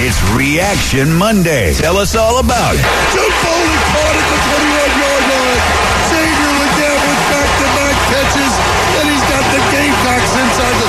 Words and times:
It's 0.00 0.16
Reaction 0.32 1.12
Monday. 1.12 1.76
Tell 1.76 2.00
us 2.00 2.16
all 2.16 2.40
about 2.40 2.72
it. 2.72 2.80
Joe 3.12 3.20
Foley 3.20 3.76
caught 3.92 4.16
at 4.16 4.26
the 4.32 4.40
21-yard 4.48 5.24
line. 5.28 5.60
Xavier 6.08 6.52
Legette 6.56 7.00
with 7.04 7.20
back-to-back 7.28 7.96
catches, 8.08 8.52
and 8.96 9.04
he's 9.12 9.26
got 9.28 9.44
the 9.52 9.60
Gamecocks 9.68 10.32
inside 10.40 10.76
the 10.80 10.88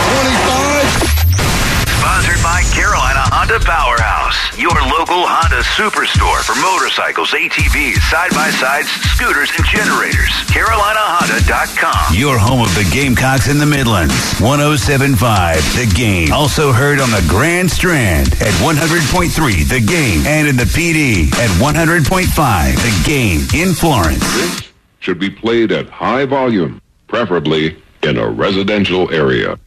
25. 1.12 1.92
Sponsored 2.00 2.40
by 2.40 2.64
Carolina 2.72 3.28
Honda 3.36 3.60
Powerhouse, 3.60 4.11
your 4.58 4.76
local 4.92 5.24
Honda 5.28 5.62
superstore 5.76 6.42
for 6.44 6.56
motorcycles, 6.60 7.32
ATVs, 7.32 8.00
side-by-sides, 8.10 8.90
scooters, 9.16 9.52
and 9.58 9.66
generators. 9.66 10.32
CarolinaHonda.com. 10.52 12.16
Your 12.16 12.38
home 12.38 12.62
of 12.62 12.74
the 12.76 12.88
Gamecocks 12.92 13.48
in 13.48 13.58
the 13.58 13.66
Midlands. 13.66 14.14
1075 14.40 15.58
The 15.76 15.92
Game. 15.96 16.32
Also 16.32 16.72
heard 16.72 17.00
on 17.00 17.10
the 17.10 17.26
Grand 17.28 17.70
Strand 17.70 18.34
at 18.42 18.54
100.3 18.62 19.32
The 19.68 19.82
Game 19.82 20.26
and 20.26 20.48
in 20.48 20.56
the 20.56 20.70
PD 20.70 21.32
at 21.36 21.50
100.5 21.60 22.06
The 22.30 22.96
Game 23.08 23.42
in 23.54 23.74
Florence. 23.74 24.22
This 24.36 24.70
should 25.00 25.20
be 25.20 25.30
played 25.30 25.72
at 25.72 25.90
high 25.90 26.26
volume, 26.26 26.82
preferably 27.08 27.82
in 28.04 28.18
a 28.18 28.30
residential 28.30 29.12
area. 29.12 29.58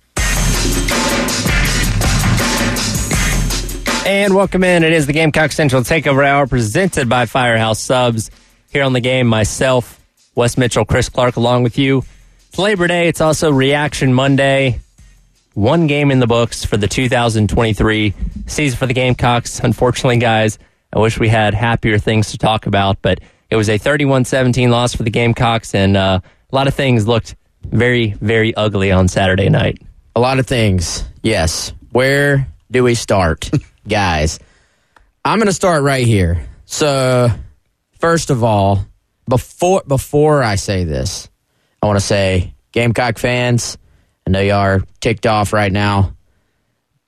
And 4.06 4.34
welcome 4.34 4.62
in. 4.64 4.84
It 4.84 4.92
is 4.92 5.06
the 5.06 5.14
Gamecock 5.14 5.50
Central 5.52 5.80
Takeover 5.80 6.26
Hour 6.26 6.46
presented 6.46 7.08
by 7.08 7.24
Firehouse 7.24 7.80
Subs. 7.80 8.30
Here 8.70 8.82
on 8.84 8.92
the 8.92 9.00
game, 9.00 9.26
myself, 9.26 9.98
Wes 10.34 10.58
Mitchell, 10.58 10.84
Chris 10.84 11.08
Clark, 11.08 11.36
along 11.36 11.62
with 11.62 11.78
you. 11.78 12.04
It's 12.48 12.58
Labor 12.58 12.86
Day. 12.86 13.08
It's 13.08 13.22
also 13.22 13.50
Reaction 13.50 14.12
Monday. 14.12 14.80
One 15.54 15.86
game 15.86 16.10
in 16.10 16.18
the 16.18 16.26
books 16.26 16.66
for 16.66 16.76
the 16.76 16.86
2023 16.86 18.12
season 18.46 18.78
for 18.78 18.84
the 18.86 18.92
Gamecocks. 18.92 19.60
Unfortunately, 19.60 20.18
guys, 20.18 20.58
I 20.92 20.98
wish 20.98 21.18
we 21.18 21.28
had 21.28 21.54
happier 21.54 21.96
things 21.98 22.32
to 22.32 22.38
talk 22.38 22.66
about, 22.66 23.00
but 23.00 23.20
it 23.48 23.56
was 23.56 23.70
a 23.70 23.78
31 23.78 24.26
17 24.26 24.70
loss 24.70 24.94
for 24.94 25.04
the 25.04 25.10
Gamecocks, 25.10 25.74
and 25.74 25.96
uh, 25.96 26.20
a 26.52 26.54
lot 26.54 26.68
of 26.68 26.74
things 26.74 27.06
looked 27.06 27.36
very, 27.62 28.12
very 28.12 28.54
ugly 28.54 28.92
on 28.92 29.08
Saturday 29.08 29.48
night. 29.48 29.78
A 30.14 30.20
lot 30.20 30.38
of 30.38 30.46
things, 30.46 31.04
yes. 31.22 31.72
Where 31.92 32.48
do 32.70 32.82
we 32.84 32.94
start, 32.96 33.50
guys? 33.88 34.38
I'm 35.24 35.38
going 35.38 35.46
to 35.46 35.52
start 35.54 35.82
right 35.82 36.06
here. 36.06 36.46
So, 36.66 37.28
first 38.00 38.30
of 38.30 38.42
all, 38.44 38.84
before 39.28 39.82
before 39.86 40.42
I 40.42 40.56
say 40.56 40.84
this, 40.84 41.28
I 41.82 41.86
want 41.86 41.98
to 41.98 42.04
say 42.04 42.54
Gamecock 42.72 43.18
fans, 43.18 43.78
I 44.26 44.30
know 44.30 44.40
y'all 44.40 44.56
are 44.58 44.82
ticked 45.00 45.26
off 45.26 45.52
right 45.52 45.72
now, 45.72 46.14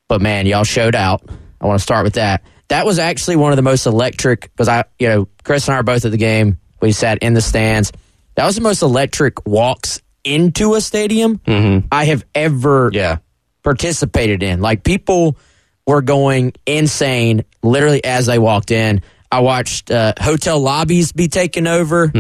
but 0.09 0.21
man, 0.23 0.47
y'all 0.47 0.65
showed 0.65 0.95
out. 0.95 1.29
I 1.61 1.67
want 1.67 1.79
to 1.79 1.83
start 1.83 2.05
with 2.05 2.15
that. 2.15 2.43
That 2.69 2.85
was 2.85 2.99
actually 2.99 3.37
one 3.37 3.53
of 3.53 3.57
the 3.57 3.63
most 3.63 3.87
electric 3.87 4.43
because 4.53 4.69
I, 4.69 4.85
you 4.99 5.09
know, 5.09 5.29
Chris 5.45 5.69
and 5.69 5.75
I 5.75 5.79
are 5.79 5.83
both 5.83 6.05
at 6.05 6.11
the 6.11 6.17
game. 6.17 6.59
We 6.81 6.93
sat 6.93 7.19
in 7.19 7.35
the 7.35 7.41
stands. 7.41 7.93
That 8.35 8.45
was 8.45 8.57
the 8.57 8.61
most 8.61 8.83
electric 8.83 9.47
walks 9.47 10.01
into 10.25 10.75
a 10.75 10.81
stadium 10.81 11.39
mm-hmm. 11.39 11.87
I 11.93 12.07
have 12.07 12.25
ever 12.35 12.91
Yeah. 12.93 13.19
participated 13.63 14.43
in. 14.43 14.61
Like 14.61 14.83
people 14.85 15.39
were 15.87 16.03
going 16.03 16.53
insane 16.67 17.45
literally 17.63 18.05
as 18.05 18.27
they 18.27 18.39
walked 18.39 18.71
in. 18.71 19.03
I 19.31 19.41
watched 19.41 19.91
uh, 19.91 20.15
hotel 20.19 20.61
lobbies 20.61 21.13
be 21.13 21.29
taken 21.29 21.67
over. 21.67 22.11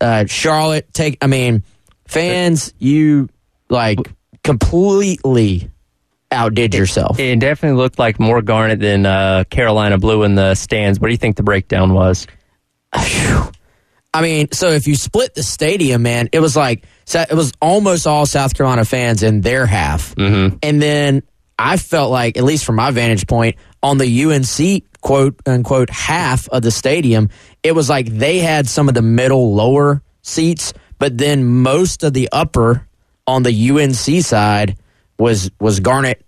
Uh, 0.00 0.26
Charlotte 0.26 0.92
take. 0.92 1.18
I 1.22 1.26
mean, 1.26 1.62
fans, 2.06 2.74
you 2.78 3.28
like 3.68 3.98
completely 4.42 5.70
outdid 6.30 6.74
yourself. 6.74 7.18
It 7.20 7.38
definitely 7.38 7.78
looked 7.78 7.98
like 7.98 8.18
more 8.18 8.42
Garnet 8.42 8.80
than 8.80 9.06
uh, 9.06 9.44
Carolina 9.50 9.98
Blue 9.98 10.22
in 10.24 10.34
the 10.34 10.54
stands. 10.54 10.98
What 10.98 11.08
do 11.08 11.12
you 11.12 11.18
think 11.18 11.36
the 11.36 11.42
breakdown 11.42 11.94
was? 11.94 12.26
I 14.14 14.20
mean, 14.20 14.52
so 14.52 14.68
if 14.68 14.86
you 14.86 14.94
split 14.94 15.34
the 15.34 15.42
stadium, 15.42 16.02
man, 16.02 16.28
it 16.32 16.40
was 16.40 16.54
like 16.54 16.84
it 17.14 17.34
was 17.34 17.52
almost 17.62 18.06
all 18.06 18.26
South 18.26 18.54
Carolina 18.54 18.84
fans 18.84 19.22
in 19.22 19.40
their 19.40 19.64
half, 19.64 20.14
mm-hmm. 20.14 20.56
and 20.62 20.82
then 20.82 21.22
I 21.58 21.76
felt 21.76 22.10
like, 22.10 22.36
at 22.36 22.44
least 22.44 22.64
from 22.64 22.76
my 22.76 22.90
vantage 22.90 23.26
point, 23.26 23.56
on 23.82 23.98
the 23.98 24.24
UNC 24.24 24.84
quote 25.00 25.34
unquote 25.46 25.90
half 25.90 26.48
of 26.48 26.62
the 26.62 26.70
stadium, 26.70 27.28
it 27.62 27.72
was 27.72 27.88
like 27.88 28.06
they 28.06 28.38
had 28.38 28.68
some 28.68 28.88
of 28.88 28.94
the 28.94 29.02
middle 29.02 29.54
lower 29.54 30.02
seats, 30.22 30.72
but 30.98 31.18
then 31.18 31.44
most 31.44 32.02
of 32.04 32.12
the 32.12 32.28
upper 32.32 32.86
on 33.26 33.42
the 33.42 33.70
UNC 33.70 34.24
side 34.24 34.76
was 35.18 35.50
was 35.60 35.80
garnet 35.80 36.24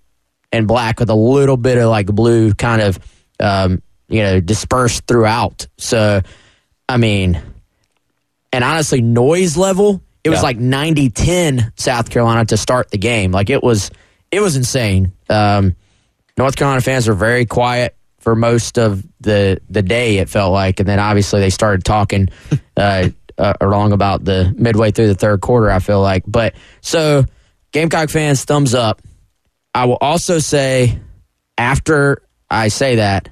and 0.53 0.69
black 0.69 1.01
with 1.01 1.11
a 1.11 1.15
little 1.15 1.57
bit 1.57 1.79
of 1.79 1.89
like 1.89 2.07
blue 2.07 2.53
kind 2.55 2.81
of 2.83 2.99
um, 3.41 3.83
you 4.09 4.23
know 4.23 4.41
dispersed 4.41 5.07
throughout. 5.07 5.67
So, 5.79 6.21
I 6.89 6.97
mean 6.97 7.41
and 8.53 8.63
honestly 8.63 9.01
noise 9.01 9.57
level 9.57 10.01
it 10.23 10.31
was 10.31 10.39
Yeah. 10.39 10.43
like 10.43 10.59
90-10 10.59 11.73
south 11.79 12.09
carolina 12.11 12.45
to 12.47 12.57
start 12.57 12.91
the 12.91 12.99
game 12.99 13.33
like 13.33 13.51
it 13.51 13.63
was 13.65 13.91
it 14.35 14.41
was 14.41 14.57
insane. 14.57 15.13
Um, 15.29 15.77
north 16.37 16.57
carolina 16.57 16.81
fans 16.81 17.07
were 17.07 17.15
very 17.15 17.47
quiet 17.47 17.97
for 18.19 18.35
most 18.35 18.79
of 18.79 19.05
the 19.21 19.61
the 19.71 19.83
day 19.83 20.19
it 20.19 20.29
felt 20.29 20.53
like. 20.53 20.81
And 20.81 20.89
then 20.89 20.99
obviously 20.99 21.41
they 21.41 21.51
started 21.51 21.85
talking 21.85 22.29
uh, 22.77 23.11
uh, 23.39 23.53
along 23.61 23.93
about 23.93 24.25
the 24.25 24.53
midway 24.57 24.91
through 24.91 25.09
the 25.09 25.15
third 25.15 25.41
quarter 25.41 25.71
i 25.71 25.79
feel 25.79 26.01
like. 26.01 26.25
But 26.27 26.55
so 26.81 27.25
gamecock 27.73 28.11
fans 28.11 28.45
thumbs 28.45 28.75
up. 28.75 29.03
I 29.75 29.85
will 29.85 29.99
also 30.01 30.39
say 30.39 30.99
after 31.57 32.23
i 32.51 32.69
say 32.69 32.97
that 32.97 33.29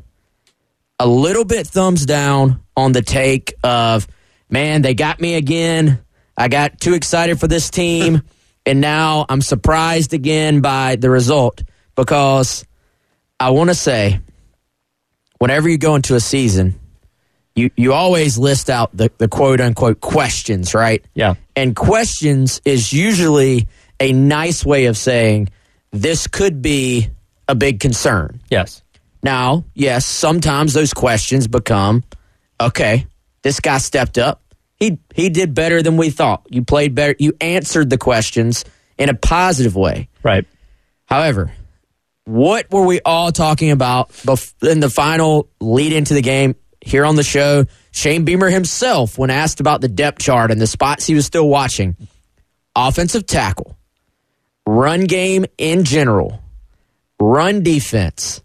a 0.98 1.06
little 1.06 1.44
bit 1.44 1.66
thumbs 1.66 2.06
down 2.06 2.62
on 2.76 2.92
the 2.92 3.02
take 3.02 3.54
of 3.64 4.06
man 4.48 4.82
they 4.82 4.94
got 4.94 5.20
me 5.20 5.34
again. 5.34 5.98
I 6.36 6.48
got 6.48 6.80
too 6.80 6.94
excited 6.94 7.40
for 7.40 7.48
this 7.48 7.68
team 7.68 8.22
and 8.66 8.80
now 8.80 9.26
i'm 9.28 9.40
surprised 9.42 10.14
again 10.14 10.60
by 10.60 10.96
the 10.96 11.10
result 11.10 11.62
because 11.96 12.64
i 13.40 13.50
want 13.50 13.68
to 13.70 13.74
say 13.74 14.20
whenever 15.38 15.68
you 15.68 15.78
go 15.78 15.94
into 15.94 16.14
a 16.14 16.20
season 16.20 16.78
you, 17.54 17.70
you 17.76 17.92
always 17.92 18.38
list 18.38 18.70
out 18.70 18.96
the, 18.96 19.10
the 19.18 19.28
quote 19.28 19.60
unquote 19.60 20.00
questions 20.00 20.74
right 20.74 21.04
Yeah. 21.14 21.34
and 21.56 21.76
questions 21.76 22.60
is 22.64 22.92
usually 22.92 23.68
a 24.00 24.12
nice 24.12 24.64
way 24.64 24.86
of 24.86 24.96
saying 24.96 25.48
this 25.90 26.26
could 26.26 26.62
be 26.62 27.08
a 27.48 27.54
big 27.54 27.80
concern 27.80 28.40
Yes. 28.50 28.82
now, 29.22 29.64
yes, 29.74 30.06
sometimes 30.06 30.72
those 30.74 30.92
questions 30.94 31.46
become, 31.46 32.02
okay, 32.60 33.06
this 33.42 33.60
guy 33.60 33.78
stepped 33.78 34.18
up. 34.18 34.41
He 34.82 34.98
he 35.14 35.28
did 35.28 35.54
better 35.54 35.80
than 35.80 35.96
we 35.96 36.10
thought. 36.10 36.44
You 36.50 36.64
played 36.64 36.96
better. 36.96 37.14
You 37.16 37.34
answered 37.40 37.88
the 37.88 37.98
questions 37.98 38.64
in 38.98 39.08
a 39.10 39.14
positive 39.14 39.76
way. 39.76 40.08
Right. 40.24 40.44
However, 41.06 41.52
what 42.24 42.68
were 42.68 42.84
we 42.84 43.00
all 43.04 43.30
talking 43.30 43.70
about 43.70 44.10
in 44.60 44.80
the 44.80 44.90
final 44.90 45.48
lead 45.60 45.92
into 45.92 46.14
the 46.14 46.20
game 46.20 46.56
here 46.80 47.04
on 47.04 47.14
the 47.14 47.22
show? 47.22 47.64
Shane 47.92 48.24
Beamer 48.24 48.50
himself, 48.50 49.16
when 49.16 49.30
asked 49.30 49.60
about 49.60 49.82
the 49.82 49.88
depth 49.88 50.20
chart 50.20 50.50
and 50.50 50.60
the 50.60 50.66
spots 50.66 51.06
he 51.06 51.14
was 51.14 51.26
still 51.26 51.48
watching, 51.48 51.96
offensive 52.74 53.24
tackle, 53.24 53.76
run 54.66 55.04
game 55.04 55.46
in 55.58 55.84
general, 55.84 56.42
run 57.20 57.62
defense, 57.62 58.42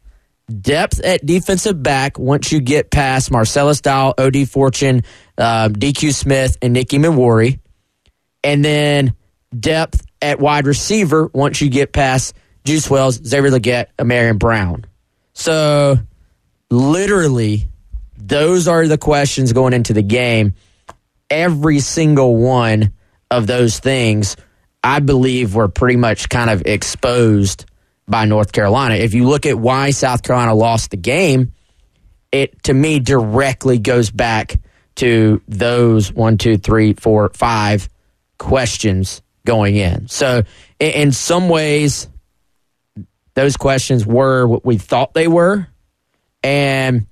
depth 0.47 0.99
at 1.01 1.25
defensive 1.25 1.81
back 1.81 2.17
once 2.17 2.51
you 2.51 2.61
get 2.61 2.89
past 2.89 3.31
Marcellus 3.31 3.81
Dial, 3.81 4.13
OD 4.17 4.47
Fortune, 4.47 5.03
um, 5.37 5.73
DQ 5.73 6.13
Smith, 6.13 6.57
and 6.61 6.73
Nick 6.73 6.89
Emmanwori. 6.89 7.59
And 8.43 8.63
then 8.63 9.13
depth 9.57 10.05
at 10.21 10.39
wide 10.39 10.67
receiver 10.67 11.29
once 11.33 11.61
you 11.61 11.69
get 11.69 11.91
past 11.93 12.35
Juice 12.65 12.89
Wells, 12.89 13.15
Xavier 13.15 13.51
Legette, 13.51 13.87
and 13.97 14.07
Marion 14.07 14.37
Brown. 14.37 14.85
So 15.33 15.97
literally, 16.69 17.69
those 18.17 18.67
are 18.67 18.87
the 18.87 18.97
questions 18.97 19.53
going 19.53 19.73
into 19.73 19.93
the 19.93 20.01
game. 20.01 20.55
Every 21.29 21.79
single 21.79 22.35
one 22.35 22.93
of 23.29 23.47
those 23.47 23.79
things, 23.79 24.37
I 24.83 24.99
believe, 24.99 25.55
were 25.55 25.67
pretty 25.67 25.97
much 25.97 26.29
kind 26.29 26.49
of 26.49 26.63
exposed 26.65 27.65
by 28.07 28.25
North 28.25 28.51
Carolina. 28.51 28.95
If 28.95 29.13
you 29.13 29.27
look 29.27 29.45
at 29.45 29.57
why 29.57 29.91
South 29.91 30.23
Carolina 30.23 30.53
lost 30.53 30.91
the 30.91 30.97
game, 30.97 31.53
it 32.31 32.63
to 32.63 32.73
me 32.73 32.99
directly 32.99 33.79
goes 33.79 34.11
back 34.11 34.59
to 34.95 35.41
those 35.47 36.11
one, 36.11 36.37
two, 36.37 36.57
three, 36.57 36.93
four, 36.93 37.29
five 37.33 37.87
questions 38.37 39.21
going 39.45 39.75
in. 39.75 40.07
So, 40.07 40.43
in 40.79 41.11
some 41.11 41.49
ways, 41.49 42.07
those 43.33 43.57
questions 43.57 44.05
were 44.05 44.47
what 44.47 44.65
we 44.65 44.77
thought 44.77 45.13
they 45.13 45.27
were. 45.27 45.67
And, 46.43 47.07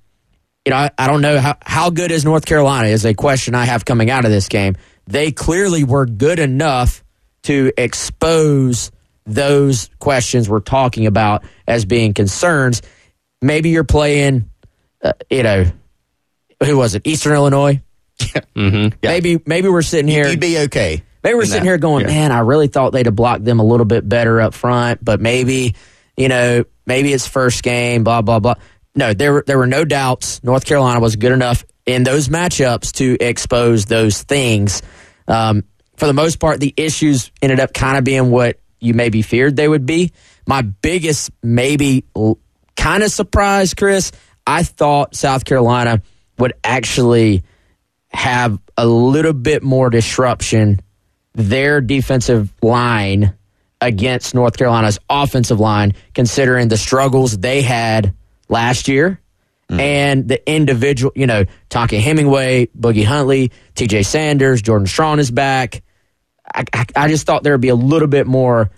you 0.66 0.72
know, 0.72 0.78
I, 0.78 0.92
I 0.98 1.08
don't 1.08 1.22
know 1.22 1.40
how, 1.40 1.58
how 1.62 1.90
good 1.90 2.12
is 2.12 2.26
North 2.26 2.46
Carolina 2.46 2.88
is 2.88 3.06
a 3.06 3.14
question 3.14 3.56
I 3.56 3.66
have 3.66 3.86
coming 3.86 4.10
out 4.10 4.26
of 4.26 4.32
this 4.32 4.50
game. 4.50 4.76
They 5.08 5.32
clearly 5.32 5.84
were 5.84 6.06
good 6.06 6.40
enough 6.40 7.04
to 7.44 7.72
expose 7.78 8.92
those 9.26 9.90
questions 10.00 10.48
we're 10.50 10.60
talking 10.60 11.06
about 11.08 11.44
as 11.68 11.86
being 11.86 12.14
concerns. 12.14 12.82
Maybe 13.42 13.70
you're 13.70 13.84
playing, 13.84 14.50
uh, 15.04 15.14
you 15.30 15.44
know, 15.44 15.66
who 16.64 16.78
was 16.78 16.96
it? 16.96 17.06
Eastern 17.06 17.34
Illinois. 17.34 17.82
Mm-hmm. 18.20 18.98
Yeah. 19.02 19.10
Maybe 19.12 19.42
maybe 19.46 19.68
we're 19.70 19.82
sitting 19.82 20.08
here. 20.08 20.28
You'd 20.28 20.40
be 20.40 20.58
okay. 20.60 21.04
Maybe 21.24 21.36
we're 21.36 21.46
sitting 21.46 21.64
that. 21.64 21.70
here 21.70 21.78
going, 21.78 22.02
Yeah. 22.08 22.14
man, 22.14 22.32
I 22.32 22.40
really 22.40 22.68
thought 22.68 22.92
they'd 22.92 23.08
have 23.08 23.16
blocked 23.16 23.44
them 23.44 23.60
a 23.60 23.64
little 23.64 23.86
bit 23.86 24.08
better 24.08 24.40
up 24.40 24.54
front, 24.54 25.04
but 25.04 25.20
maybe, 25.20 25.76
you 26.16 26.30
know, 26.30 26.64
maybe 26.86 27.12
it's 27.12 27.28
first 27.28 27.64
game, 27.64 28.04
blah 28.04 28.22
blah 28.22 28.40
blah. 28.40 28.56
No, 28.96 29.14
there 29.14 29.34
were 29.34 29.44
there 29.46 29.58
were 29.58 29.68
no 29.68 29.84
doubts. 29.84 30.42
North 30.44 30.66
Carolina 30.66 31.00
was 31.00 31.16
good 31.18 31.32
enough 31.34 31.66
in 31.86 32.04
those 32.04 32.30
matchups 32.30 32.94
to 32.94 33.18
expose 33.20 33.86
those 33.86 34.24
things. 34.24 34.82
Um, 35.28 35.64
for 35.98 36.08
the 36.08 36.14
most 36.14 36.40
part, 36.40 36.60
the 36.60 36.74
issues 36.78 37.32
ended 37.42 37.60
up 37.60 37.74
kind 37.74 37.98
of 37.98 38.04
being 38.06 38.32
what 38.32 38.60
you 38.86 38.94
maybe 38.94 39.22
feared 39.22 39.56
they 39.56 39.68
would 39.68 39.86
be. 39.86 40.12
My 40.48 40.62
biggest, 40.62 41.32
maybe 41.42 42.06
kind 42.76 43.04
of 43.04 43.12
surprise, 43.12 43.74
Chris, 43.74 44.12
I 44.46 44.64
thought 44.64 45.16
South 45.16 45.46
Carolina 45.46 46.02
would 46.38 46.54
actually 46.64 47.44
have 48.10 48.60
a 48.78 48.86
little 48.86 49.34
bit 49.34 49.64
more 49.64 49.90
disruption 49.90 50.80
their 51.34 51.82
defensive 51.82 52.54
line 52.62 53.34
against 53.82 54.34
North 54.34 54.58
Carolina's 54.58 55.00
offensive 55.10 55.60
line, 55.60 55.94
considering 56.14 56.70
the 56.70 56.78
struggles 56.78 57.38
they 57.38 57.62
had 57.62 58.14
last 58.48 58.88
year 58.88 59.20
mm. 59.70 59.80
and 59.80 60.28
the 60.28 60.50
individual, 60.50 61.12
you 61.16 61.28
know, 61.28 61.46
Tonka 61.70 62.00
Hemingway, 62.00 62.68
Boogie 62.68 63.06
Huntley, 63.06 63.52
TJ 63.76 64.06
Sanders, 64.06 64.62
Jordan 64.62 64.88
Strachan 64.88 65.20
is 65.20 65.32
back. 65.32 65.84
I, 66.54 66.64
I, 66.74 66.86
I 66.96 67.08
just 67.08 67.26
thought 67.26 67.44
there 67.44 67.54
would 67.54 67.62
be 67.62 67.70
a 67.70 67.76
little 67.76 68.08
bit 68.08 68.28
more 68.28 68.70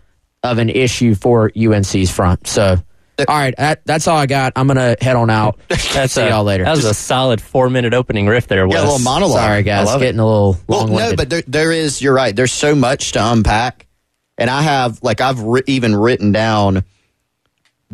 of 0.44 0.58
an 0.58 0.70
issue 0.70 1.16
for 1.16 1.52
UNC's 1.58 2.10
front. 2.12 2.48
So, 2.48 2.78
all 3.20 3.26
right, 3.28 3.56
that, 3.58 3.84
that's 3.86 4.08
all 4.08 4.16
I 4.18 4.28
got. 4.28 4.54
I'm 4.56 4.68
going 4.68 4.78
to 4.78 5.04
head 5.04 5.16
on 5.16 5.30
out. 5.32 5.60
That's 5.68 6.14
See 6.14 6.22
a- 6.22 6.30
y'all 6.30 6.44
later. 6.44 6.64
That 6.66 6.76
was 6.76 6.86
a 6.86 6.94
solid 6.94 7.42
four 7.42 7.70
minute 7.70 7.94
opening 7.96 8.28
riff 8.28 8.48
there. 8.48 8.68
Yeah, 8.68 8.80
a 8.80 8.84
little 8.84 9.00
monologue. 9.00 9.38
Sorry, 9.40 9.64
guys. 9.64 9.88
love 9.88 10.02
it. 10.02 10.06
Getting 10.06 10.20
a 10.20 10.26
little 10.26 10.58
Well, 10.68 10.86
long 10.88 10.96
no, 10.96 11.16
but 11.16 11.30
there, 11.30 11.42
there 11.48 11.72
is. 11.72 12.00
You're 12.02 12.14
right. 12.14 12.36
There's 12.36 12.52
so 12.54 12.76
much 12.76 13.14
to 13.14 13.32
unpack, 13.32 13.88
and 14.38 14.50
I 14.52 14.62
have 14.62 15.02
like 15.02 15.20
I've 15.20 15.42
ri- 15.42 15.64
even 15.66 15.96
written 15.96 16.32
down 16.32 16.84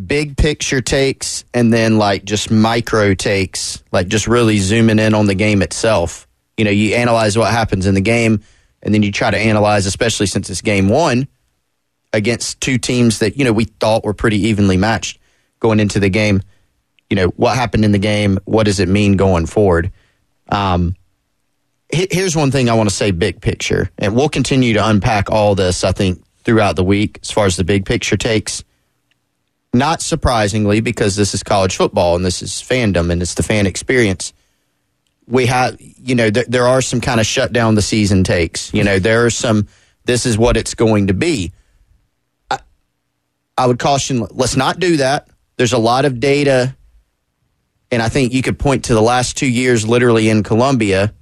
big 0.06 0.36
picture 0.38 0.82
takes 0.82 1.46
and 1.54 1.72
then 1.72 1.98
like 1.98 2.26
just 2.26 2.50
micro 2.52 3.14
takes, 3.14 3.84
like 3.92 4.08
just 4.08 4.28
really 4.28 4.58
zooming 4.58 5.00
in 5.00 5.14
on 5.14 5.26
the 5.28 5.36
game 5.36 5.62
itself. 5.62 6.28
You 6.58 6.66
know, 6.66 6.72
you 6.72 6.96
analyze 6.96 7.38
what 7.38 7.52
happens 7.52 7.86
in 7.86 7.96
the 7.96 8.02
game, 8.02 8.44
and 8.84 8.94
then 8.94 9.02
you 9.02 9.12
try 9.12 9.32
to 9.32 9.38
analyze, 9.38 9.88
especially 9.88 10.28
since 10.28 10.50
it's 10.50 10.62
game 10.62 10.90
one 10.90 11.28
against 12.12 12.62
two 12.62 12.78
teams 12.78 13.20
that 13.20 13.38
you 13.38 13.46
know 13.46 13.54
we 13.54 13.64
thought 13.66 14.04
were 14.04 14.14
pretty 14.14 14.48
evenly 14.48 14.78
matched 14.78 15.18
going 15.60 15.80
into 15.80 16.00
the 16.00 16.10
game. 16.10 16.42
You 17.10 17.16
know 17.16 17.28
what 17.30 17.56
happened 17.56 17.86
in 17.86 17.92
the 17.92 18.00
game. 18.00 18.38
What 18.46 18.66
does 18.66 18.80
it 18.80 18.88
mean 18.88 19.18
going 19.18 19.48
forward? 19.48 19.92
Um, 20.50 20.96
here's 21.92 22.36
one 22.36 22.52
thing 22.52 22.70
I 22.70 22.74
want 22.74 22.90
to 22.90 22.96
say 22.96 23.12
big 23.12 23.42
picture, 23.42 23.90
and 23.98 24.16
we'll 24.16 24.30
continue 24.30 24.74
to 24.74 24.88
unpack 24.88 25.32
all 25.32 25.56
this, 25.56 25.84
I 25.84 25.92
think, 25.92 26.24
throughout 26.44 26.76
the 26.76 26.84
week 26.84 27.20
as 27.22 27.32
far 27.32 27.46
as 27.46 27.56
the 27.56 27.64
big 27.64 27.86
picture 27.86 28.18
takes. 28.18 28.64
Not 29.74 30.02
surprisingly, 30.02 30.82
because 30.82 31.16
this 31.16 31.34
is 31.34 31.42
college 31.42 31.76
football 31.76 32.16
and 32.16 32.24
this 32.24 32.44
is 32.44 32.52
fandom 32.52 33.12
and 33.12 33.22
it's 33.22 33.34
the 33.34 33.44
fan 33.44 33.66
experience, 33.66 34.32
we 35.28 35.46
have, 35.46 35.78
you 35.80 36.16
know, 36.16 36.30
th- 36.30 36.48
there 36.48 36.68
are 36.68 36.82
some 36.82 37.02
kind 37.02 37.20
of 37.20 37.26
shut 37.26 37.54
down 37.54 37.76
the 37.76 37.82
season 37.82 38.24
takes. 38.24 38.74
You 38.74 38.84
know, 38.84 39.00
there 39.00 39.26
are 39.26 39.30
some, 39.30 39.68
this 40.06 40.26
is 40.26 40.38
what 40.38 40.58
it's 40.58 40.74
going 40.74 41.08
to 41.08 41.14
be. 41.14 41.54
I, 42.52 42.60
I 43.58 43.68
would 43.68 43.80
caution, 43.80 44.28
let's 44.32 44.56
not 44.56 44.80
do 44.80 44.98
that. 44.98 45.30
There's 45.58 45.74
a 45.74 45.78
lot 45.78 46.06
of 46.06 46.20
data, 46.20 46.76
and 47.92 48.02
I 48.02 48.10
think 48.10 48.34
you 48.34 48.42
could 48.42 48.60
point 48.60 48.86
to 48.86 48.94
the 48.94 49.02
last 49.02 49.38
two 49.38 49.50
years 49.50 49.88
literally 49.88 50.30
in 50.30 50.44
Columbia 50.44 51.14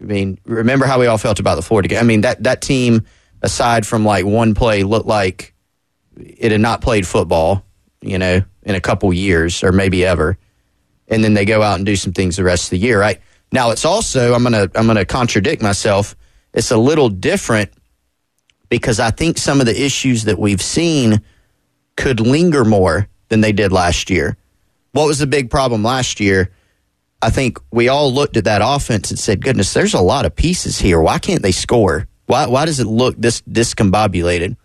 I 0.00 0.04
mean, 0.04 0.38
remember 0.44 0.86
how 0.86 1.00
we 1.00 1.06
all 1.06 1.18
felt 1.18 1.40
about 1.40 1.56
the 1.56 1.62
Florida 1.62 1.88
game? 1.88 1.98
I 1.98 2.04
mean, 2.04 2.20
that, 2.22 2.42
that 2.44 2.62
team, 2.62 3.04
aside 3.42 3.86
from 3.86 4.04
like 4.04 4.24
one 4.24 4.54
play, 4.54 4.82
looked 4.84 5.06
like 5.06 5.54
it 6.16 6.52
had 6.52 6.60
not 6.60 6.80
played 6.80 7.06
football, 7.06 7.64
you 8.00 8.18
know, 8.18 8.42
in 8.62 8.74
a 8.74 8.80
couple 8.80 9.12
years 9.12 9.62
or 9.62 9.72
maybe 9.72 10.04
ever. 10.04 10.38
And 11.08 11.24
then 11.24 11.34
they 11.34 11.44
go 11.44 11.62
out 11.62 11.76
and 11.76 11.86
do 11.86 11.96
some 11.96 12.12
things 12.12 12.36
the 12.36 12.44
rest 12.44 12.66
of 12.66 12.70
the 12.70 12.78
year, 12.78 13.00
right? 13.00 13.20
Now 13.52 13.70
it's 13.70 13.84
also 13.84 14.34
I'm 14.34 14.42
gonna 14.42 14.70
I'm 14.74 14.86
gonna 14.86 15.04
contradict 15.04 15.62
myself. 15.62 16.14
It's 16.52 16.70
a 16.70 16.76
little 16.76 17.08
different 17.08 17.70
because 18.68 19.00
I 19.00 19.10
think 19.10 19.38
some 19.38 19.60
of 19.60 19.66
the 19.66 19.84
issues 19.84 20.24
that 20.24 20.38
we've 20.38 20.62
seen 20.62 21.22
could 21.96 22.20
linger 22.20 22.64
more 22.64 23.08
than 23.28 23.40
they 23.40 23.52
did 23.52 23.72
last 23.72 24.10
year. 24.10 24.36
What 24.92 25.06
was 25.06 25.18
the 25.18 25.26
big 25.26 25.50
problem 25.50 25.82
last 25.82 26.20
year? 26.20 26.50
I 27.20 27.30
think 27.30 27.58
we 27.72 27.88
all 27.88 28.12
looked 28.12 28.36
at 28.36 28.44
that 28.44 28.60
offense 28.64 29.10
and 29.10 29.18
said, 29.18 29.42
"Goodness, 29.42 29.72
there's 29.72 29.94
a 29.94 30.00
lot 30.00 30.24
of 30.26 30.36
pieces 30.36 30.78
here. 30.78 31.00
Why 31.00 31.18
can't 31.18 31.42
they 31.42 31.52
score? 31.52 32.06
Why 32.26 32.46
why 32.46 32.64
does 32.66 32.80
it 32.80 32.86
look 32.86 33.16
this 33.18 33.40
discombobulated?" 33.42 34.56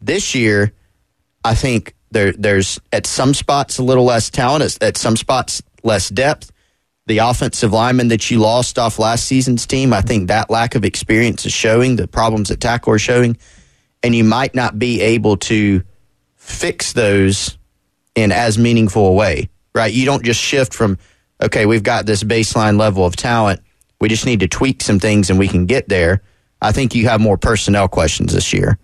This 0.00 0.34
year, 0.34 0.72
I 1.44 1.54
think 1.54 1.94
there 2.10 2.32
there's 2.32 2.80
at 2.92 3.06
some 3.06 3.34
spots 3.34 3.78
a 3.78 3.82
little 3.82 4.04
less 4.04 4.30
talent, 4.30 4.64
at- 4.64 4.82
at 4.82 4.96
some 4.96 5.16
spots 5.16 5.62
less 5.82 6.08
depth. 6.08 6.50
The 7.10 7.18
offensive 7.18 7.72
lineman 7.72 8.06
that 8.06 8.30
you 8.30 8.38
lost 8.38 8.78
off 8.78 9.00
last 9.00 9.24
season's 9.24 9.66
team, 9.66 9.92
I 9.92 10.00
think 10.00 10.28
that 10.28 10.48
lack 10.48 10.76
of 10.76 10.84
experience 10.84 11.44
is 11.44 11.52
showing. 11.52 11.96
The 11.96 12.06
problems 12.06 12.52
at 12.52 12.60
tackle 12.60 12.92
are 12.92 13.00
showing, 13.00 13.36
and 14.04 14.14
you 14.14 14.22
might 14.22 14.54
not 14.54 14.78
be 14.78 15.00
able 15.00 15.36
to 15.38 15.82
fix 16.36 16.92
those 16.92 17.58
in 18.14 18.30
as 18.30 18.58
meaningful 18.58 19.08
a 19.08 19.12
way, 19.12 19.48
right? 19.74 19.92
You 19.92 20.04
don't 20.04 20.24
just 20.24 20.40
shift 20.40 20.72
from, 20.72 20.98
okay, 21.42 21.66
we've 21.66 21.82
got 21.82 22.06
this 22.06 22.22
baseline 22.22 22.78
level 22.78 23.04
of 23.04 23.16
talent. 23.16 23.60
We 24.00 24.08
just 24.08 24.24
need 24.24 24.38
to 24.38 24.46
tweak 24.46 24.80
some 24.80 25.00
things 25.00 25.30
and 25.30 25.38
we 25.40 25.48
can 25.48 25.66
get 25.66 25.88
there. 25.88 26.22
I 26.62 26.70
think 26.70 26.94
you 26.94 27.08
have 27.08 27.20
more 27.20 27.36
personnel 27.36 27.88
questions 27.88 28.32
this 28.32 28.52
year 28.52 28.78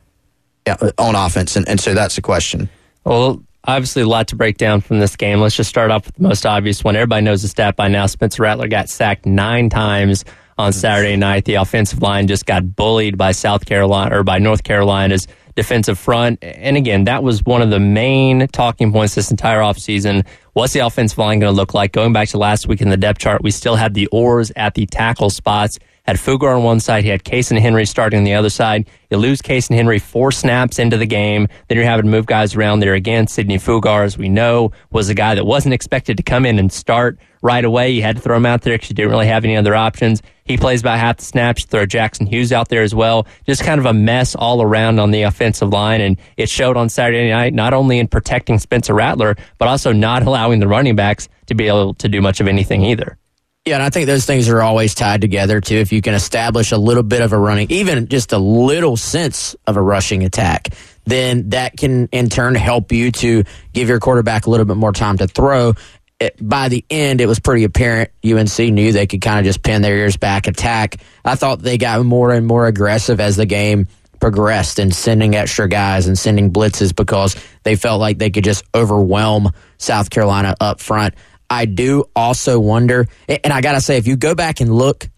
on 0.98 1.14
offense. 1.14 1.54
And, 1.54 1.68
and 1.68 1.78
so 1.78 1.94
that's 1.94 2.16
the 2.16 2.22
question. 2.22 2.68
Well, 3.04 3.45
obviously, 3.66 4.02
a 4.02 4.06
lot 4.06 4.28
to 4.28 4.36
break 4.36 4.58
down 4.58 4.80
from 4.80 5.00
this 5.00 5.16
game. 5.16 5.40
Let's 5.40 5.56
just 5.56 5.70
start 5.70 5.90
off 5.90 6.06
with 6.06 6.16
the 6.16 6.22
most 6.22 6.46
obvious 6.46 6.82
one. 6.84 6.96
Everybody 6.96 7.24
knows 7.24 7.42
the 7.42 7.48
stat 7.48 7.76
by 7.76 7.88
now. 7.88 8.06
Spencer 8.06 8.42
Rattler 8.42 8.68
got 8.68 8.88
sacked 8.88 9.26
nine 9.26 9.68
times 9.68 10.24
on 10.58 10.72
Saturday 10.72 11.16
night. 11.16 11.44
The 11.44 11.54
offensive 11.54 12.02
line 12.02 12.26
just 12.26 12.46
got 12.46 12.76
bullied 12.76 13.18
by 13.18 13.32
South 13.32 13.66
Carolina 13.66 14.18
or 14.18 14.24
by 14.24 14.38
North 14.38 14.62
Carolina's 14.62 15.28
defensive 15.54 15.98
front. 15.98 16.38
And 16.42 16.76
again, 16.76 17.04
that 17.04 17.22
was 17.22 17.44
one 17.44 17.62
of 17.62 17.70
the 17.70 17.80
main 17.80 18.46
talking 18.48 18.92
points 18.92 19.14
this 19.14 19.30
entire 19.30 19.60
offseason. 19.60 20.26
What's 20.52 20.72
the 20.72 20.80
offensive 20.80 21.18
line 21.18 21.40
going 21.40 21.52
to 21.52 21.56
look 21.56 21.74
like? 21.74 21.92
Going 21.92 22.12
back 22.12 22.28
to 22.28 22.38
last 22.38 22.68
week 22.68 22.80
in 22.80 22.90
the 22.90 22.96
depth 22.96 23.18
chart, 23.18 23.42
we 23.42 23.50
still 23.50 23.76
had 23.76 23.94
the 23.94 24.06
oars 24.08 24.52
at 24.56 24.74
the 24.74 24.86
tackle 24.86 25.30
spots. 25.30 25.78
Had 26.06 26.18
Fugar 26.18 26.54
on 26.54 26.62
one 26.62 26.78
side, 26.78 27.02
he 27.02 27.10
had 27.10 27.24
Cason 27.24 27.58
Henry 27.60 27.84
starting 27.84 28.18
on 28.18 28.24
the 28.24 28.34
other 28.34 28.48
side. 28.48 28.88
You 29.10 29.16
lose 29.16 29.42
Cason 29.42 29.74
Henry 29.74 29.98
four 29.98 30.30
snaps 30.30 30.78
into 30.78 30.96
the 30.96 31.06
game, 31.06 31.48
then 31.66 31.76
you're 31.76 31.84
having 31.84 32.04
to 32.04 32.10
move 32.10 32.26
guys 32.26 32.54
around 32.54 32.78
there 32.78 32.94
again. 32.94 33.26
Sidney 33.26 33.58
Fugar, 33.58 34.04
as 34.04 34.16
we 34.16 34.28
know, 34.28 34.70
was 34.90 35.08
a 35.08 35.14
guy 35.14 35.34
that 35.34 35.44
wasn't 35.44 35.74
expected 35.74 36.16
to 36.18 36.22
come 36.22 36.46
in 36.46 36.60
and 36.60 36.72
start 36.72 37.18
right 37.42 37.64
away. 37.64 37.90
You 37.90 38.02
had 38.02 38.16
to 38.16 38.22
throw 38.22 38.36
him 38.36 38.46
out 38.46 38.62
there 38.62 38.74
because 38.74 38.90
you 38.90 38.94
didn't 38.94 39.10
really 39.10 39.26
have 39.26 39.44
any 39.44 39.56
other 39.56 39.74
options. 39.74 40.22
He 40.44 40.56
plays 40.56 40.80
about 40.80 41.00
half 41.00 41.16
the 41.16 41.24
snaps. 41.24 41.64
Throw 41.64 41.86
Jackson 41.86 42.26
Hughes 42.26 42.52
out 42.52 42.68
there 42.68 42.82
as 42.82 42.94
well. 42.94 43.26
Just 43.44 43.64
kind 43.64 43.80
of 43.80 43.86
a 43.86 43.92
mess 43.92 44.36
all 44.36 44.62
around 44.62 45.00
on 45.00 45.10
the 45.10 45.22
offensive 45.22 45.70
line, 45.70 46.00
and 46.00 46.18
it 46.36 46.48
showed 46.48 46.76
on 46.76 46.88
Saturday 46.88 47.28
night. 47.30 47.52
Not 47.52 47.74
only 47.74 47.98
in 47.98 48.06
protecting 48.06 48.60
Spencer 48.60 48.94
Rattler, 48.94 49.34
but 49.58 49.66
also 49.66 49.90
not 49.92 50.22
allowing 50.26 50.60
the 50.60 50.68
running 50.68 50.94
backs 50.94 51.28
to 51.46 51.54
be 51.54 51.66
able 51.66 51.94
to 51.94 52.08
do 52.08 52.20
much 52.20 52.40
of 52.40 52.46
anything 52.46 52.84
either. 52.84 53.18
Yeah, 53.66 53.74
and 53.74 53.82
I 53.82 53.90
think 53.90 54.06
those 54.06 54.24
things 54.24 54.48
are 54.48 54.62
always 54.62 54.94
tied 54.94 55.20
together 55.20 55.60
too. 55.60 55.74
If 55.74 55.92
you 55.92 56.00
can 56.00 56.14
establish 56.14 56.70
a 56.70 56.78
little 56.78 57.02
bit 57.02 57.20
of 57.20 57.32
a 57.32 57.38
running, 57.38 57.68
even 57.72 58.06
just 58.06 58.32
a 58.32 58.38
little 58.38 58.96
sense 58.96 59.56
of 59.66 59.76
a 59.76 59.82
rushing 59.82 60.22
attack, 60.22 60.68
then 61.04 61.50
that 61.50 61.76
can 61.76 62.06
in 62.12 62.28
turn 62.28 62.54
help 62.54 62.92
you 62.92 63.10
to 63.10 63.42
give 63.72 63.88
your 63.88 63.98
quarterback 63.98 64.46
a 64.46 64.50
little 64.50 64.66
bit 64.66 64.76
more 64.76 64.92
time 64.92 65.18
to 65.18 65.26
throw. 65.26 65.74
It, 66.20 66.36
by 66.40 66.68
the 66.68 66.84
end, 66.88 67.20
it 67.20 67.26
was 67.26 67.40
pretty 67.40 67.64
apparent 67.64 68.12
UNC 68.24 68.56
knew 68.56 68.92
they 68.92 69.08
could 69.08 69.20
kind 69.20 69.40
of 69.40 69.44
just 69.44 69.64
pin 69.64 69.82
their 69.82 69.96
ears 69.96 70.16
back, 70.16 70.46
attack. 70.46 70.98
I 71.24 71.34
thought 71.34 71.60
they 71.60 71.76
got 71.76 72.04
more 72.06 72.32
and 72.32 72.46
more 72.46 72.68
aggressive 72.68 73.18
as 73.18 73.34
the 73.34 73.46
game 73.46 73.88
progressed 74.20 74.78
and 74.78 74.94
sending 74.94 75.34
extra 75.34 75.68
guys 75.68 76.06
and 76.06 76.16
sending 76.16 76.52
blitzes 76.52 76.94
because 76.94 77.34
they 77.64 77.74
felt 77.74 78.00
like 78.00 78.18
they 78.18 78.30
could 78.30 78.44
just 78.44 78.64
overwhelm 78.76 79.50
South 79.78 80.08
Carolina 80.08 80.54
up 80.60 80.80
front. 80.80 81.14
I 81.48 81.64
do 81.64 82.04
also 82.14 82.58
wonder, 82.58 83.06
and 83.28 83.52
I 83.52 83.60
got 83.60 83.72
to 83.72 83.80
say, 83.80 83.98
if 83.98 84.06
you 84.06 84.16
go 84.16 84.34
back 84.34 84.60
and 84.60 84.74
look, 84.74 85.08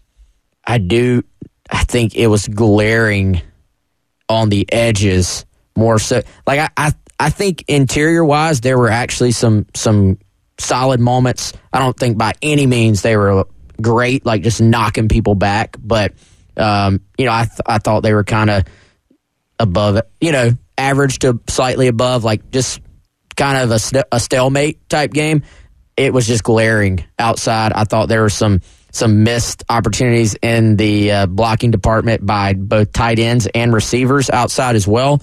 I 0.65 0.77
do, 0.77 1.23
I 1.69 1.83
think 1.83 2.15
it 2.15 2.27
was 2.27 2.47
glaring 2.47 3.41
on 4.27 4.49
the 4.49 4.71
edges 4.71 5.45
more 5.75 5.97
so. 5.99 6.21
Like, 6.45 6.59
I, 6.59 6.69
I, 6.77 6.93
I 7.19 7.29
think 7.29 7.65
interior 7.67 8.23
wise, 8.23 8.61
there 8.61 8.77
were 8.77 8.89
actually 8.89 9.31
some, 9.31 9.65
some 9.73 10.19
solid 10.59 10.99
moments. 10.99 11.53
I 11.73 11.79
don't 11.79 11.97
think 11.97 12.17
by 12.17 12.33
any 12.41 12.67
means 12.67 13.01
they 13.01 13.17
were 13.17 13.45
great, 13.81 14.25
like 14.25 14.43
just 14.43 14.61
knocking 14.61 15.07
people 15.07 15.35
back, 15.35 15.77
but, 15.79 16.13
um, 16.57 17.01
you 17.17 17.25
know, 17.25 17.31
I, 17.31 17.45
th- 17.45 17.61
I 17.65 17.79
thought 17.79 18.01
they 18.01 18.13
were 18.13 18.23
kind 18.23 18.49
of 18.49 18.65
above 19.57 20.01
you 20.21 20.31
know, 20.31 20.51
average 20.77 21.19
to 21.19 21.39
slightly 21.47 21.87
above, 21.87 22.23
like 22.23 22.51
just 22.51 22.81
kind 23.35 23.57
of 23.57 23.71
a, 23.71 23.79
st- 23.79 24.05
a 24.11 24.19
stalemate 24.19 24.87
type 24.89 25.11
game. 25.11 25.43
It 25.99 26.13
was 26.13 26.25
just 26.25 26.43
glaring 26.43 27.03
outside. 27.17 27.73
I 27.73 27.83
thought 27.83 28.09
there 28.09 28.21
were 28.21 28.29
some 28.29 28.61
some 28.91 29.23
missed 29.23 29.63
opportunities 29.69 30.35
in 30.41 30.75
the 30.75 31.11
uh, 31.11 31.25
blocking 31.27 31.69
department 31.69 32.25
by 32.25 32.53
both 32.53 32.91
tight 32.91 33.19
ends 33.19 33.47
and 33.53 33.71
receivers 33.71 34.31
outside 34.31 34.75
as 34.75 34.87
well. 34.87 35.21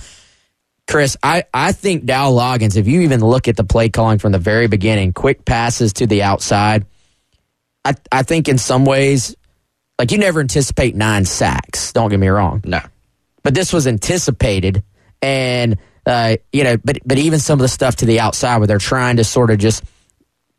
Chris, 0.86 1.16
I, 1.20 1.42
I 1.52 1.72
think 1.72 2.04
Dowell 2.04 2.38
Loggins, 2.38 2.76
if 2.76 2.86
you 2.86 3.00
even 3.00 3.20
look 3.20 3.48
at 3.48 3.56
the 3.56 3.64
play 3.64 3.88
calling 3.88 4.18
from 4.18 4.30
the 4.30 4.38
very 4.38 4.68
beginning, 4.68 5.12
quick 5.12 5.44
passes 5.44 5.94
to 5.94 6.06
the 6.06 6.22
outside, 6.22 6.86
I, 7.84 7.94
I 8.12 8.22
think 8.22 8.48
in 8.48 8.56
some 8.56 8.84
ways, 8.84 9.34
like 9.98 10.12
you 10.12 10.18
never 10.18 10.38
anticipate 10.38 10.94
nine 10.94 11.24
sacks. 11.24 11.92
Don't 11.92 12.10
get 12.10 12.20
me 12.20 12.28
wrong. 12.28 12.62
No 12.64 12.82
but 13.46 13.54
this 13.54 13.72
was 13.72 13.86
anticipated 13.86 14.82
and 15.22 15.78
uh, 16.04 16.36
you 16.52 16.64
know 16.64 16.76
but 16.78 16.98
but 17.06 17.16
even 17.16 17.38
some 17.38 17.60
of 17.60 17.62
the 17.62 17.68
stuff 17.68 17.94
to 17.94 18.04
the 18.04 18.18
outside 18.18 18.58
where 18.58 18.66
they're 18.66 18.78
trying 18.78 19.18
to 19.18 19.24
sort 19.24 19.52
of 19.52 19.58
just 19.58 19.84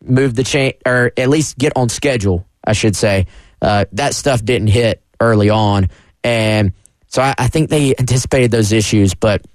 move 0.03 0.35
the 0.35 0.43
chain 0.43 0.73
or 0.85 1.11
at 1.17 1.29
least 1.29 1.57
get 1.57 1.73
on 1.75 1.89
schedule 1.89 2.47
i 2.63 2.73
should 2.73 2.95
say. 2.95 3.25
Uh, 3.61 3.85
that 3.93 4.13
stuff 4.13 4.43
didn't 4.45 4.67
hit 4.67 5.01
early 5.19 5.49
on. 5.49 5.89
And 6.23 6.73
so 7.07 7.23
I, 7.23 7.33
I 7.37 7.47
think 7.47 7.71
they 7.71 7.95
anticipated 7.97 8.51
those 8.51 8.71
issues 8.71 9.15
but 9.15 9.45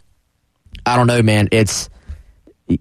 i 0.84 0.96
don't 0.96 1.06
know 1.06 1.22
man. 1.22 1.48
It's 1.52 1.88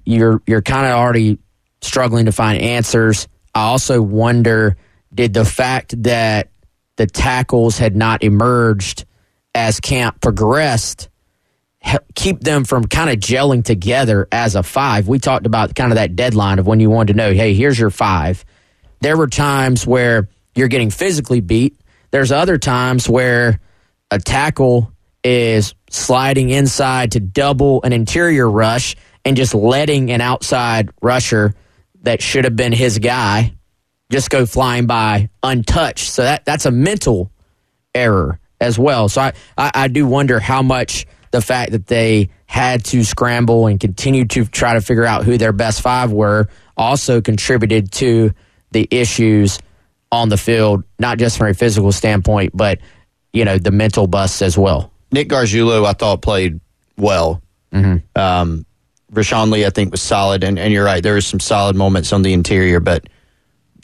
you're 0.05 0.41
you're 0.47 0.61
kind 0.61 0.85
of 0.85 0.93
already 0.93 1.37
struggling 1.81 2.25
to 2.25 2.31
find 2.31 2.61
answers. 2.61 3.27
I 3.53 3.63
also 3.63 4.01
wonder 4.01 4.77
did 5.13 5.33
the 5.33 5.45
fact 5.45 6.01
that 6.03 6.49
the 6.95 7.07
tackles 7.07 7.77
had 7.77 7.95
not 7.95 8.23
emerged 8.23 9.05
as 9.53 9.79
camp 9.79 10.21
progressed 10.21 11.09
keep 12.15 12.39
them 12.39 12.63
from 12.63 12.85
kind 12.85 13.09
of 13.09 13.17
gelling 13.17 13.63
together 13.63 14.27
as 14.31 14.55
a 14.55 14.63
five. 14.63 15.07
We 15.07 15.19
talked 15.19 15.45
about 15.45 15.75
kind 15.75 15.91
of 15.91 15.95
that 15.95 16.15
deadline 16.15 16.59
of 16.59 16.67
when 16.67 16.79
you 16.79 16.89
wanted 16.89 17.13
to 17.13 17.17
know, 17.17 17.33
hey, 17.33 17.53
here's 17.53 17.79
your 17.79 17.89
five. 17.89 18.45
There 19.01 19.17
were 19.17 19.27
times 19.27 19.87
where 19.87 20.29
you're 20.55 20.67
getting 20.67 20.91
physically 20.91 21.41
beat. 21.41 21.77
There's 22.11 22.31
other 22.31 22.57
times 22.57 23.09
where 23.09 23.59
a 24.11 24.19
tackle 24.19 24.91
is 25.23 25.73
sliding 25.89 26.49
inside 26.49 27.13
to 27.13 27.19
double 27.19 27.81
an 27.83 27.93
interior 27.93 28.49
rush 28.49 28.95
and 29.23 29.37
just 29.37 29.53
letting 29.53 30.11
an 30.11 30.21
outside 30.21 30.89
rusher 31.01 31.53
that 32.03 32.21
should 32.21 32.43
have 32.43 32.55
been 32.55 32.73
his 32.73 32.99
guy 32.99 33.53
just 34.11 34.29
go 34.29 34.45
flying 34.45 34.87
by 34.87 35.29
untouched. 35.41 36.09
So 36.09 36.23
that 36.23 36.43
that's 36.45 36.65
a 36.65 36.71
mental 36.71 37.31
error 37.95 38.39
as 38.59 38.77
well. 38.77 39.09
So 39.09 39.21
I, 39.21 39.33
I, 39.57 39.71
I 39.73 39.87
do 39.87 40.05
wonder 40.05 40.39
how 40.39 40.61
much 40.61 41.07
the 41.31 41.41
fact 41.41 41.71
that 41.71 41.87
they 41.87 42.29
had 42.45 42.83
to 42.85 43.03
scramble 43.03 43.67
and 43.67 43.79
continue 43.79 44.25
to 44.25 44.45
try 44.45 44.73
to 44.73 44.81
figure 44.81 45.05
out 45.05 45.23
who 45.23 45.37
their 45.37 45.53
best 45.53 45.81
five 45.81 46.11
were 46.11 46.47
also 46.77 47.21
contributed 47.21 47.91
to 47.93 48.31
the 48.71 48.87
issues 48.91 49.59
on 50.11 50.29
the 50.29 50.37
field, 50.37 50.83
not 50.99 51.17
just 51.17 51.37
from 51.37 51.47
a 51.47 51.53
physical 51.53 51.91
standpoint, 51.91 52.55
but 52.55 52.79
you 53.33 53.45
know 53.45 53.57
the 53.57 53.71
mental 53.71 54.07
busts 54.07 54.41
as 54.41 54.57
well. 54.57 54.91
Nick 55.11 55.29
Gargiulo, 55.29 55.85
I 55.85 55.93
thought 55.93 56.21
played 56.21 56.59
well. 56.97 57.41
Mm-hmm. 57.73 58.19
Um, 58.19 58.65
Vershon 59.09 59.49
Lee, 59.51 59.65
I 59.65 59.69
think, 59.69 59.91
was 59.91 60.01
solid, 60.01 60.43
and, 60.43 60.57
and 60.57 60.73
you're 60.73 60.85
right. 60.85 61.03
There 61.03 61.13
were 61.13 61.21
some 61.21 61.39
solid 61.39 61.75
moments 61.75 62.13
on 62.13 62.21
the 62.21 62.33
interior, 62.33 62.79
but 62.79 63.07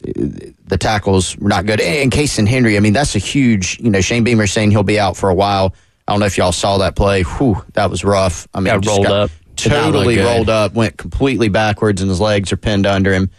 the 0.02 0.78
tackles 0.78 1.36
were 1.36 1.48
not 1.48 1.66
good. 1.66 1.80
And 1.80 2.10
Cason 2.10 2.46
Henry, 2.46 2.76
I 2.76 2.80
mean, 2.80 2.92
that's 2.92 3.14
a 3.14 3.18
huge, 3.18 3.78
you 3.80 3.90
know, 3.90 4.00
Shane 4.00 4.24
Beamer 4.24 4.46
saying 4.46 4.70
he'll 4.70 4.82
be 4.82 4.98
out 4.98 5.16
for 5.16 5.28
a 5.28 5.34
while. 5.34 5.74
I 6.08 6.12
don't 6.12 6.20
know 6.20 6.26
if 6.26 6.38
y'all 6.38 6.52
saw 6.52 6.78
that 6.78 6.96
play. 6.96 7.22
Whew, 7.22 7.62
that 7.74 7.90
was 7.90 8.02
rough. 8.02 8.48
I 8.54 8.60
mean, 8.60 8.80
got 8.80 8.86
rolled 8.86 9.06
got 9.06 9.12
up. 9.12 9.30
Totally 9.56 10.18
rolled 10.18 10.48
up, 10.48 10.72
went 10.72 10.96
completely 10.96 11.50
backwards, 11.50 12.00
and 12.00 12.08
his 12.08 12.18
legs 12.20 12.50
are 12.50 12.56
pinned 12.56 12.86
under 12.86 13.12
him. 13.12 13.30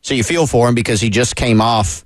So 0.00 0.14
you 0.14 0.24
feel 0.24 0.48
for 0.48 0.68
him 0.68 0.74
because 0.74 1.00
he 1.00 1.08
just 1.08 1.36
came 1.36 1.60
off, 1.60 2.04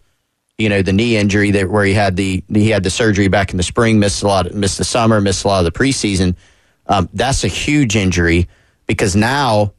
you 0.58 0.68
know, 0.68 0.82
the 0.82 0.92
knee 0.92 1.16
injury 1.16 1.52
that 1.52 1.70
where 1.70 1.84
he 1.86 1.94
had 1.94 2.16
the 2.16 2.44
he 2.52 2.68
had 2.68 2.82
the 2.82 2.90
surgery 2.90 3.28
back 3.28 3.52
in 3.52 3.56
the 3.56 3.62
spring, 3.62 3.98
missed 3.98 4.22
a 4.22 4.26
lot, 4.26 4.52
missed 4.52 4.76
the 4.76 4.84
summer, 4.84 5.22
missed 5.22 5.44
a 5.44 5.48
lot 5.48 5.64
of 5.64 5.72
the 5.72 5.78
preseason. 5.78 6.36
Um, 6.86 7.08
that's 7.14 7.42
a 7.42 7.48
huge 7.48 7.96
injury 7.96 8.46
because 8.86 9.16
now 9.16 9.72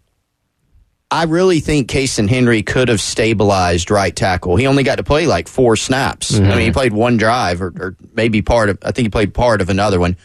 I 1.14 1.26
really 1.26 1.60
think 1.60 1.90
Cason 1.90 2.30
Henry 2.30 2.64
could 2.64 2.88
have 2.88 3.02
stabilized 3.02 3.92
right 3.92 4.16
tackle. 4.16 4.56
He 4.56 4.66
only 4.66 4.84
got 4.84 4.96
to 4.96 5.04
play 5.04 5.28
like 5.28 5.50
four 5.50 5.76
snaps. 5.76 6.32
Mm-hmm. 6.32 6.46
I 6.46 6.56
mean, 6.56 6.66
he 6.66 6.72
played 6.72 6.94
one 6.94 7.18
drive 7.18 7.62
or, 7.62 7.74
or, 7.78 7.98
maybe 8.14 8.42
part 8.42 8.70
of, 8.70 8.78
I 8.82 8.92
think 8.92 9.08
he 9.08 9.10
played 9.10 9.34
part 9.34 9.60
of 9.60 9.70
another 9.70 10.00
one, 10.00 10.16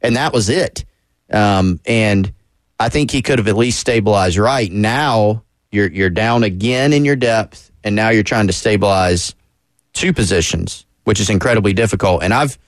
and 0.00 0.16
that 0.16 0.32
was 0.32 0.48
it. 0.48 0.86
Um, 1.30 1.80
and 1.84 2.32
I 2.80 2.88
think 2.88 3.10
he 3.10 3.20
could 3.20 3.38
have 3.38 3.48
at 3.48 3.56
least 3.56 3.78
stabilized 3.78 4.38
right. 4.38 4.72
Now 4.72 5.44
you're, 5.70 5.90
you're 5.90 6.10
down 6.10 6.44
again 6.44 6.94
in 6.94 7.04
your 7.04 7.16
depth, 7.16 7.70
and 7.84 7.94
now 7.94 8.08
you're 8.08 8.22
trying 8.22 8.46
to 8.46 8.54
stabilize 8.54 9.34
two 9.92 10.14
positions, 10.14 10.86
which 11.04 11.20
is 11.20 11.28
incredibly 11.28 11.74
difficult. 11.74 12.22
And 12.22 12.32
I've, 12.32 12.58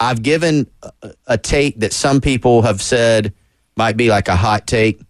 I've 0.00 0.22
given 0.22 0.66
a, 0.82 1.12
a 1.26 1.38
take 1.38 1.80
that 1.80 1.92
some 1.92 2.22
people 2.22 2.62
have 2.62 2.80
said 2.80 3.34
might 3.76 3.98
be 3.98 4.08
like 4.08 4.28
a 4.28 4.36
hot 4.36 4.66
take 4.66 5.00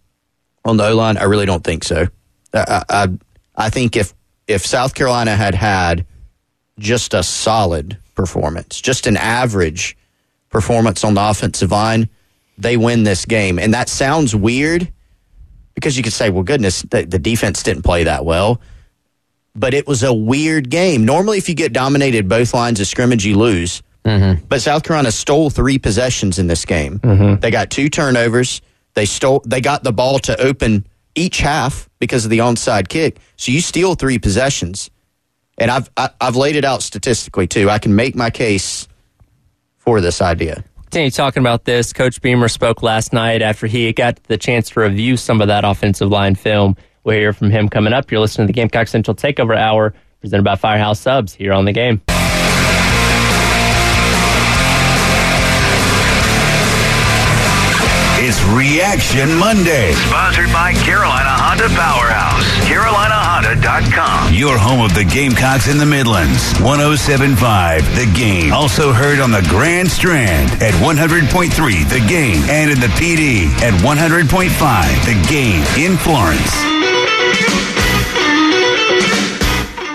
on 0.69 0.77
the 0.77 0.87
O 0.87 0.95
line? 0.95 1.17
I 1.17 1.23
really 1.23 1.45
don't 1.45 1.63
think 1.63 1.83
so. 1.83 2.07
I, 2.53 2.83
I, 2.89 3.07
I 3.55 3.69
think 3.69 3.95
if 3.95 4.13
if 4.47 4.65
South 4.65 4.95
Carolina 4.95 5.35
had 5.35 5.53
had 5.53 6.05
just 6.79 7.13
a 7.13 7.21
solid 7.23 7.97
performance, 8.15 8.81
just 8.81 9.05
an 9.05 9.17
average 9.17 9.97
performance 10.49 11.03
on 11.03 11.13
the 11.13 11.29
offensive 11.29 11.71
line, 11.71 12.09
they 12.57 12.77
win 12.77 13.03
this 13.03 13.25
game. 13.25 13.59
And 13.59 13.73
that 13.73 13.89
sounds 13.89 14.35
weird 14.35 14.91
because 15.75 15.95
you 15.95 16.03
could 16.03 16.13
say, 16.13 16.29
well, 16.29 16.43
goodness, 16.43 16.81
the, 16.83 17.05
the 17.05 17.19
defense 17.19 17.63
didn't 17.63 17.83
play 17.83 18.03
that 18.05 18.25
well. 18.25 18.59
But 19.55 19.73
it 19.73 19.87
was 19.87 20.03
a 20.03 20.13
weird 20.13 20.69
game. 20.69 21.05
Normally, 21.05 21.37
if 21.37 21.49
you 21.49 21.55
get 21.55 21.73
dominated 21.73 22.29
both 22.29 22.53
lines 22.53 22.79
of 22.79 22.87
scrimmage, 22.87 23.25
you 23.25 23.37
lose. 23.37 23.81
Mm-hmm. 24.05 24.45
But 24.47 24.61
South 24.61 24.83
Carolina 24.83 25.11
stole 25.11 25.49
three 25.49 25.77
possessions 25.77 26.39
in 26.39 26.47
this 26.47 26.65
game. 26.65 26.99
Mm-hmm. 26.99 27.41
They 27.41 27.51
got 27.51 27.69
two 27.69 27.89
turnovers. 27.89 28.61
They 28.93 29.05
stole. 29.05 29.41
They 29.45 29.61
got 29.61 29.83
the 29.83 29.91
ball 29.91 30.19
to 30.19 30.39
open 30.41 30.85
each 31.15 31.39
half 31.39 31.89
because 31.99 32.25
of 32.25 32.31
the 32.31 32.39
onside 32.39 32.87
kick. 32.87 33.17
So 33.35 33.51
you 33.51 33.61
steal 33.61 33.95
three 33.95 34.19
possessions, 34.19 34.89
and 35.57 35.71
I've 35.71 35.89
I, 35.97 36.01
have 36.01 36.15
i 36.21 36.25
have 36.25 36.35
laid 36.35 36.55
it 36.55 36.65
out 36.65 36.83
statistically 36.83 37.47
too. 37.47 37.69
I 37.69 37.79
can 37.79 37.95
make 37.95 38.15
my 38.15 38.29
case 38.29 38.87
for 39.77 40.01
this 40.01 40.21
idea. 40.21 40.63
Continue 40.83 41.11
talking 41.11 41.41
about 41.41 41.65
this. 41.65 41.93
Coach 41.93 42.19
Beamer 42.21 42.47
spoke 42.47 42.81
last 42.81 43.13
night 43.13 43.43
after 43.43 43.67
he 43.67 43.93
got 43.93 44.23
the 44.23 44.37
chance 44.37 44.71
to 44.71 44.79
review 44.79 45.17
some 45.17 45.39
of 45.39 45.47
that 45.47 45.63
offensive 45.63 46.09
line 46.09 46.33
film. 46.33 46.75
We'll 47.03 47.15
hear 47.17 47.31
from 47.31 47.51
him 47.51 47.69
coming 47.69 47.93
up. 47.93 48.11
You're 48.11 48.21
listening 48.21 48.47
to 48.47 48.53
the 48.53 48.55
Gamecock 48.55 48.87
Central 48.87 49.15
Takeover 49.15 49.55
Hour, 49.55 49.93
presented 50.19 50.43
by 50.43 50.55
Firehouse 50.55 50.99
Subs 50.99 51.33
here 51.33 51.53
on 51.53 51.65
the 51.65 51.73
game. 51.73 52.01
It's 58.31 58.43
Reaction 58.53 59.39
Monday. 59.39 59.91
Sponsored 60.05 60.53
by 60.53 60.73
Carolina 60.85 61.33
Honda 61.33 61.67
Powerhouse. 61.69 62.45
CarolinaHonda.com. 62.69 64.35
Your 64.35 64.55
home 64.55 64.81
of 64.81 64.93
the 64.93 65.03
Gamecocks 65.03 65.67
in 65.67 65.79
the 65.79 65.85
Midlands. 65.87 66.53
1075 66.61 67.81
The 67.95 68.05
Game. 68.15 68.53
Also 68.53 68.93
heard 68.93 69.17
on 69.19 69.31
the 69.31 69.41
Grand 69.49 69.89
Strand 69.89 70.61
at 70.61 70.75
100.3 70.75 71.89
The 71.89 72.05
Game. 72.07 72.43
And 72.51 72.69
in 72.69 72.79
the 72.79 72.93
PD 73.01 73.49
at 73.63 73.73
100.5 73.81 74.29
The 74.29 75.17
Game 75.27 75.65
in 75.73 75.97
Florence. 75.97 76.53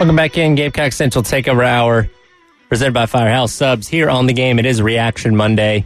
Welcome 0.00 0.16
back 0.16 0.36
in 0.36 0.56
Gamecock 0.56 0.90
Central 0.90 1.22
Takeover 1.22 1.64
Hour. 1.64 2.10
Presented 2.68 2.94
by 2.94 3.06
Firehouse 3.06 3.52
Subs 3.52 3.86
here 3.86 4.10
on 4.10 4.26
the 4.26 4.32
game. 4.32 4.58
It 4.58 4.66
is 4.66 4.82
Reaction 4.82 5.36
Monday 5.36 5.84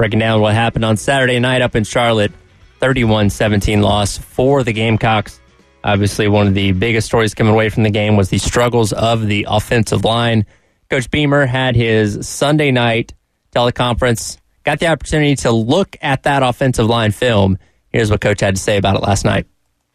breaking 0.00 0.18
down 0.18 0.40
what 0.40 0.54
happened 0.54 0.82
on 0.82 0.96
Saturday 0.96 1.38
night 1.38 1.60
up 1.60 1.76
in 1.76 1.84
Charlotte. 1.84 2.32
31 2.78 3.28
17 3.28 3.82
loss 3.82 4.16
for 4.16 4.64
the 4.64 4.72
Gamecocks. 4.72 5.38
Obviously, 5.84 6.26
one 6.26 6.46
of 6.46 6.54
the 6.54 6.72
biggest 6.72 7.06
stories 7.06 7.34
coming 7.34 7.52
away 7.52 7.68
from 7.68 7.82
the 7.82 7.90
game 7.90 8.16
was 8.16 8.30
the 8.30 8.38
struggles 8.38 8.94
of 8.94 9.26
the 9.26 9.46
offensive 9.46 10.02
line. 10.02 10.46
Coach 10.88 11.10
Beamer 11.10 11.44
had 11.44 11.76
his 11.76 12.26
Sunday 12.26 12.70
night 12.70 13.12
teleconference, 13.54 14.38
got 14.64 14.80
the 14.80 14.86
opportunity 14.86 15.36
to 15.36 15.50
look 15.50 15.98
at 16.00 16.22
that 16.22 16.42
offensive 16.42 16.86
line 16.86 17.12
film. 17.12 17.58
Here's 17.90 18.10
what 18.10 18.22
Coach 18.22 18.40
had 18.40 18.54
to 18.54 18.60
say 18.62 18.78
about 18.78 18.96
it 18.96 19.02
last 19.02 19.26
night. 19.26 19.46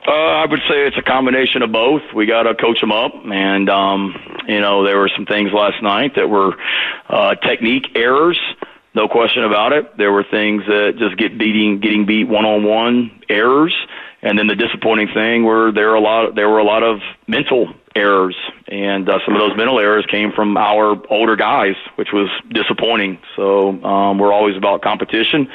Uh, 0.07 0.11
I 0.11 0.45
would 0.45 0.59
say 0.69 0.85
it's 0.85 0.97
a 0.99 1.01
combination 1.01 1.63
of 1.63 1.71
both. 1.71 2.03
We 2.13 2.27
got 2.27 2.43
to 2.43 2.53
coach 2.53 2.79
them 2.79 2.91
up, 2.91 3.11
and 3.25 3.67
um, 3.71 4.13
you 4.47 4.61
know 4.61 4.83
there 4.83 4.99
were 4.99 5.09
some 5.15 5.25
things 5.25 5.49
last 5.51 5.81
night 5.81 6.11
that 6.15 6.29
were 6.29 6.53
uh, 7.09 7.33
technique 7.33 7.87
errors, 7.95 8.39
no 8.95 9.07
question 9.07 9.43
about 9.43 9.73
it. 9.73 9.97
There 9.97 10.11
were 10.11 10.23
things 10.23 10.63
that 10.67 10.95
just 10.97 11.17
get 11.17 11.37
beating, 11.37 11.79
getting 11.79 12.05
beat 12.05 12.27
one 12.27 12.45
on 12.45 12.63
one 12.63 13.21
errors, 13.29 13.75
and 14.21 14.39
then 14.39 14.47
the 14.47 14.55
disappointing 14.55 15.09
thing 15.13 15.43
were 15.43 15.71
there 15.71 15.89
were 15.89 15.95
a 15.95 16.01
lot 16.01 16.35
there 16.35 16.49
were 16.49 16.59
a 16.59 16.63
lot 16.63 16.81
of 16.83 16.99
mental 17.27 17.73
errors, 17.95 18.35
and 18.67 19.07
uh, 19.07 19.19
some 19.25 19.35
of 19.35 19.39
those 19.39 19.55
mental 19.57 19.79
errors 19.79 20.05
came 20.09 20.31
from 20.31 20.57
our 20.57 20.95
older 21.09 21.35
guys, 21.35 21.75
which 21.95 22.09
was 22.11 22.29
disappointing. 22.49 23.19
So 23.35 23.81
um, 23.83 24.17
we're 24.17 24.33
always 24.33 24.57
about 24.57 24.81
competition. 24.81 25.49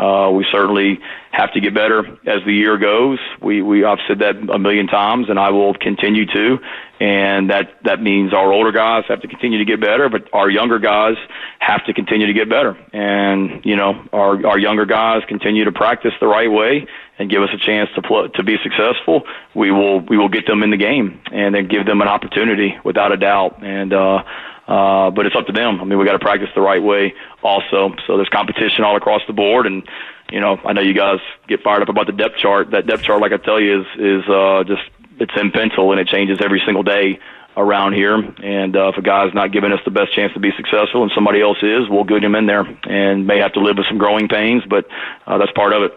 Uh, 0.00 0.30
we 0.30 0.46
certainly 0.50 0.98
have 1.30 1.52
to 1.52 1.60
get 1.60 1.74
better 1.74 2.06
as 2.26 2.42
the 2.46 2.54
year 2.54 2.78
goes. 2.78 3.18
We, 3.42 3.60
we, 3.60 3.84
I've 3.84 3.98
said 4.08 4.20
that 4.20 4.36
a 4.50 4.58
million 4.58 4.86
times 4.86 5.28
and 5.28 5.38
I 5.38 5.50
will 5.50 5.74
continue 5.74 6.24
to. 6.24 6.58
And 7.00 7.50
that, 7.50 7.78
that 7.84 8.00
means 8.00 8.32
our 8.32 8.50
older 8.50 8.72
guys 8.72 9.04
have 9.08 9.20
to 9.20 9.28
continue 9.28 9.58
to 9.58 9.64
get 9.66 9.78
better, 9.78 10.08
but 10.08 10.28
our 10.32 10.48
younger 10.48 10.78
guys 10.78 11.16
have 11.58 11.84
to 11.84 11.92
continue 11.92 12.26
to 12.26 12.32
get 12.32 12.48
better. 12.48 12.78
And, 12.94 13.62
you 13.64 13.76
know, 13.76 14.02
our, 14.12 14.46
our 14.46 14.58
younger 14.58 14.86
guys 14.86 15.22
continue 15.28 15.64
to 15.64 15.72
practice 15.72 16.12
the 16.18 16.26
right 16.26 16.50
way 16.50 16.86
and 17.18 17.30
give 17.30 17.42
us 17.42 17.50
a 17.52 17.58
chance 17.58 17.90
to 17.94 18.02
pl- 18.02 18.30
to 18.30 18.42
be 18.42 18.56
successful. 18.62 19.24
We 19.54 19.70
will, 19.70 20.00
we 20.00 20.16
will 20.16 20.30
get 20.30 20.46
them 20.46 20.62
in 20.62 20.70
the 20.70 20.78
game 20.78 21.20
and 21.30 21.54
then 21.54 21.68
give 21.68 21.84
them 21.84 22.00
an 22.00 22.08
opportunity 22.08 22.74
without 22.84 23.12
a 23.12 23.18
doubt. 23.18 23.62
And, 23.62 23.92
uh, 23.92 24.22
uh, 24.70 25.10
but 25.10 25.26
it's 25.26 25.34
up 25.34 25.46
to 25.46 25.52
them. 25.52 25.80
I 25.80 25.84
mean, 25.84 25.98
we 25.98 26.04
got 26.04 26.12
to 26.12 26.20
practice 26.20 26.48
the 26.54 26.60
right 26.60 26.82
way 26.82 27.12
also. 27.42 27.90
So 28.06 28.16
there's 28.16 28.28
competition 28.28 28.84
all 28.84 28.96
across 28.96 29.20
the 29.26 29.32
board, 29.32 29.66
and 29.66 29.82
you 30.30 30.40
know, 30.40 30.58
I 30.64 30.72
know 30.72 30.80
you 30.80 30.94
guys 30.94 31.18
get 31.48 31.60
fired 31.62 31.82
up 31.82 31.88
about 31.88 32.06
the 32.06 32.12
depth 32.12 32.36
chart. 32.36 32.70
That 32.70 32.86
depth 32.86 33.02
chart, 33.02 33.20
like 33.20 33.32
I 33.32 33.38
tell 33.38 33.60
you, 33.60 33.80
is 33.80 33.86
is 33.98 34.28
uh, 34.28 34.62
just 34.64 34.82
it's 35.18 35.32
in 35.36 35.50
pencil 35.50 35.90
and 35.90 36.00
it 36.00 36.06
changes 36.06 36.38
every 36.40 36.62
single 36.64 36.84
day 36.84 37.18
around 37.56 37.94
here. 37.94 38.14
And 38.14 38.76
uh, 38.76 38.90
if 38.90 38.96
a 38.96 39.02
guy's 39.02 39.34
not 39.34 39.52
giving 39.52 39.72
us 39.72 39.80
the 39.84 39.90
best 39.90 40.14
chance 40.14 40.32
to 40.34 40.40
be 40.40 40.52
successful, 40.56 41.02
and 41.02 41.10
somebody 41.16 41.42
else 41.42 41.58
is, 41.62 41.90
we'll 41.90 42.04
get 42.04 42.22
him 42.22 42.36
in 42.36 42.46
there, 42.46 42.64
and 42.84 43.26
may 43.26 43.38
have 43.38 43.52
to 43.54 43.60
live 43.60 43.76
with 43.76 43.86
some 43.88 43.98
growing 43.98 44.28
pains, 44.28 44.62
but 44.70 44.86
uh, 45.26 45.36
that's 45.36 45.52
part 45.52 45.72
of 45.72 45.82
it. 45.82 45.92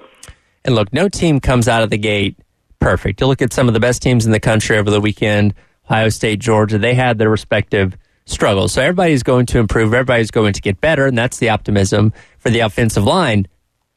And 0.65 0.73
look, 0.73 0.91
no 0.91 1.09
team 1.09 1.39
comes 1.39 1.67
out 1.67 1.83
of 1.83 1.91
the 1.91 1.97
gate 1.99 2.39
perfect. 2.79 3.21
You 3.21 3.27
look 3.27 3.43
at 3.43 3.53
some 3.53 3.67
of 3.67 3.75
the 3.75 3.79
best 3.79 4.01
teams 4.01 4.25
in 4.25 4.31
the 4.31 4.39
country 4.39 4.77
over 4.77 4.89
the 4.89 4.99
weekend. 4.99 5.53
Ohio 5.85 6.09
State, 6.09 6.39
Georgia, 6.39 6.79
they 6.79 6.95
had 6.95 7.19
their 7.19 7.29
respective 7.29 7.95
struggles. 8.25 8.73
So 8.73 8.81
everybody's 8.81 9.23
going 9.23 9.45
to 9.47 9.59
improve, 9.59 9.93
everybody's 9.93 10.31
going 10.31 10.53
to 10.53 10.61
get 10.61 10.79
better, 10.81 11.05
and 11.05 11.17
that's 11.17 11.37
the 11.37 11.49
optimism 11.49 12.13
for 12.39 12.49
the 12.49 12.61
offensive 12.61 13.03
line. 13.03 13.47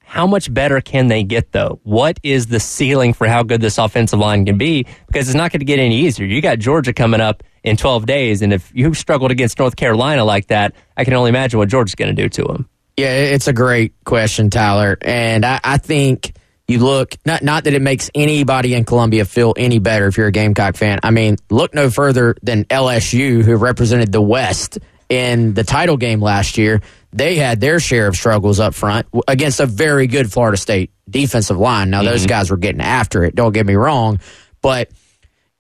How 0.05 0.27
much 0.27 0.53
better 0.53 0.81
can 0.81 1.09
they 1.09 1.25
get, 1.25 1.51
though? 1.51 1.81
What 1.83 2.21
is 2.23 2.47
the 2.47 2.61
ceiling 2.61 3.13
for 3.13 3.27
how 3.27 3.43
good 3.43 3.61
this 3.61 3.77
offensive 3.77 4.21
line 4.21 4.47
can 4.47 4.57
be? 4.57 4.87
Because 5.09 5.29
it's 5.29 5.37
not 5.37 5.51
going 5.51 5.59
to 5.59 5.67
get 5.67 5.81
any 5.81 5.99
easier. 6.03 6.27
You 6.27 6.41
got 6.41 6.61
Georgia 6.61 6.93
coming 6.93 7.21
up 7.21 7.43
in 7.65 7.77
12 7.77 8.07
days, 8.07 8.41
and 8.41 8.53
if 8.53 8.71
you 8.73 8.95
struggled 8.95 9.33
against 9.33 9.59
North 9.59 9.75
Carolina 9.75 10.25
like 10.25 10.47
that, 10.47 10.75
I 10.97 11.05
can 11.05 11.15
only 11.15 11.31
imagine 11.31 11.59
what 11.59 11.69
Georgia's 11.69 11.97
going 11.97 12.15
to 12.15 12.23
do 12.23 12.29
to 12.29 12.45
them. 12.45 12.69
Yeah, 12.97 13.15
it's 13.15 13.49
a 13.49 13.53
great 13.53 13.93
question, 14.05 14.49
Tyler. 14.49 14.97
And 15.03 15.45
I, 15.45 15.61
I 15.65 15.79
think 15.79 16.33
you 16.69 16.81
look 16.81 17.15
not 17.25 17.43
not 17.43 17.65
that 17.65 17.75
it 17.75 17.83
makes 17.83 18.11
anybody 18.15 18.75
in 18.75 18.85
Columbia 18.85 19.25
feel 19.25 19.55
any 19.57 19.79
better 19.79 20.07
if 20.07 20.17
you're 20.17 20.27
a 20.27 20.33
Gamecock 20.33 20.77
fan. 20.77 20.99
I 21.03 21.11
mean, 21.11 21.37
look 21.51 21.75
no 21.75 21.91
further 21.91 22.35
than 22.43 22.65
LSU, 22.65 23.43
who 23.43 23.57
represented 23.57 24.11
the 24.11 24.21
West 24.21 24.79
in 25.09 25.55
the 25.55 25.63
title 25.63 25.97
game 25.97 26.21
last 26.21 26.59
year. 26.59 26.83
They 27.13 27.37
had 27.37 27.61
their 27.61 27.79
share 27.79 28.09
of 28.09 28.17
struggles 28.17 28.59
up 28.59 28.75
front 28.75 29.07
against 29.29 29.61
a 29.61 29.67
very 29.67 30.07
good 30.07 30.33
Florida 30.33 30.57
State 30.57 30.91
defensive 31.09 31.57
line. 31.57 31.91
Now, 31.91 32.01
mm-hmm. 32.01 32.09
those 32.09 32.27
guys 32.27 32.51
were 32.51 32.57
getting 32.57 32.81
after 32.81 33.25
it. 33.25 33.35
Don't 33.35 33.53
get 33.53 33.65
me 33.65 33.75
wrong, 33.75 34.19
but 34.61 34.91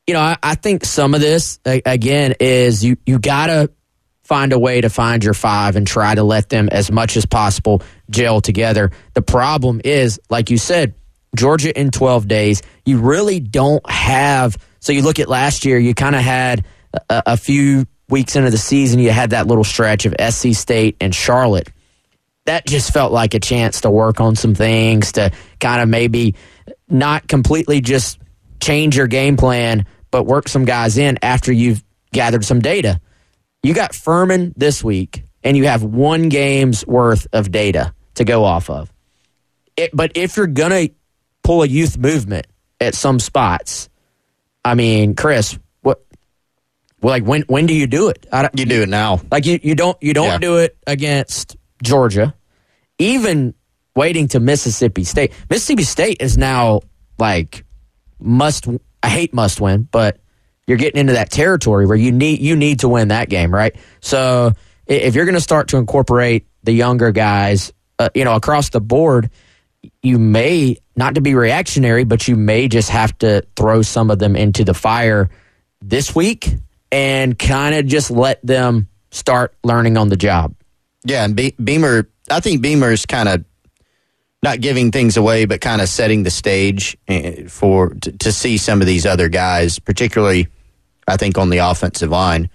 you 0.06 0.14
know, 0.14 0.20
I, 0.20 0.36
I 0.42 0.54
think 0.56 0.84
some 0.84 1.14
of 1.14 1.20
this 1.20 1.60
again 1.64 2.34
is 2.40 2.84
you 2.84 2.96
you 3.06 3.18
gotta 3.18 3.70
find 4.26 4.52
a 4.52 4.58
way 4.58 4.80
to 4.80 4.90
find 4.90 5.22
your 5.22 5.34
five 5.34 5.76
and 5.76 5.86
try 5.86 6.14
to 6.14 6.22
let 6.22 6.48
them 6.48 6.68
as 6.70 6.90
much 6.90 7.16
as 7.16 7.24
possible 7.26 7.82
gel 8.10 8.40
together. 8.40 8.90
The 9.14 9.22
problem 9.22 9.80
is, 9.84 10.20
like 10.28 10.50
you 10.50 10.58
said, 10.58 10.94
Georgia 11.36 11.78
in 11.78 11.90
12 11.90 12.26
days, 12.28 12.62
you 12.84 12.98
really 12.98 13.40
don't 13.40 13.88
have. 13.88 14.56
So 14.80 14.92
you 14.92 15.02
look 15.02 15.18
at 15.18 15.28
last 15.28 15.64
year, 15.64 15.78
you 15.78 15.94
kind 15.94 16.16
of 16.16 16.22
had 16.22 16.64
a, 17.08 17.22
a, 17.26 17.36
few 17.36 17.86
weeks 18.08 18.36
into 18.36 18.50
the 18.50 18.58
season, 18.58 19.00
you 19.00 19.10
had 19.10 19.30
that 19.30 19.46
little 19.46 19.64
stretch 19.64 20.06
of 20.06 20.14
SC 20.32 20.52
State 20.52 20.96
and 21.00 21.14
Charlotte. 21.14 21.70
That 22.46 22.66
just 22.66 22.92
felt 22.92 23.12
like 23.12 23.34
a 23.34 23.40
chance 23.40 23.80
to 23.82 23.90
work 23.90 24.20
on 24.20 24.36
some 24.36 24.54
things, 24.54 25.12
to 25.12 25.32
kind 25.58 25.82
of 25.82 25.88
maybe 25.88 26.36
not 26.88 27.26
completely 27.26 27.80
just 27.80 28.18
change 28.60 28.96
your 28.96 29.08
game 29.08 29.36
plan, 29.36 29.86
but 30.10 30.24
work 30.24 30.48
some 30.48 30.64
guys 30.64 30.96
in 30.96 31.18
after 31.22 31.52
you've 31.52 31.82
gathered 32.12 32.44
some 32.44 32.60
data. 32.60 33.00
You 33.62 33.74
got 33.74 33.94
Furman 33.94 34.54
this 34.56 34.84
week, 34.84 35.24
and 35.42 35.56
you 35.56 35.66
have 35.66 35.82
one 35.82 36.28
game's 36.28 36.86
worth 36.86 37.26
of 37.32 37.50
data 37.50 37.92
to 38.14 38.24
go 38.24 38.44
off 38.44 38.70
of. 38.70 38.92
It, 39.76 39.90
but 39.92 40.12
if 40.14 40.36
you're 40.36 40.46
going 40.46 40.88
to 40.88 40.94
pull 41.46 41.62
a 41.62 41.66
youth 41.66 41.96
movement 41.96 42.46
at 42.80 42.94
some 42.94 43.20
spots, 43.20 43.88
I 44.64 44.74
mean, 44.74 45.14
Chris, 45.14 45.58
what? 45.82 46.04
Well, 47.00 47.12
like 47.12 47.24
when 47.24 47.42
when 47.42 47.66
do 47.66 47.74
you 47.74 47.86
do 47.86 48.08
it? 48.08 48.26
you 48.54 48.64
do 48.66 48.82
it 48.82 48.88
now. 48.88 49.20
Like 49.30 49.46
you, 49.46 49.60
you 49.62 49.74
don't 49.74 49.96
you 50.02 50.12
don't 50.12 50.26
yeah. 50.26 50.38
do 50.38 50.58
it 50.58 50.76
against 50.86 51.56
Georgia, 51.82 52.34
even 52.98 53.54
waiting 53.94 54.28
to 54.28 54.40
Mississippi 54.40 55.04
State. 55.04 55.32
Mississippi 55.48 55.84
State 55.84 56.16
is 56.20 56.36
now 56.36 56.80
like 57.18 57.64
must. 58.18 58.66
I 59.02 59.08
hate 59.08 59.32
must 59.32 59.60
win, 59.60 59.86
but 59.90 60.18
you're 60.66 60.78
getting 60.78 60.98
into 60.98 61.12
that 61.12 61.30
territory 61.30 61.86
where 61.86 61.96
you 61.96 62.10
need 62.10 62.40
you 62.40 62.56
need 62.56 62.80
to 62.80 62.88
win 62.88 63.08
that 63.08 63.28
game, 63.28 63.54
right? 63.54 63.76
So 64.00 64.52
if 64.86 65.14
you're 65.14 65.26
going 65.26 65.36
to 65.36 65.40
start 65.40 65.68
to 65.68 65.76
incorporate 65.76 66.46
the 66.64 66.72
younger 66.72 67.12
guys, 67.12 67.72
uh, 68.00 68.08
you 68.14 68.24
know, 68.24 68.34
across 68.34 68.70
the 68.70 68.80
board, 68.80 69.30
you 70.02 70.18
may 70.18 70.76
not 70.96 71.14
to 71.16 71.20
be 71.20 71.34
reactionary, 71.34 72.04
but 72.04 72.26
you 72.26 72.36
may 72.36 72.68
just 72.68 72.90
have 72.90 73.16
to 73.18 73.42
throw 73.56 73.82
some 73.82 74.10
of 74.10 74.18
them 74.18 74.36
into 74.36 74.64
the 74.64 74.74
fire 74.74 75.28
this 75.82 76.14
week 76.14 76.48
and 76.90 77.38
kind 77.38 77.74
of 77.74 77.86
just 77.86 78.10
let 78.10 78.44
them 78.44 78.88
start 79.10 79.54
learning 79.62 79.96
on 79.96 80.08
the 80.08 80.16
job. 80.16 80.54
Yeah, 81.04 81.24
and 81.24 81.36
Be- 81.36 81.54
Beamer, 81.62 82.08
I 82.30 82.40
think 82.40 82.62
Beamer's 82.62 83.06
kind 83.06 83.28
of 83.28 83.44
not 84.42 84.60
giving 84.60 84.90
things 84.92 85.16
away, 85.16 85.44
but 85.44 85.60
kind 85.60 85.80
of 85.80 85.88
setting 85.88 86.22
the 86.22 86.30
stage 86.30 86.96
eh, 87.08 87.46
for 87.48 87.90
to, 87.90 88.12
to 88.12 88.32
see 88.32 88.56
some 88.56 88.80
of 88.80 88.86
these 88.86 89.06
other 89.06 89.28
guys, 89.28 89.78
particularly 89.78 90.48
I 91.06 91.16
think, 91.16 91.38
on 91.38 91.50
the 91.50 91.58
offensive 91.58 92.10
line. 92.10 92.50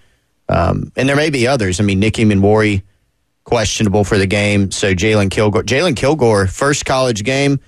Um, 0.48 0.92
and 0.96 1.08
there 1.08 1.16
may 1.16 1.30
be 1.30 1.46
others. 1.46 1.80
I 1.80 1.84
mean, 1.84 2.00
Nick 2.00 2.14
Emmanwori, 2.14 2.82
questionable 3.44 4.04
for 4.04 4.18
the 4.18 4.26
game. 4.26 4.70
So 4.70 4.94
Jalen 4.94 5.30
Kilgore. 5.30 5.62
Jalen 5.62 5.96
Kilgore, 5.96 6.46
first 6.46 6.84
college 6.84 7.24
game. 7.24 7.60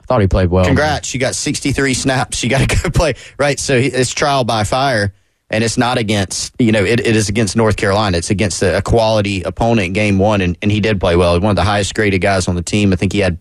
I 0.00 0.04
thought 0.04 0.20
he 0.20 0.26
played 0.26 0.50
well. 0.50 0.64
Congrats. 0.64 1.14
You 1.14 1.20
got 1.20 1.34
63 1.34 1.94
snaps. 1.94 2.42
You 2.42 2.50
got 2.50 2.68
to 2.68 2.76
go 2.82 2.90
play. 2.90 3.14
Right. 3.38 3.58
So 3.58 3.74
it's 3.76 4.12
trial 4.12 4.44
by 4.44 4.64
fire. 4.64 5.14
And 5.50 5.62
it's 5.62 5.76
not 5.76 5.98
against, 5.98 6.54
you 6.58 6.72
know, 6.72 6.82
it, 6.82 7.00
it 7.00 7.14
is 7.14 7.28
against 7.28 7.56
North 7.56 7.76
Carolina. 7.76 8.16
It's 8.16 8.30
against 8.30 8.62
a, 8.62 8.78
a 8.78 8.82
quality 8.82 9.42
opponent 9.42 9.92
game 9.92 10.18
one. 10.18 10.40
And, 10.40 10.56
and 10.62 10.70
he 10.70 10.80
did 10.80 10.98
play 10.98 11.14
well. 11.14 11.38
One 11.40 11.50
of 11.50 11.56
the 11.56 11.62
highest 11.62 11.94
graded 11.94 12.22
guys 12.22 12.48
on 12.48 12.54
the 12.54 12.62
team. 12.62 12.92
I 12.92 12.96
think 12.96 13.12
he 13.12 13.18
had 13.18 13.38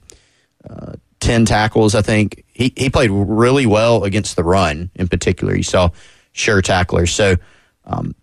uh, 0.69 0.93
10 1.21 1.45
tackles, 1.45 1.95
I 1.95 2.01
think. 2.01 2.43
He, 2.51 2.73
he 2.75 2.89
played 2.89 3.11
really 3.11 3.65
well 3.65 4.03
against 4.03 4.35
the 4.35 4.43
run 4.43 4.91
in 4.95 5.07
particular. 5.07 5.55
You 5.55 5.63
saw 5.63 5.89
sure 6.33 6.61
tacklers. 6.61 7.13
So, 7.13 7.37
um, 7.85 8.13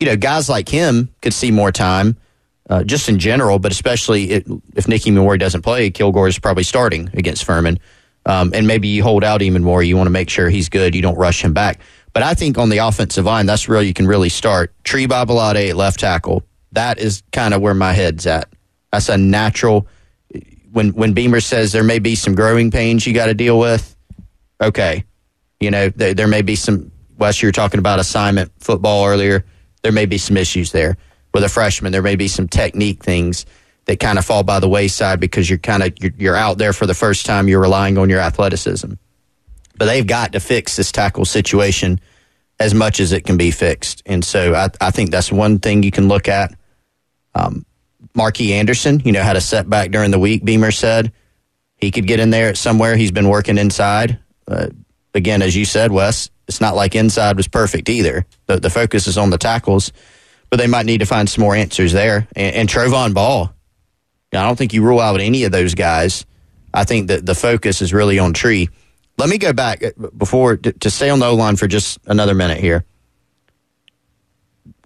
you 0.00 0.06
know, 0.06 0.16
guys 0.16 0.48
like 0.48 0.68
him 0.68 1.10
could 1.20 1.34
see 1.34 1.50
more 1.50 1.70
time. 1.70 2.16
Uh, 2.70 2.82
just 2.82 3.10
in 3.10 3.18
general, 3.18 3.58
but 3.58 3.72
especially 3.72 4.30
it, 4.30 4.46
if 4.74 4.88
Nick 4.88 5.02
Emmanwori 5.02 5.38
doesn't 5.38 5.60
play, 5.60 5.90
Kilgore 5.90 6.28
is 6.28 6.38
probably 6.38 6.62
starting 6.62 7.10
against 7.12 7.44
Furman. 7.44 7.78
Um, 8.24 8.52
and 8.54 8.66
maybe 8.66 8.88
you 8.88 9.02
hold 9.02 9.22
out 9.22 9.42
even 9.42 9.62
more. 9.62 9.82
You 9.82 9.98
want 9.98 10.06
to 10.06 10.12
make 10.12 10.30
sure 10.30 10.48
he's 10.48 10.70
good. 10.70 10.94
You 10.94 11.02
don't 11.02 11.16
rush 11.16 11.44
him 11.44 11.52
back. 11.52 11.80
But 12.14 12.22
I 12.22 12.32
think 12.32 12.56
on 12.56 12.70
the 12.70 12.78
offensive 12.78 13.26
line, 13.26 13.44
that's 13.44 13.68
where 13.68 13.82
you 13.82 13.92
can 13.92 14.06
really 14.06 14.30
start. 14.30 14.72
Tree 14.82 15.06
Babalade, 15.06 15.74
left 15.74 16.00
tackle. 16.00 16.42
That 16.72 16.98
is 16.98 17.22
kind 17.32 17.52
of 17.52 17.60
where 17.60 17.74
my 17.74 17.92
head's 17.92 18.26
at. 18.26 18.48
That's 18.92 19.10
a 19.10 19.18
natural. 19.18 19.86
When 20.72 20.90
when 20.94 21.12
Beamer 21.12 21.40
says 21.40 21.72
there 21.72 21.84
may 21.84 21.98
be 21.98 22.14
some 22.14 22.34
growing 22.34 22.70
pains 22.70 23.06
you 23.06 23.12
got 23.12 23.26
to 23.26 23.34
deal 23.34 23.58
with, 23.58 23.94
okay, 24.60 25.04
you 25.60 25.70
know 25.70 25.88
there 25.90 26.26
may 26.26 26.42
be 26.42 26.56
some 26.56 26.90
Wes, 27.18 27.42
you 27.42 27.48
were 27.48 27.52
talking 27.52 27.78
about 27.78 28.00
assignment 28.00 28.52
football 28.58 29.06
earlier. 29.06 29.44
There 29.82 29.92
may 29.92 30.06
be 30.06 30.18
some 30.18 30.36
issues 30.36 30.72
there 30.72 30.96
with 31.34 31.44
a 31.44 31.48
freshman. 31.48 31.92
There 31.92 32.00
may 32.00 32.16
be 32.16 32.28
some 32.28 32.48
technique 32.48 33.02
things 33.02 33.44
that 33.84 34.00
kind 34.00 34.18
of 34.18 34.24
fall 34.24 34.44
by 34.44 34.60
the 34.60 34.68
wayside 34.68 35.20
because 35.20 35.50
you're 35.50 35.58
kind 35.58 35.82
of 35.82 35.92
you're, 36.18 36.36
out 36.36 36.56
there 36.56 36.72
for 36.72 36.86
the 36.86 36.94
first 36.94 37.26
time. 37.26 37.48
You're 37.48 37.60
relying 37.60 37.98
on 37.98 38.08
your 38.08 38.20
athleticism, 38.20 38.94
but 39.76 39.84
they've 39.84 40.06
got 40.06 40.32
to 40.32 40.40
fix 40.40 40.76
this 40.76 40.90
tackle 40.90 41.26
situation 41.26 42.00
as 42.58 42.72
much 42.72 43.00
as 43.00 43.12
it 43.12 43.26
can 43.26 43.36
be 43.36 43.50
fixed. 43.50 44.02
And 44.06 44.24
so 44.24 44.54
I, 44.54 44.70
I 44.80 44.90
think 44.90 45.10
that's 45.10 45.30
one 45.30 45.58
thing 45.58 45.82
you 45.82 45.90
can 45.90 46.08
look 46.08 46.28
at. 46.28 46.54
Um, 47.34 47.66
Marquis 48.14 48.54
Anderson, 48.54 49.00
you 49.04 49.12
know, 49.12 49.22
had 49.22 49.36
a 49.36 49.40
setback 49.40 49.90
during 49.90 50.12
the 50.12 50.20
week. 50.20 50.44
Beamer 50.44 50.70
said 50.70 51.12
he 51.76 51.90
could 51.90 52.06
get 52.06 52.20
in 52.20 52.30
there 52.30 52.54
somewhere. 52.54 52.96
He's 52.96 53.10
been 53.10 53.28
working 53.28 53.58
inside. 53.58 54.20
Uh, 54.46 54.68
again, 55.14 55.42
as 55.42 55.56
you 55.56 55.64
said, 55.64 55.90
Wes, 55.90 56.30
it's 56.46 56.60
not 56.60 56.76
like 56.76 56.94
inside 56.94 57.36
was 57.36 57.48
perfect 57.48 57.88
either. 57.88 58.24
The, 58.46 58.60
the 58.60 58.70
focus 58.70 59.08
is 59.08 59.18
on 59.18 59.30
the 59.30 59.38
tackles, 59.38 59.92
but 60.54 60.60
they 60.60 60.68
might 60.68 60.86
need 60.86 60.98
to 60.98 61.04
find 61.04 61.28
some 61.28 61.42
more 61.42 61.56
answers 61.56 61.92
there. 61.92 62.28
And, 62.36 62.54
and 62.54 62.68
Trovon 62.68 63.12
Baugh, 63.12 63.52
I 64.32 64.42
don't 64.42 64.54
think 64.56 64.72
you 64.72 64.84
rule 64.84 65.00
out 65.00 65.20
any 65.20 65.42
of 65.42 65.50
those 65.50 65.74
guys. 65.74 66.24
I 66.72 66.84
think 66.84 67.08
that 67.08 67.26
the 67.26 67.34
focus 67.34 67.82
is 67.82 67.92
really 67.92 68.20
on 68.20 68.32
Tree. 68.34 68.68
Let 69.18 69.28
me 69.28 69.36
go 69.38 69.52
back 69.52 69.82
uh, 69.82 69.90
before 70.16 70.56
to, 70.58 70.70
to 70.72 70.90
stay 70.90 71.10
on 71.10 71.18
the 71.18 71.26
O 71.26 71.34
line 71.34 71.56
for 71.56 71.66
just 71.66 71.98
another 72.06 72.34
minute 72.34 72.58
here. 72.58 72.84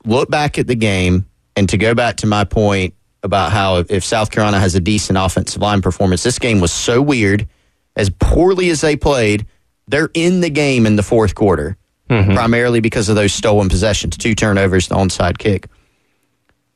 Look 0.06 0.30
back 0.30 0.56
at 0.56 0.66
the 0.66 0.74
game, 0.74 1.26
and 1.54 1.68
to 1.68 1.76
go 1.76 1.94
back 1.94 2.16
to 2.18 2.26
my 2.26 2.44
point 2.44 2.94
about 3.22 3.52
how 3.52 3.84
if 3.90 4.02
South 4.04 4.30
Carolina 4.30 4.60
has 4.60 4.74
a 4.74 4.80
decent 4.80 5.18
offensive 5.18 5.60
line 5.60 5.82
performance, 5.82 6.22
this 6.22 6.38
game 6.38 6.60
was 6.60 6.72
so 6.72 7.02
weird. 7.02 7.46
As 7.94 8.08
poorly 8.08 8.70
as 8.70 8.80
they 8.80 8.96
played, 8.96 9.46
they're 9.86 10.08
in 10.14 10.40
the 10.40 10.48
game 10.48 10.86
in 10.86 10.96
the 10.96 11.02
fourth 11.02 11.34
quarter, 11.34 11.76
mm-hmm. 12.08 12.34
primarily 12.34 12.80
because 12.80 13.08
of 13.08 13.16
those 13.16 13.32
stolen 13.32 13.68
possessions, 13.68 14.16
two 14.16 14.34
turnovers, 14.34 14.88
the 14.88 14.94
onside 14.94 15.38
kick. 15.38 15.68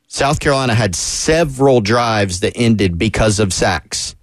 South 0.07 0.41
Carolina 0.41 0.75
had 0.75 0.95
several 0.95 1.81
drives 1.81 2.41
that 2.41 2.53
ended 2.55 2.99
because 2.99 3.39
of 3.39 3.53
sacks. 3.53 4.15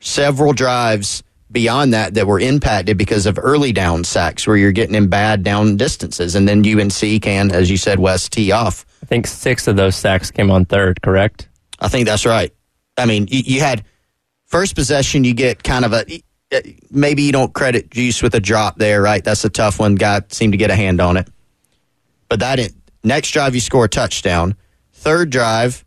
Several 0.00 0.52
drives 0.52 1.22
beyond 1.50 1.94
that 1.94 2.12
that 2.14 2.26
were 2.26 2.40
impacted 2.40 2.98
because 2.98 3.24
of 3.24 3.38
early 3.40 3.72
down 3.72 4.04
sacks 4.04 4.46
where 4.46 4.56
you're 4.56 4.72
getting 4.72 4.94
in 4.94 5.08
bad 5.08 5.42
down 5.42 5.78
distances. 5.78 6.34
And 6.34 6.46
then 6.46 6.58
UNC 6.66 7.22
can, 7.22 7.52
as 7.52 7.70
you 7.70 7.78
said, 7.78 8.00
Wes 8.00 8.28
tee 8.28 8.52
off. 8.52 8.84
I 9.02 9.06
think 9.06 9.26
six 9.26 9.66
of 9.66 9.76
those 9.76 9.96
sacks 9.96 10.30
came 10.30 10.50
on 10.50 10.66
third, 10.66 11.00
correct? 11.00 11.48
I 11.80 11.88
think 11.88 12.06
that's 12.06 12.26
right. 12.26 12.52
I 12.98 13.06
mean, 13.06 13.26
you, 13.30 13.40
you 13.40 13.60
had 13.60 13.84
first 14.46 14.74
possession, 14.74 15.24
you 15.24 15.32
get 15.32 15.62
kind 15.62 15.84
of 15.84 15.92
a 15.92 16.04
Uh, 16.52 16.60
maybe 16.90 17.22
you 17.22 17.32
don't 17.32 17.52
credit 17.52 17.90
Juice 17.90 18.22
with 18.22 18.34
a 18.34 18.40
drop 18.40 18.76
there, 18.76 19.02
right? 19.02 19.22
That's 19.24 19.44
a 19.44 19.50
tough 19.50 19.78
one. 19.78 19.94
Guy 19.94 20.22
seemed 20.28 20.52
to 20.52 20.56
get 20.56 20.70
a 20.70 20.76
hand 20.76 21.00
on 21.00 21.16
it. 21.16 21.28
But 22.28 22.40
that 22.40 22.72
next 23.02 23.30
drive, 23.30 23.54
you 23.54 23.60
score 23.60 23.84
a 23.84 23.88
touchdown. 23.88 24.56
Third 24.92 25.30
drive, 25.30 25.84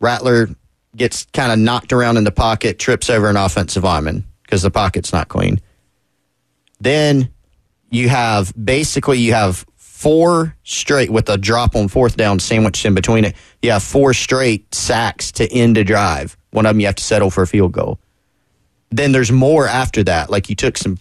Rattler 0.00 0.48
gets 0.96 1.26
kind 1.32 1.52
of 1.52 1.58
knocked 1.58 1.92
around 1.92 2.16
in 2.16 2.24
the 2.24 2.32
pocket, 2.32 2.78
trips 2.78 3.10
over 3.10 3.28
an 3.28 3.36
offensive 3.36 3.84
lineman 3.84 4.24
because 4.42 4.62
the 4.62 4.70
pocket's 4.70 5.12
not 5.12 5.28
clean. 5.28 5.60
Then 6.80 7.30
you 7.90 8.08
have 8.08 8.52
basically 8.62 9.18
you 9.18 9.32
have 9.34 9.64
four 9.76 10.54
straight 10.64 11.10
with 11.10 11.28
a 11.28 11.38
drop 11.38 11.74
on 11.74 11.88
fourth 11.88 12.16
down 12.16 12.38
sandwiched 12.38 12.84
in 12.84 12.94
between 12.94 13.24
it. 13.24 13.34
You 13.62 13.70
have 13.70 13.82
four 13.82 14.12
straight 14.12 14.74
sacks 14.74 15.32
to 15.32 15.50
end 15.50 15.78
a 15.78 15.84
drive. 15.84 16.36
One 16.50 16.66
of 16.66 16.70
them 16.70 16.80
you 16.80 16.86
have 16.86 16.96
to 16.96 17.04
settle 17.04 17.30
for 17.30 17.42
a 17.42 17.46
field 17.46 17.72
goal. 17.72 17.98
Then 18.90 19.12
there's 19.12 19.32
more 19.32 19.66
after 19.66 20.02
that. 20.04 20.30
Like 20.30 20.48
you 20.48 20.56
took 20.56 20.76
some 20.76 20.98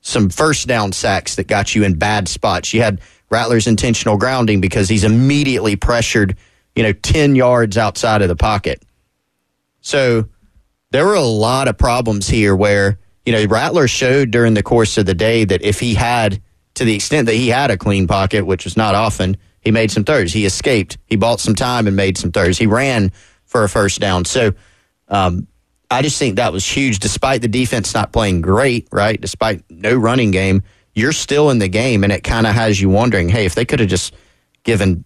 some 0.00 0.30
first 0.30 0.66
down 0.66 0.92
sacks 0.92 1.36
that 1.36 1.46
got 1.46 1.74
you 1.74 1.84
in 1.84 1.94
bad 1.94 2.26
spots. 2.26 2.74
You 2.74 2.82
had 2.82 3.00
Rattler's 3.30 3.68
intentional 3.68 4.16
grounding 4.16 4.60
because 4.60 4.88
he's 4.88 5.04
immediately 5.04 5.76
pressured 5.76 6.36
you 6.74 6.82
know, 6.82 6.92
10 6.92 7.36
yards 7.36 7.76
outside 7.76 8.22
of 8.22 8.28
the 8.28 8.36
pocket. 8.36 8.82
So 9.80 10.28
there 10.90 11.06
were 11.06 11.14
a 11.14 11.22
lot 11.22 11.68
of 11.68 11.76
problems 11.76 12.28
here 12.28 12.54
where, 12.54 12.98
you 13.26 13.32
know, 13.32 13.44
Rattler 13.44 13.88
showed 13.88 14.30
during 14.30 14.54
the 14.54 14.62
course 14.62 14.96
of 14.98 15.06
the 15.06 15.14
day 15.14 15.44
that 15.44 15.62
if 15.62 15.80
he 15.80 15.94
had, 15.94 16.40
to 16.74 16.84
the 16.84 16.94
extent 16.94 17.26
that 17.26 17.34
he 17.34 17.48
had 17.48 17.70
a 17.70 17.76
clean 17.76 18.06
pocket, 18.06 18.46
which 18.46 18.64
was 18.64 18.76
not 18.76 18.94
often, 18.94 19.36
he 19.60 19.70
made 19.70 19.90
some 19.90 20.04
throws. 20.04 20.32
He 20.32 20.46
escaped. 20.46 20.98
He 21.06 21.16
bought 21.16 21.40
some 21.40 21.54
time 21.54 21.86
and 21.86 21.96
made 21.96 22.16
some 22.18 22.32
throws. 22.32 22.58
He 22.58 22.66
ran 22.66 23.12
for 23.44 23.64
a 23.64 23.68
first 23.68 24.00
down. 24.00 24.24
So 24.24 24.52
um, 25.08 25.46
I 25.92 26.02
just 26.02 26.18
think 26.18 26.36
that 26.36 26.52
was 26.52 26.64
huge. 26.66 26.98
Despite 27.00 27.42
the 27.42 27.48
defense 27.48 27.92
not 27.92 28.12
playing 28.12 28.40
great, 28.40 28.88
right? 28.90 29.20
Despite 29.20 29.62
no 29.70 29.94
running 29.94 30.30
game, 30.30 30.62
you're 30.94 31.12
still 31.12 31.50
in 31.50 31.58
the 31.58 31.68
game, 31.68 32.02
and 32.02 32.12
it 32.12 32.24
kind 32.24 32.46
of 32.46 32.54
has 32.54 32.80
you 32.80 32.88
wondering, 32.88 33.28
hey, 33.28 33.44
if 33.44 33.54
they 33.54 33.64
could 33.64 33.80
have 33.80 33.88
just 33.88 34.14
given 34.62 35.04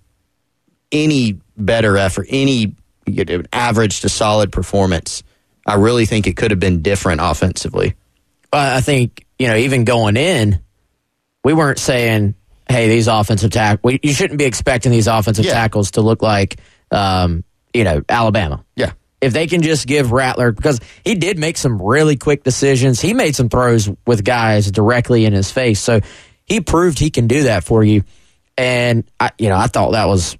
any 0.93 1.41
better 1.57 1.97
effort, 1.97 2.27
any 2.31 2.77
you 3.07 3.25
know, 3.25 3.43
average 3.53 4.01
to 4.01 4.09
solid 4.09 4.53
performance, 4.53 5.23
I 5.67 5.75
really 5.75 6.07
think 6.07 6.27
it 6.27 6.37
could 6.37 6.53
have 6.53 6.61
been 6.61 6.83
different 6.83 7.21
offensively. 7.21 7.95
I 8.53 8.81
think 8.81 9.27
you 9.39 9.49
know 9.49 9.57
even 9.57 9.85
going 9.85 10.17
in, 10.17 10.61
we 11.43 11.53
weren't 11.53 11.81
saying, 11.81 12.35
"Hey, 12.69 12.89
these 12.89 13.09
offensive 13.09 13.51
tackles." 13.51 13.95
You 14.03 14.13
shouldn't 14.13 14.39
be 14.39 14.45
expecting 14.45 14.93
these 14.93 15.09
offensive 15.09 15.45
yeah. 15.45 15.53
tackles 15.53 15.93
to 15.93 16.01
look 16.01 16.23
like, 16.23 16.61
um, 16.93 17.43
you 17.75 17.83
know, 17.83 18.03
Alabama. 18.09 18.65
Yeah. 18.77 18.93
If 19.21 19.33
they 19.33 19.47
can 19.47 19.63
just 19.63 19.87
give 19.87 20.13
Rattler, 20.13 20.53
because 20.53 20.81
he 21.05 21.15
did 21.15 21.39
make 21.39 21.57
some 21.57 21.81
really 21.81 22.17
quick 22.17 22.45
decisions. 22.45 23.01
He 23.01 23.15
made 23.15 23.35
some 23.35 23.49
throws 23.49 23.89
with 24.07 24.25
guys 24.25 24.71
directly 24.71 25.25
in 25.25 25.33
his 25.33 25.51
face. 25.51 25.81
So 25.81 26.01
he 26.45 26.61
proved 26.61 26.99
he 26.99 27.11
can 27.11 27.27
do 27.27 27.45
that 27.45 27.65
for 27.65 27.83
you. 27.83 28.05
And 28.59 29.05
I, 29.19 29.31
you 29.39 29.49
know, 29.49 29.57
I 29.57 29.67
thought 29.69 29.93
that 29.93 30.07
was 30.07 30.37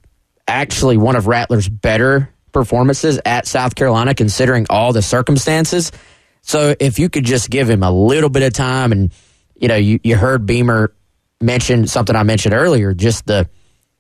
actually 0.47 0.97
one 0.97 1.17
of 1.17 1.27
Rattler's 1.27 1.69
better 1.69 2.33
performances 2.53 3.21
at 3.25 3.47
South 3.47 3.75
Carolina, 3.75 4.15
considering 4.15 4.67
all 4.71 4.93
the 4.93 5.03
circumstances. 5.03 5.93
So 6.43 6.75
if 6.79 6.99
you 6.99 7.09
could 7.09 7.25
just 7.25 7.51
give 7.51 7.69
him 7.69 7.83
a 7.83 7.91
little 7.91 8.31
bit 8.31 8.43
of 8.43 8.53
time, 8.53 8.93
and 8.93 9.13
you 9.55 9.69
know, 9.69 9.77
you, 9.77 10.01
you 10.05 10.17
heard 10.17 10.47
Beamer 10.47 10.95
mention 11.41 11.87
something 11.87 12.15
I 12.15 12.23
mentioned 12.23 12.55
earlier, 12.55 12.95
just 12.95 13.27
the 13.27 13.49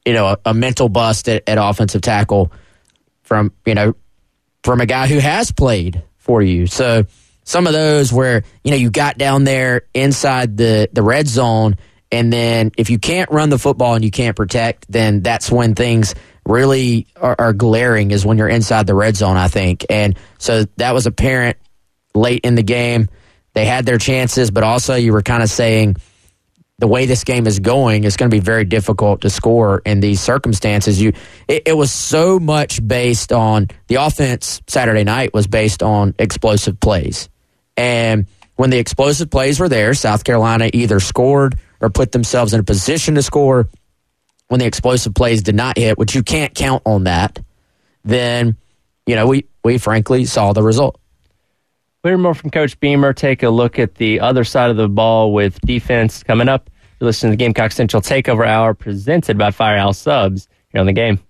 you 0.05 0.13
know 0.13 0.27
a, 0.27 0.39
a 0.47 0.55
mental 0.55 0.89
bust 0.89 1.29
at, 1.29 1.43
at 1.47 1.59
offensive 1.59 2.03
tackle 2.03 2.53
from 3.23 3.53
you 3.67 3.75
know 3.75 3.95
from 4.67 4.81
a 4.81 4.87
guy 4.87 5.07
who 5.07 5.19
has 5.19 5.53
played 5.53 6.03
for 6.19 6.43
you. 6.43 6.67
So 6.67 7.05
some 7.45 7.69
of 7.69 7.73
those 7.73 8.13
where 8.13 8.43
you 8.65 8.73
know 8.73 8.77
you 8.77 8.91
got 8.91 9.17
down 9.17 9.45
there 9.45 9.83
inside 9.95 10.57
the 10.57 10.89
the 10.93 11.05
red 11.05 11.29
zone 11.29 11.77
and 12.11 12.33
then 12.33 12.73
if 12.77 12.91
you 12.91 12.99
can't 12.99 13.31
run 13.31 13.49
the 13.49 13.61
football 13.61 13.95
and 13.95 14.05
you 14.05 14.11
can't 14.11 14.35
protect 14.35 14.91
then 14.91 15.23
that's 15.23 15.53
when 15.53 15.77
things 15.77 16.17
really 16.45 17.07
are, 17.15 17.37
are, 17.39 17.53
glaring 17.53 18.11
is 18.11 18.27
when 18.27 18.39
you're 18.39 18.49
inside 18.49 18.87
the 18.87 18.95
red 18.95 19.17
zone, 19.17 19.37
I 19.37 19.49
think. 19.49 19.85
And 19.89 20.19
so 20.39 20.65
that 20.77 20.95
was 20.95 21.07
apparent 21.07 21.59
late 22.15 22.43
in 22.45 22.55
the 22.55 22.63
game. 22.63 23.09
They 23.55 23.65
had 23.65 23.87
their 23.87 23.99
chances, 23.99 24.51
but 24.51 24.63
also 24.63 24.95
you 24.95 25.13
were 25.13 25.23
kind 25.23 25.43
of 25.43 25.49
saying 25.49 25.97
the 26.79 26.87
way 26.87 27.07
this 27.07 27.25
game 27.25 27.47
is 27.47 27.59
going, 27.59 28.05
it's 28.05 28.17
going 28.17 28.31
to 28.31 28.35
be 28.35 28.41
very 28.41 28.65
difficult 28.65 29.23
to 29.23 29.31
score 29.31 29.81
in 29.87 30.01
these 30.01 30.21
circumstances. 30.21 31.01
You, 31.01 31.13
it, 31.49 31.63
it 31.67 31.77
was 31.77 31.91
so 31.91 32.39
much 32.39 32.87
based 32.87 33.33
on 33.33 33.69
the 33.87 33.95
offense 33.95 34.61
Saturday 34.67 35.05
night 35.05 35.33
was 35.33 35.47
based 35.47 35.83
on 35.83 36.15
explosive 36.19 36.79
plays. 36.79 37.31
And 37.79 38.27
when 38.57 38.71
the 38.71 38.79
explosive 38.79 39.31
plays 39.31 39.59
were 39.59 39.71
there, 39.71 39.95
South 39.95 40.25
Carolina 40.25 40.69
either 40.73 41.01
scored 41.01 41.59
or 41.81 41.89
put 41.89 42.13
themselves 42.13 42.53
in 42.53 42.61
a 42.61 42.65
position 42.65 43.15
to 43.15 43.23
score 43.23 43.69
when 44.49 44.61
the 44.61 44.67
explosive 44.67 45.15
plays 45.15 45.43
did 45.43 45.55
not 45.55 45.79
hit, 45.79 45.97
which 45.97 46.15
you 46.15 46.23
can't 46.23 46.55
count 46.55 46.83
on 46.85 47.05
that, 47.05 47.39
then, 48.05 48.57
you 49.07 49.17
know, 49.17 49.27
we, 49.27 49.47
we 49.65 49.79
frankly 49.79 50.27
saw 50.27 50.53
the 50.53 50.63
result. 50.63 51.01
Hear 52.07 52.19
more 52.19 52.35
from 52.35 52.51
Coach 52.51 52.79
Beamer. 52.81 53.13
Take 53.13 53.43
a 53.43 53.51
look 53.51 53.79
at 53.79 53.97
the 53.97 54.21
other 54.21 54.45
side 54.45 54.71
of 54.71 54.77
the 54.77 54.89
ball 54.89 55.33
with 55.33 55.61
defense 55.63 56.23
coming 56.23 56.49
up. 56.49 56.71
You're 57.01 57.07
listening 57.07 57.33
to 57.33 57.37
the 57.37 57.45
Gamecock 57.45 57.73
Central 57.73 58.01
Takeover 58.01 58.47
Hour 58.47 58.75
presented 58.75 59.37
by 59.37 59.51
Firehouse 59.51 59.99
Subs 59.99 60.49
here 60.71 60.81
on 60.81 60.87
the 60.87 60.93
game. 60.93 61.21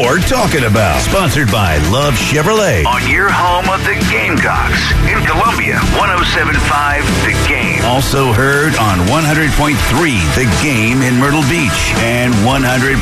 You're 0.00 0.18
talking 0.20 0.64
about. 0.64 1.00
Sponsored 1.02 1.50
by 1.50 1.76
Love 1.90 2.14
Chevrolet. 2.14 2.86
On 2.86 3.08
your 3.10 3.28
home 3.30 3.68
of 3.68 3.84
the 3.84 3.96
Gamecocks. 4.08 4.80
In 5.04 5.20
Columbia, 5.26 5.76
1075 6.00 7.04
The 7.24 7.34
Game. 7.48 7.84
Also 7.84 8.32
heard 8.32 8.74
on 8.76 8.98
100.3 9.08 9.76
The 10.34 10.48
Game 10.62 11.02
in 11.02 11.18
Myrtle 11.18 11.44
Beach 11.48 11.92
and 12.00 12.32
100.5 12.40 12.98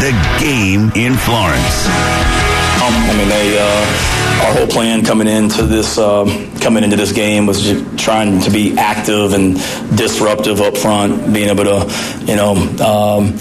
The 0.00 0.12
Game 0.40 0.90
in 0.94 1.14
Florence. 1.16 2.43
Um, 2.82 2.92
I 2.92 3.14
mean, 3.16 3.28
they, 3.28 3.56
uh, 3.58 4.44
our 4.46 4.52
whole 4.52 4.66
plan 4.66 5.04
coming 5.04 5.26
into 5.28 5.62
this 5.62 5.96
uh, 5.96 6.24
coming 6.60 6.84
into 6.84 6.96
this 6.96 7.12
game 7.12 7.46
was 7.46 7.62
just 7.62 7.98
trying 7.98 8.40
to 8.40 8.50
be 8.50 8.76
active 8.76 9.32
and 9.32 9.54
disruptive 9.96 10.60
up 10.60 10.76
front, 10.76 11.32
being 11.32 11.48
able 11.48 11.64
to, 11.64 12.24
you 12.26 12.36
know, 12.36 12.54
um, 12.84 13.34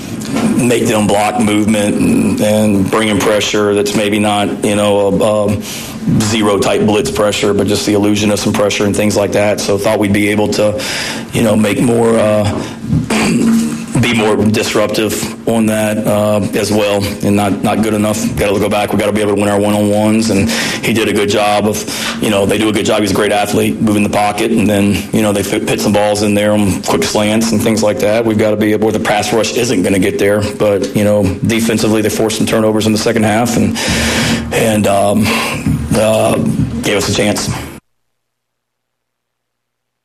make 0.67 0.85
them 0.85 1.07
block 1.07 1.41
movement 1.41 1.95
and, 1.95 2.41
and 2.41 2.91
bringing 2.91 3.19
pressure 3.19 3.73
that's 3.73 3.95
maybe 3.95 4.19
not, 4.19 4.63
you 4.63 4.75
know, 4.75 5.07
a, 5.09 5.47
a 5.49 5.61
zero 6.21 6.57
type 6.59 6.81
blitz 6.81 7.11
pressure, 7.11 7.53
but 7.53 7.67
just 7.67 7.85
the 7.85 7.93
illusion 7.93 8.31
of 8.31 8.39
some 8.39 8.53
pressure 8.53 8.85
and 8.85 8.95
things 8.95 9.17
like 9.17 9.31
that. 9.33 9.59
So 9.59 9.77
thought 9.77 9.99
we'd 9.99 10.13
be 10.13 10.29
able 10.29 10.47
to, 10.49 10.81
you 11.33 11.43
know, 11.43 11.55
make 11.55 11.81
more. 11.81 12.17
Uh, 12.17 13.72
be 14.03 14.13
more 14.13 14.35
disruptive 14.35 15.47
on 15.47 15.67
that 15.67 15.97
uh, 15.97 16.41
as 16.53 16.71
well, 16.71 17.01
and 17.25 17.35
not 17.35 17.63
not 17.63 17.81
good 17.81 17.93
enough. 17.93 18.17
Got 18.35 18.53
to 18.53 18.59
go 18.59 18.69
back. 18.69 18.91
We 18.91 18.99
got 18.99 19.07
to 19.07 19.13
be 19.13 19.21
able 19.21 19.35
to 19.35 19.41
win 19.41 19.49
our 19.49 19.59
one 19.59 19.73
on 19.73 19.89
ones, 19.89 20.29
and 20.29 20.49
he 20.85 20.93
did 20.93 21.07
a 21.07 21.13
good 21.13 21.29
job 21.29 21.65
of, 21.65 21.77
you 22.21 22.29
know, 22.29 22.45
they 22.45 22.57
do 22.57 22.69
a 22.69 22.73
good 22.73 22.85
job. 22.85 23.01
He's 23.01 23.11
a 23.11 23.15
great 23.15 23.31
athlete, 23.31 23.79
moving 23.79 24.03
the 24.03 24.09
pocket, 24.09 24.51
and 24.51 24.69
then 24.69 25.09
you 25.13 25.21
know 25.21 25.31
they 25.31 25.43
put 25.43 25.79
some 25.79 25.93
balls 25.93 26.21
in 26.21 26.33
there 26.33 26.51
on 26.51 26.83
quick 26.83 27.03
slants 27.03 27.51
and 27.51 27.61
things 27.61 27.81
like 27.81 27.99
that. 27.99 28.25
We've 28.25 28.37
got 28.37 28.51
to 28.51 28.57
be 28.57 28.73
able. 28.73 28.91
The 28.91 28.99
pass 28.99 29.31
rush 29.31 29.55
isn't 29.55 29.81
going 29.81 29.93
to 29.93 29.99
get 29.99 30.19
there, 30.19 30.41
but 30.57 30.95
you 30.95 31.05
know, 31.05 31.23
defensively 31.39 32.01
they 32.01 32.09
forced 32.09 32.37
some 32.37 32.45
turnovers 32.45 32.85
in 32.85 32.91
the 32.91 32.97
second 32.97 33.23
half, 33.23 33.55
and 33.55 33.77
and 34.53 34.85
um, 34.85 35.23
uh, 35.95 36.35
gave 36.81 36.97
us 36.97 37.09
a 37.09 37.13
chance. 37.13 37.47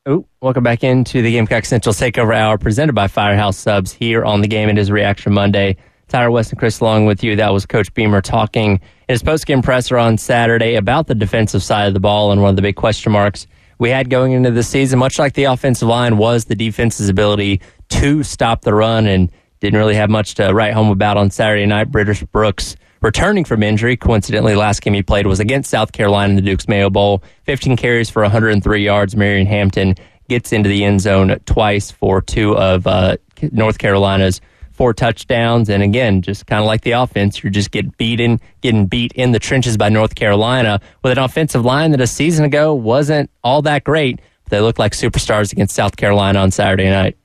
Oh, 0.09 0.25
welcome 0.41 0.65
back 0.65 0.83
into 0.83 1.21
the 1.21 1.33
Gamecock 1.33 1.67
Central 1.67 1.93
Takeover 1.93 2.35
Hour 2.35 2.57
presented 2.57 2.95
by 2.95 3.09
Firehouse 3.09 3.59
Subs 3.59 3.93
here 3.93 4.25
on 4.25 4.41
the 4.41 4.49
game. 4.49 4.71
It 4.71 4.79
is 4.79 4.91
Reaction 4.91 5.35
Monday. 5.35 5.77
Tyler 6.09 6.31
Wes 6.31 6.49
and 6.49 6.59
Chris 6.59 6.81
along 6.81 7.05
with 7.05 7.23
you. 7.23 7.37
That 7.37 7.53
was 7.53 7.67
Coach 7.67 7.93
Beamer 7.93 8.23
talking 8.23 8.71
in 8.71 8.81
his 9.07 9.23
post-game 9.23 9.61
presser 9.61 9.99
on 9.99 10.17
Saturday 10.17 10.77
about 10.77 11.09
the 11.09 11.15
defensive 11.15 11.63
side 11.63 11.89
of 11.89 11.93
the 11.93 12.01
ball 12.01 12.33
and 12.33 12.41
one 12.41 12.49
of 12.49 12.57
the 12.57 12.63
big 12.63 12.77
question 12.77 13.13
marks 13.13 13.47
we 13.79 13.91
had 13.91 14.09
going 14.09 14.33
into 14.33 14.51
the 14.51 14.63
season, 14.63 14.99
much 14.99 15.19
like 15.19 15.35
the 15.35 15.45
offensive 15.45 15.89
line, 15.89 16.17
was 16.17 16.47
the 16.47 16.55
defense's 16.55 17.11
ability 17.11 17.61
to 17.91 18.23
stop 18.23 18.63
the 18.63 18.73
run 18.73 19.07
and 19.07 19.31
didn't 19.61 19.79
really 19.79 19.95
have 19.95 20.09
much 20.09 20.37
to 20.37 20.55
write 20.55 20.73
home 20.73 20.89
about 20.89 21.19
on 21.19 21.31
Saturday 21.31 21.67
night. 21.67 21.93
British 21.93 22.23
Brooks 22.23 22.77
returning 23.01 23.45
from 23.45 23.63
injury. 23.63 23.97
Coincidentally, 23.97 24.55
last 24.55 24.83
game 24.83 24.95
he 24.95 25.03
played 25.03 25.27
was 25.27 25.41
against 25.41 25.71
South 25.71 25.93
Carolina 25.93 26.31
in 26.31 26.37
the 26.37 26.43
Dukes 26.43 26.69
Mayo 26.69 26.91
Bowl. 26.91 27.23
15 27.45 27.77
carries 27.77 28.11
for 28.11 28.23
103 28.23 28.85
yards. 28.85 29.15
Omarion 29.15 29.47
Hampton 29.47 29.95
gets 30.29 30.53
into 30.53 30.69
the 30.69 30.85
end 30.85 31.01
zone 31.01 31.39
twice 31.47 31.91
for 31.91 32.21
two 32.21 32.57
of 32.57 32.87
uh, 32.87 33.17
North 33.53 33.79
Carolina's 33.79 34.41
four 34.73 34.95
touchdowns. 34.95 35.69
And 35.69 35.83
again, 35.83 36.23
just 36.23 36.47
kind 36.47 36.61
of 36.61 36.67
like 36.67 36.83
the 36.83 36.93
offense, 36.93 37.43
you're 37.43 37.51
just 37.51 37.73
getting 37.73 37.93
beaten, 37.99 38.41
getting 38.61 38.87
beat 38.87 39.13
in 39.13 39.33
the 39.33 39.41
trenches 39.41 39.77
by 39.77 39.89
North 39.89 40.15
Carolina 40.15 40.81
with 41.03 41.13
an 41.13 41.19
offensive 41.19 41.65
line 41.65 41.91
that 41.91 42.01
a 42.01 42.07
season 42.07 42.45
ago 42.45 42.75
wasn't 42.75 43.29
all 43.43 43.63
that 43.63 43.83
great. 43.83 44.21
They 44.51 44.61
looked 44.61 44.79
like 44.79 44.93
superstars 44.93 45.53
against 45.53 45.75
South 45.75 45.97
Carolina 45.97 46.39
on 46.39 46.53
Saturday 46.53 46.89
night. 46.89 47.19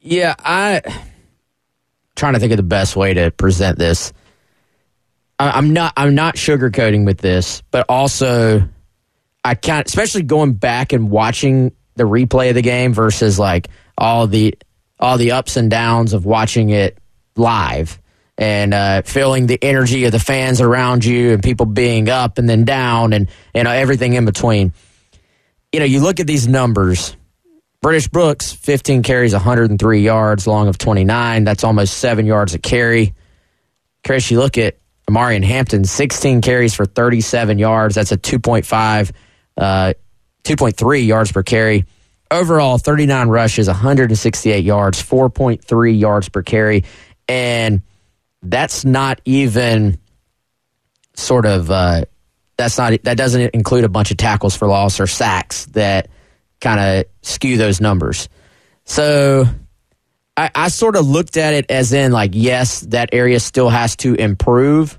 Yeah, 0.00 0.34
I 0.38 0.80
trying 2.16 2.32
to 2.32 2.40
think 2.40 2.52
of 2.52 2.56
the 2.56 2.62
best 2.62 2.96
way 2.96 3.14
to 3.14 3.30
present 3.30 3.78
this. 3.78 4.12
I'm 5.38 5.72
not 5.72 5.92
I'm 5.96 6.14
not 6.14 6.34
sugarcoating 6.34 7.04
with 7.04 7.18
this, 7.18 7.62
but 7.70 7.86
also 7.88 8.68
I 9.44 9.54
can't 9.54 9.86
especially 9.86 10.22
going 10.22 10.54
back 10.54 10.92
and 10.92 11.10
watching 11.10 11.72
the 11.94 12.04
replay 12.04 12.48
of 12.48 12.54
the 12.54 12.62
game 12.62 12.92
versus 12.92 13.38
like 13.38 13.68
all 13.96 14.26
the 14.26 14.54
all 14.98 15.16
the 15.16 15.32
ups 15.32 15.56
and 15.56 15.70
downs 15.70 16.12
of 16.12 16.24
watching 16.24 16.70
it 16.70 16.98
live 17.36 18.00
and 18.36 18.72
uh, 18.72 19.02
feeling 19.02 19.46
the 19.46 19.58
energy 19.62 20.04
of 20.04 20.12
the 20.12 20.20
fans 20.20 20.60
around 20.60 21.04
you 21.04 21.32
and 21.32 21.42
people 21.42 21.66
being 21.66 22.08
up 22.08 22.38
and 22.38 22.48
then 22.48 22.64
down 22.64 23.12
and 23.12 23.28
know 23.54 23.70
everything 23.70 24.14
in 24.14 24.24
between. 24.24 24.72
You 25.72 25.80
know, 25.80 25.86
you 25.86 26.00
look 26.00 26.20
at 26.20 26.26
these 26.26 26.48
numbers. 26.48 27.16
British 27.80 28.08
Brooks, 28.08 28.52
15 28.52 29.02
carries, 29.02 29.32
103 29.32 30.00
yards, 30.00 30.46
long 30.46 30.66
of 30.66 30.78
29. 30.78 31.44
That's 31.44 31.62
almost 31.62 31.98
seven 31.98 32.26
yards 32.26 32.54
a 32.54 32.58
carry. 32.58 33.14
Chris, 34.04 34.30
you 34.30 34.38
look 34.38 34.58
at 34.58 34.78
Omarion 35.08 35.42
Hampton, 35.42 35.84
16 35.84 36.42
carries 36.42 36.74
for 36.74 36.84
37 36.84 37.58
yards. 37.58 37.94
That's 37.94 38.12
a 38.12 38.18
2.5, 38.18 39.12
uh, 39.56 39.94
2.3 40.44 41.06
yards 41.06 41.32
per 41.32 41.42
carry. 41.42 41.86
Overall, 42.30 42.76
39 42.76 43.28
rushes, 43.28 43.68
168 43.68 44.62
yards, 44.64 45.02
4.3 45.02 45.98
yards 45.98 46.28
per 46.28 46.42
carry. 46.42 46.84
And 47.26 47.82
that's 48.42 48.84
not 48.84 49.20
even 49.24 49.98
sort 51.14 51.46
of, 51.46 51.70
uh, 51.70 52.04
that's 52.58 52.76
not, 52.76 53.02
that 53.04 53.16
doesn't 53.16 53.54
include 53.54 53.84
a 53.84 53.88
bunch 53.88 54.10
of 54.10 54.18
tackles 54.18 54.54
for 54.54 54.68
loss 54.68 55.00
or 55.00 55.06
sacks 55.06 55.64
that 55.66 56.08
kind 56.60 56.80
of 56.80 57.04
skew 57.22 57.56
those 57.56 57.80
numbers. 57.80 58.28
So 58.84 59.46
I, 60.38 60.50
I 60.54 60.68
sort 60.68 60.94
of 60.94 61.04
looked 61.08 61.36
at 61.36 61.52
it 61.52 61.68
as 61.68 61.92
in 61.92 62.12
like, 62.12 62.30
yes, 62.32 62.82
that 62.82 63.10
area 63.12 63.40
still 63.40 63.68
has 63.68 63.96
to 63.96 64.14
improve. 64.14 64.96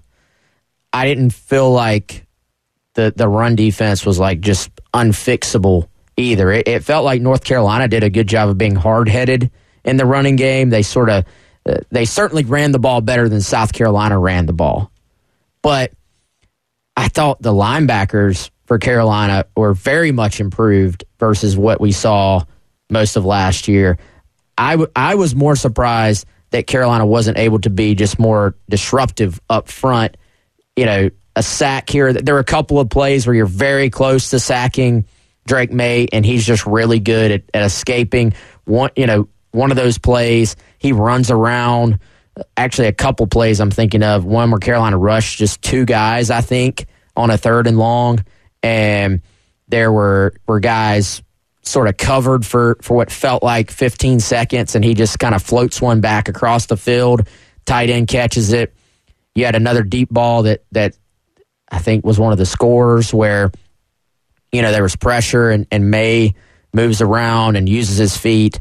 I 0.91 1.05
didn't 1.05 1.29
feel 1.29 1.71
like 1.71 2.27
the 2.95 3.13
the 3.15 3.29
run 3.29 3.55
defense 3.55 4.05
was 4.05 4.19
like 4.19 4.41
just 4.41 4.69
unfixable 4.93 5.87
either. 6.17 6.51
It, 6.51 6.67
it 6.67 6.83
felt 6.83 7.05
like 7.05 7.21
North 7.21 7.45
Carolina 7.45 7.87
did 7.87 8.03
a 8.03 8.09
good 8.09 8.27
job 8.27 8.49
of 8.49 8.57
being 8.57 8.75
hard 8.75 9.07
headed 9.07 9.49
in 9.85 9.95
the 9.95 10.05
running 10.05 10.35
game. 10.35 10.71
They 10.71 10.81
sort 10.81 11.09
of 11.09 11.23
uh, 11.65 11.77
they 11.89 12.03
certainly 12.03 12.43
ran 12.43 12.73
the 12.73 12.79
ball 12.79 12.99
better 12.99 13.29
than 13.29 13.39
South 13.39 13.71
Carolina 13.71 14.19
ran 14.19 14.45
the 14.45 14.53
ball, 14.53 14.91
but 15.61 15.93
I 16.97 17.07
thought 17.07 17.41
the 17.41 17.53
linebackers 17.53 18.49
for 18.65 18.77
Carolina 18.77 19.45
were 19.55 19.73
very 19.73 20.11
much 20.11 20.41
improved 20.41 21.05
versus 21.17 21.55
what 21.55 21.79
we 21.79 21.93
saw 21.93 22.43
most 22.89 23.15
of 23.15 23.23
last 23.23 23.69
year. 23.69 23.97
I, 24.59 24.71
w- 24.73 24.91
I 24.95 25.15
was 25.15 25.33
more 25.33 25.55
surprised 25.55 26.27
that 26.51 26.67
Carolina 26.67 27.05
wasn't 27.05 27.37
able 27.37 27.59
to 27.59 27.69
be 27.69 27.95
just 27.95 28.19
more 28.19 28.55
disruptive 28.69 29.39
up 29.49 29.69
front. 29.69 30.17
You 30.75 30.85
know, 30.85 31.09
a 31.35 31.43
sack 31.43 31.89
here. 31.89 32.11
There 32.11 32.35
are 32.35 32.39
a 32.39 32.43
couple 32.43 32.79
of 32.79 32.89
plays 32.89 33.25
where 33.25 33.35
you're 33.35 33.45
very 33.45 33.89
close 33.89 34.31
to 34.31 34.39
sacking 34.39 35.05
Drake 35.47 35.71
Maye, 35.71 36.07
and 36.11 36.25
he's 36.25 36.45
just 36.45 36.65
really 36.65 36.99
good 36.99 37.31
at, 37.31 37.43
at 37.53 37.63
escaping. 37.63 38.33
One, 38.65 38.91
you 38.95 39.07
know, 39.07 39.29
one 39.51 39.71
of 39.71 39.77
those 39.77 39.97
plays, 39.97 40.55
he 40.77 40.91
runs 40.91 41.31
around. 41.31 41.99
Actually, 42.57 42.87
a 42.87 42.93
couple 42.93 43.27
plays 43.27 43.59
I'm 43.59 43.71
thinking 43.71 44.03
of. 44.03 44.25
One 44.25 44.51
where 44.51 44.59
Carolina 44.59 44.97
rushed 44.97 45.37
just 45.37 45.61
two 45.61 45.85
guys, 45.85 46.29
I 46.29 46.41
think, 46.41 46.85
on 47.15 47.29
a 47.29 47.37
third 47.37 47.67
and 47.67 47.77
long, 47.77 48.23
and 48.61 49.21
there 49.67 49.91
were 49.91 50.33
were 50.47 50.59
guys 50.59 51.21
sort 51.69 51.87
of 51.87 51.97
covered 51.97 52.45
for, 52.45 52.77
for 52.81 52.97
what 52.97 53.11
felt 53.11 53.43
like 53.43 53.71
15 53.71 54.19
seconds, 54.19 54.75
and 54.75 54.83
he 54.83 54.93
just 54.93 55.19
kind 55.19 55.35
of 55.35 55.41
floats 55.43 55.81
one 55.81 56.01
back 56.01 56.27
across 56.27 56.65
the 56.65 56.77
field. 56.77 57.27
Tight 57.65 57.89
end 57.89 58.07
catches 58.07 58.51
it. 58.53 58.73
You 59.35 59.45
had 59.45 59.55
another 59.55 59.83
deep 59.83 60.09
ball 60.09 60.43
that 60.43 60.65
that 60.71 60.97
I 61.71 61.79
think 61.79 62.05
was 62.05 62.19
one 62.19 62.31
of 62.31 62.37
the 62.37 62.45
scores 62.45 63.13
where 63.13 63.51
you 64.51 64.61
know 64.61 64.71
there 64.71 64.83
was 64.83 64.95
pressure 64.95 65.49
and, 65.49 65.67
and 65.71 65.91
Maye 65.91 66.33
moves 66.73 67.01
around 67.01 67.55
and 67.55 67.69
uses 67.69 67.97
his 67.97 68.17
feet 68.17 68.59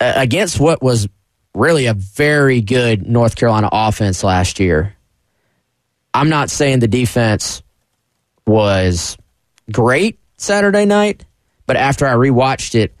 uh, 0.00 0.12
against 0.16 0.60
what 0.60 0.82
was 0.82 1.08
really 1.54 1.86
a 1.86 1.94
very 1.94 2.60
good 2.60 3.06
North 3.06 3.34
Carolina 3.34 3.68
offense 3.72 4.22
last 4.22 4.60
year. 4.60 4.94
I'm 6.12 6.28
not 6.28 6.50
saying 6.50 6.80
the 6.80 6.88
defense 6.88 7.62
was 8.46 9.16
great 9.72 10.18
Saturday 10.36 10.84
night, 10.84 11.24
but 11.66 11.76
after 11.76 12.06
I 12.06 12.14
rewatched 12.14 12.74
it, 12.74 12.94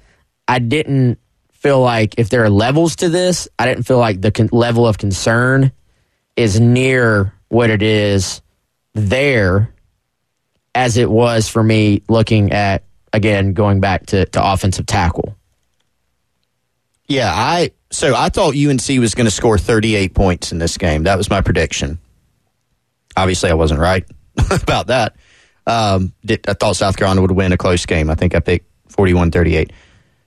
I 0.48 0.58
didn't 0.58 1.18
feel 1.52 1.80
like 1.80 2.14
if 2.18 2.28
there 2.28 2.44
are 2.44 2.50
levels 2.50 2.96
to 2.96 3.08
this, 3.08 3.48
I 3.58 3.66
didn't 3.66 3.84
feel 3.84 3.98
like 3.98 4.20
the 4.20 4.30
con- 4.30 4.50
level 4.52 4.86
of 4.86 4.98
concern 4.98 5.72
is 6.36 6.60
near 6.60 7.32
what 7.48 7.70
it 7.70 7.82
is 7.82 8.42
there 8.94 9.72
as 10.74 10.96
it 10.96 11.10
was 11.10 11.48
for 11.48 11.62
me 11.62 12.02
looking 12.08 12.52
at 12.52 12.84
again 13.12 13.54
going 13.54 13.80
back 13.80 14.06
to, 14.06 14.26
to 14.26 14.52
offensive 14.52 14.86
tackle. 14.86 15.36
Yeah, 17.08 17.32
I 17.32 17.72
so 17.90 18.14
I 18.14 18.28
thought 18.28 18.54
UNC 18.56 18.86
was 19.00 19.14
going 19.14 19.26
to 19.26 19.30
score 19.30 19.58
38 19.58 20.14
points 20.14 20.52
in 20.52 20.58
this 20.58 20.76
game. 20.76 21.04
That 21.04 21.16
was 21.16 21.30
my 21.30 21.40
prediction. 21.40 21.98
Obviously, 23.16 23.50
I 23.50 23.54
wasn't 23.54 23.80
right 23.80 24.04
about 24.50 24.88
that. 24.88 25.16
Um, 25.66 26.12
did, 26.24 26.48
I 26.48 26.54
thought 26.54 26.76
South 26.76 26.96
Carolina 26.96 27.22
would 27.22 27.32
win 27.32 27.52
a 27.52 27.56
close 27.56 27.86
game. 27.86 28.10
I 28.10 28.14
think 28.14 28.34
I 28.34 28.40
picked 28.40 28.66
41 28.88 29.30
38. 29.30 29.72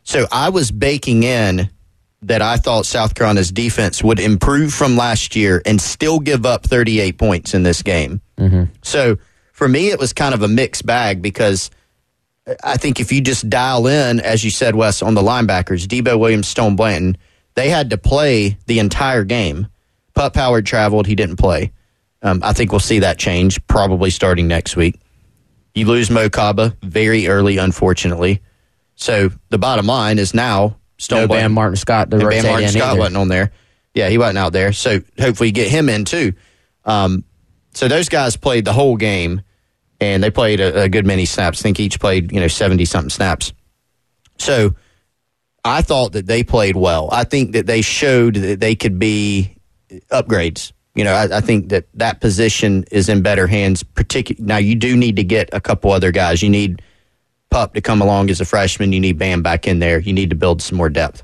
So 0.04 0.28
I 0.32 0.50
was 0.50 0.72
baking 0.72 1.24
in 1.24 1.70
that 2.22 2.42
I 2.42 2.58
thought 2.58 2.86
South 2.86 3.16
Carolina's 3.16 3.52
defense 3.52 4.04
would 4.04 4.20
improve 4.20 4.74
from 4.74 4.98
last 4.98 5.36
year 5.36 5.62
and 5.66 5.80
still 5.80 6.20
give 6.20 6.46
up 6.46 6.66
38 6.66 7.18
points 7.18 7.54
in 7.54 7.64
this 7.64 7.82
game. 7.82 8.22
Mm-hmm. 8.38 8.64
So 8.82 9.18
for 9.54 9.68
me, 9.68 9.90
it 9.90 10.00
was 10.00 10.12
kind 10.14 10.34
of 10.34 10.42
a 10.42 10.48
mixed 10.48 10.86
bag 10.86 11.22
because 11.22 11.70
I 12.64 12.78
think 12.78 13.00
if 13.00 13.12
you 13.12 13.22
just 13.22 13.50
dial 13.50 13.88
in, 13.88 14.20
as 14.20 14.44
you 14.44 14.52
said, 14.52 14.76
Wes, 14.76 15.02
on 15.02 15.14
the 15.14 15.22
linebackers, 15.22 15.86
Debo 15.86 16.20
Williams, 16.20 16.48
Stone 16.48 16.76
Blanton, 16.76 17.18
they 17.56 17.70
had 17.70 17.90
to 17.92 17.98
play 17.98 18.58
the 18.66 18.80
entire 18.80 19.24
game. 19.24 19.68
Pup 20.14 20.36
Howard 20.36 20.66
traveled, 20.66 21.08
he 21.08 21.16
didn't 21.16 21.38
play. 21.38 21.72
Um, 22.22 22.42
I 22.44 22.54
think 22.54 22.72
we'll 22.72 22.80
see 22.80 23.00
that 23.00 23.18
change 23.18 23.66
probably 23.68 24.10
starting 24.10 24.48
next 24.48 24.76
week. 24.76 25.00
You 25.74 25.86
lose 25.86 26.10
Mo 26.10 26.30
Kaba 26.30 26.76
very 26.82 27.28
early, 27.28 27.58
unfortunately. 27.58 28.42
So 28.96 29.30
the 29.50 29.58
bottom 29.58 29.86
line 29.86 30.20
is 30.20 30.34
now 30.34 30.78
Stone 30.98 31.22
no 31.22 31.28
Bam 31.28 31.54
Martin 31.54 31.78
Scott. 31.78 32.10
The 32.10 32.18
Bam 32.18 32.46
Martin 32.46 32.70
Scott 32.70 32.92
either. 32.92 33.00
wasn't 33.00 33.18
on 33.18 33.28
there. 33.30 33.52
Yeah, 33.94 34.10
he 34.10 34.18
wasn't 34.18 34.38
out 34.38 34.54
there. 34.54 34.74
So 34.74 35.00
hopefully 35.20 35.50
you 35.50 35.54
get 35.54 35.70
him 35.70 35.90
in 35.90 36.06
too. 36.06 36.34
Um, 36.86 37.24
so 37.74 37.88
those 37.88 38.10
guys 38.10 38.36
played 38.36 38.66
the 38.66 38.74
whole 38.74 38.98
game, 38.98 39.42
and 40.02 40.24
they 40.24 40.32
played 40.32 40.60
a, 40.60 40.84
a 40.84 40.90
good 40.90 41.06
many 41.06 41.26
snaps. 41.26 41.62
I 41.62 41.64
think 41.64 41.80
each 41.80 42.00
played 42.00 42.32
you 42.32 42.40
know 42.40 42.48
seventy 42.48 42.86
something 42.86 43.10
snaps. 43.10 43.54
So 44.38 44.76
I 45.64 45.82
thought 45.82 46.14
that 46.14 46.26
they 46.26 46.44
played 46.44 46.76
well. 46.76 47.10
I 47.12 47.24
think 47.24 47.54
that 47.54 47.66
they 47.66 47.82
showed 47.82 48.36
that 48.36 48.60
they 48.60 48.76
could 48.76 49.00
be 49.00 49.56
upgrades. 50.12 50.72
You 51.00 51.06
know, 51.06 51.14
I, 51.14 51.38
I 51.38 51.40
think 51.40 51.70
that 51.70 51.86
that 51.94 52.20
position 52.20 52.84
is 52.92 53.08
in 53.08 53.22
better 53.22 53.48
hands. 53.48 53.84
Particular 53.84 54.46
now, 54.46 54.58
you 54.58 54.76
do 54.76 54.98
need 54.98 55.16
to 55.16 55.24
get 55.24 55.50
a 55.54 55.62
couple 55.62 55.94
other 55.94 56.12
guys. 56.12 56.44
You 56.44 56.50
need 56.50 56.82
Pup 57.50 57.74
to 57.76 57.80
come 57.80 58.02
along 58.02 58.30
as 58.30 58.42
a 58.42 58.46
freshman. 58.46 58.92
You 58.92 59.00
need 59.00 59.18
Bam 59.18 59.42
back 59.42 59.66
in 59.66 59.80
there. 59.80 59.98
You 60.00 60.12
need 60.12 60.30
to 60.32 60.36
build 60.36 60.62
some 60.62 60.78
more 60.78 60.90
depth. 60.90 61.24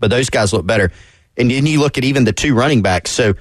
But 0.00 0.10
those 0.10 0.30
guys 0.30 0.52
look 0.52 0.66
better. 0.66 0.90
And 1.36 1.48
then 1.48 1.64
you 1.64 1.78
look 1.78 1.96
at 1.96 2.02
even 2.02 2.24
the 2.24 2.32
two 2.32 2.56
running 2.56 2.82
backs. 2.82 3.12
So 3.12 3.34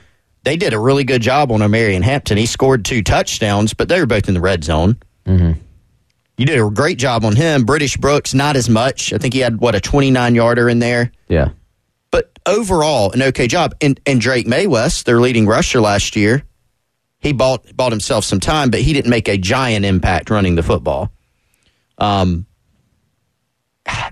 they 0.44 0.58
did 0.58 0.74
a 0.74 0.80
really 0.80 1.04
good 1.04 1.24
job 1.24 1.52
on 1.52 1.62
Omarion 1.62 2.04
Hampton. 2.04 2.38
He 2.38 2.46
scored 2.46 2.86
two 2.86 3.02
touchdowns, 3.02 3.74
but 3.74 3.90
they 3.90 4.00
were 4.00 4.06
both 4.06 4.28
in 4.28 4.36
the 4.36 4.42
red 4.42 4.64
zone. 4.64 4.98
Mm-hmm. 5.26 5.60
You 6.38 6.46
did 6.46 6.60
a 6.60 6.70
great 6.70 7.00
job 7.00 7.26
on 7.26 7.36
him. 7.36 7.66
British 7.66 7.98
Brooks, 7.98 8.36
not 8.36 8.56
as 8.56 8.70
much. 8.70 9.12
I 9.12 9.18
think 9.18 9.34
he 9.34 9.40
had, 9.40 9.60
what, 9.60 9.74
a 9.74 9.82
29 9.82 10.36
yarder 10.36 10.70
in 10.70 10.78
there. 10.78 11.12
Yeah. 11.28 11.50
But 12.12 12.38
overall, 12.46 13.12
an 13.12 13.22
okay 13.24 13.48
job. 13.48 13.74
And, 13.82 14.00
and 14.06 14.20
Drake 14.20 14.48
Maye 14.48 14.68
was, 14.68 15.04
their 15.04 15.20
leading 15.20 15.48
rusher 15.48 15.80
last 15.80 16.16
year, 16.16 16.44
he 17.20 17.34
bought, 17.34 17.76
bought 17.76 17.92
himself 17.92 18.26
some 18.26 18.40
time, 18.40 18.70
but 18.70 18.82
he 18.82 18.94
didn't 18.94 19.10
make 19.10 19.28
a 19.28 19.38
giant 19.38 19.86
impact 19.86 20.30
running 20.30 20.56
the 20.56 20.64
football. 20.64 21.12
Um, 21.98 22.46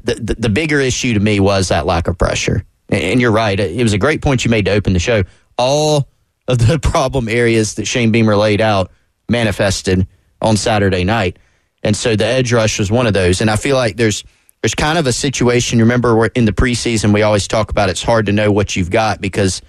the, 0.04 0.16
the, 0.16 0.36
the 0.36 0.50
bigger 0.50 0.80
issue 0.80 1.14
to 1.14 1.20
me 1.20 1.40
was 1.40 1.70
that 1.70 1.86
lack 1.86 2.08
of 2.08 2.18
pressure. 2.18 2.64
And 2.90 3.22
you're 3.22 3.32
right. 3.32 3.60
It 3.60 3.84
was 3.84 3.94
a 3.94 3.98
great 3.98 4.22
point 4.22 4.46
you 4.46 4.52
made 4.52 4.66
to 4.66 4.72
open 4.72 4.94
the 4.94 5.00
show. 5.00 5.24
All 5.58 6.10
of 6.48 6.58
the 6.60 6.80
problem 6.82 7.28
areas 7.28 7.76
that 7.76 7.86
Shane 7.86 8.12
Beamer 8.12 8.36
laid 8.36 8.62
out 8.62 8.92
manifested 9.28 10.08
on 10.42 10.58
Saturday 10.58 11.04
night. 11.04 11.38
And 11.84 11.96
so 11.96 12.16
the 12.16 12.26
edge 12.26 12.52
rush 12.52 12.80
was 12.80 12.92
one 12.92 13.08
of 13.08 13.14
those. 13.14 13.42
And 13.42 13.50
I 13.50 13.56
feel 13.56 13.76
like 13.76 13.96
there's 13.96 14.24
there's 14.62 14.76
kind 14.76 14.98
of 14.98 15.08
a 15.08 15.14
situation. 15.14 15.80
Remember, 15.80 16.28
in 16.28 16.46
the 16.46 16.52
preseason, 16.52 17.14
we 17.14 17.22
always 17.22 17.48
talk 17.48 17.72
about 17.72 17.90
it's 17.90 18.04
hard 18.04 18.26
to 18.26 18.32
know 18.32 18.52
what 18.52 18.76
you've 18.76 18.92
got 18.92 19.22
because 19.22 19.62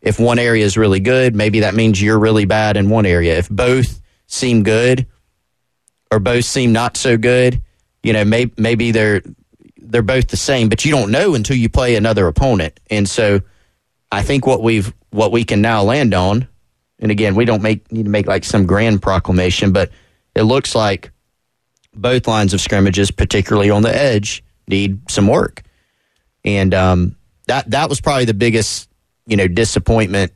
if 0.00 0.18
one 0.18 0.38
area 0.38 0.64
is 0.64 0.76
really 0.76 1.00
good, 1.00 1.34
maybe 1.34 1.60
that 1.60 1.74
means 1.74 2.00
you're 2.00 2.18
really 2.18 2.44
bad 2.44 2.76
in 2.76 2.88
one 2.88 3.06
area. 3.06 3.36
If 3.38 3.48
both 3.48 4.00
seem 4.26 4.62
good 4.62 5.06
or 6.10 6.20
both 6.20 6.44
seem 6.44 6.72
not 6.72 6.96
so 6.96 7.16
good, 7.16 7.60
you 8.02 8.12
know, 8.12 8.24
maybe 8.24 8.52
maybe 8.56 8.92
they're 8.92 9.22
they're 9.76 10.02
both 10.02 10.28
the 10.28 10.36
same, 10.36 10.68
but 10.68 10.84
you 10.84 10.92
don't 10.92 11.10
know 11.10 11.34
until 11.34 11.56
you 11.56 11.68
play 11.68 11.96
another 11.96 12.26
opponent. 12.28 12.78
And 12.90 13.08
so 13.08 13.40
I 14.12 14.22
think 14.22 14.46
what 14.46 14.62
we've 14.62 14.92
what 15.10 15.32
we 15.32 15.44
can 15.44 15.60
now 15.60 15.82
land 15.82 16.14
on, 16.14 16.48
and 17.00 17.10
again, 17.10 17.34
we 17.34 17.44
don't 17.44 17.62
make 17.62 17.90
need 17.92 18.04
to 18.04 18.10
make 18.10 18.26
like 18.26 18.44
some 18.44 18.64
grand 18.66 19.02
proclamation, 19.02 19.72
but 19.72 19.90
it 20.34 20.42
looks 20.42 20.74
like 20.74 21.10
both 21.94 22.26
lines 22.26 22.54
of 22.54 22.60
scrimmages, 22.60 23.10
particularly 23.10 23.70
on 23.70 23.82
the 23.82 23.94
edge, 23.94 24.42
need 24.68 25.10
some 25.10 25.26
work. 25.26 25.62
And 26.44 26.72
um, 26.74 27.16
that 27.46 27.70
that 27.70 27.88
was 27.88 28.00
probably 28.00 28.24
the 28.24 28.34
biggest, 28.34 28.88
you 29.26 29.36
know, 29.36 29.48
disappointment 29.48 30.32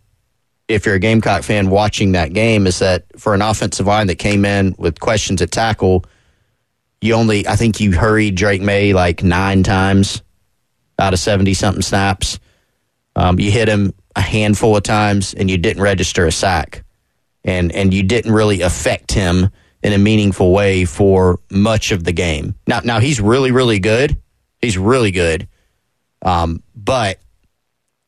if 0.68 0.86
you're 0.86 0.94
a 0.94 1.00
Gamecock 1.00 1.42
fan 1.42 1.68
watching 1.68 2.12
that 2.12 2.32
game 2.32 2.66
is 2.66 2.78
that 2.78 3.04
for 3.18 3.34
an 3.34 3.42
offensive 3.42 3.86
line 3.86 4.06
that 4.06 4.16
came 4.16 4.44
in 4.44 4.74
with 4.78 5.00
questions 5.00 5.42
at 5.42 5.50
tackle, 5.50 6.04
you 7.00 7.14
only 7.14 7.46
I 7.46 7.56
think 7.56 7.80
you 7.80 7.92
hurried 7.92 8.34
Drake 8.34 8.62
Maye 8.62 8.94
like 8.94 9.22
nine 9.22 9.62
times 9.62 10.22
out 10.98 11.12
of 11.12 11.18
seventy 11.18 11.54
something 11.54 11.82
snaps. 11.82 12.38
Um, 13.16 13.38
you 13.38 13.50
hit 13.50 13.68
him 13.68 13.92
a 14.16 14.20
handful 14.20 14.76
of 14.76 14.82
times 14.82 15.34
and 15.34 15.50
you 15.50 15.58
didn't 15.58 15.82
register 15.82 16.26
a 16.26 16.32
sack, 16.32 16.82
and 17.44 17.70
and 17.72 17.92
you 17.92 18.02
didn't 18.02 18.32
really 18.32 18.62
affect 18.62 19.12
him 19.12 19.50
in 19.84 19.92
a 19.92 19.98
meaningful 19.98 20.50
way 20.50 20.86
for 20.86 21.38
much 21.50 21.92
of 21.92 22.02
the 22.02 22.12
game. 22.12 22.54
Now, 22.66 22.80
now 22.82 23.00
he's 23.00 23.20
really, 23.20 23.52
really 23.52 23.78
good. 23.78 24.16
He's 24.60 24.78
really 24.78 25.10
good, 25.10 25.46
um, 26.22 26.62
but 26.74 27.18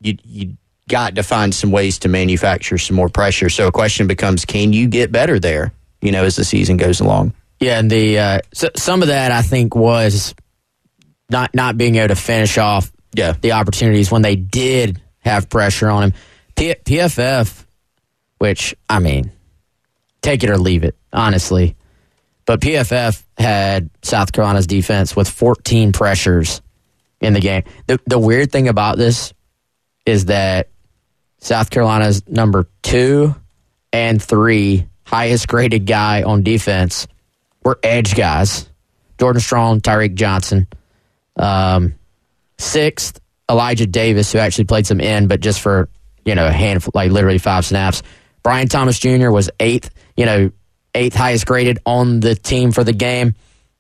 you 0.01 0.17
you 0.25 0.57
got 0.89 1.17
to 1.17 1.23
find 1.23 1.55
some 1.55 1.71
ways 1.71 1.99
to 1.99 2.09
manufacture 2.09 2.79
some 2.79 2.97
more 2.97 3.11
pressure. 3.11 3.51
So 3.51 3.69
a 3.69 3.73
question 3.73 4.07
becomes: 4.07 4.47
Can 4.47 4.73
you 4.73 4.89
get 4.89 5.13
better 5.13 5.39
there? 5.39 5.75
You 6.01 6.13
know, 6.13 6.25
as 6.25 6.37
the 6.37 6.45
season 6.45 6.79
goes 6.79 7.01
along. 7.01 7.35
Yeah, 7.61 7.79
and 7.79 7.91
the 7.91 8.19
uh, 8.19 8.39
so, 8.55 8.71
some 8.75 9.03
of 9.03 9.09
that 9.09 9.33
I 9.33 9.43
think 9.43 9.77
was 9.77 10.35
not 11.29 11.55
not 11.55 11.77
being 11.77 11.97
able 11.97 12.09
to 12.09 12.17
finish 12.17 12.57
off 12.57 12.91
yeah. 13.13 13.35
the 13.39 13.53
opportunities 13.53 14.11
when 14.11 14.23
they 14.23 14.37
did 14.37 15.01
have 15.19 15.51
pressure 15.51 15.91
on 15.91 16.05
him. 16.05 16.13
P- 16.55 16.75
PFF, 16.75 17.67
which 18.39 18.75
I 18.89 18.99
mean, 18.99 19.31
take 20.23 20.45
it 20.45 20.51
or 20.51 20.59
leave 20.59 20.85
it, 20.85 20.97
honestly. 21.13 21.77
But 22.45 22.61
PFF 22.61 23.23
had 23.39 23.91
South 24.03 24.33
Carolina's 24.33 24.67
defense 24.67 25.17
with 25.17 25.29
14 25.29 25.93
pressures 25.93 26.63
in 27.21 27.33
the 27.33 27.41
game. 27.41 27.65
The, 27.87 27.99
the 28.07 28.19
weird 28.19 28.53
thing 28.53 28.69
about 28.69 28.99
this 28.99 29.33
is 30.05 30.27
that 30.27 30.69
South 31.39 31.71
Carolina's 31.71 32.27
number 32.29 32.69
two 32.83 33.35
and 33.93 34.23
three 34.23 34.87
highest 35.05 35.49
graded 35.49 35.87
guy 35.87 36.23
on 36.23 36.43
defense 36.43 37.07
were 37.65 37.79
edge 37.83 38.15
guys 38.15 38.69
Jordan 39.19 39.41
Strachan, 39.41 39.81
Tyreek 39.81 40.15
Johnson. 40.15 40.67
Um, 41.37 41.95
sixth, 42.59 43.21
Elijah 43.51 43.87
Davis, 43.87 44.33
who 44.33 44.39
actually 44.39 44.65
played 44.65 44.87
some 44.87 45.01
in, 45.01 45.29
but 45.29 45.41
just 45.41 45.61
for, 45.61 45.89
you 46.25 46.35
know, 46.35 46.47
a 46.47 46.53
handful, 46.53 46.93
like 46.95 47.11
literally 47.11 47.39
five 47.39 47.65
snaps. 47.65 48.03
Bryan 48.47 48.69
Thomas 48.69 49.01
Jr. 49.01 49.31
was 49.31 49.51
eighth, 49.59 49.91
you 50.17 50.25
know, 50.25 50.53
eighth 50.95 51.17
highest 51.17 51.47
graded 51.47 51.81
on 51.85 52.21
the 52.21 52.37
team 52.37 52.71
for 52.71 52.85
the 52.85 52.93
game. 52.93 53.35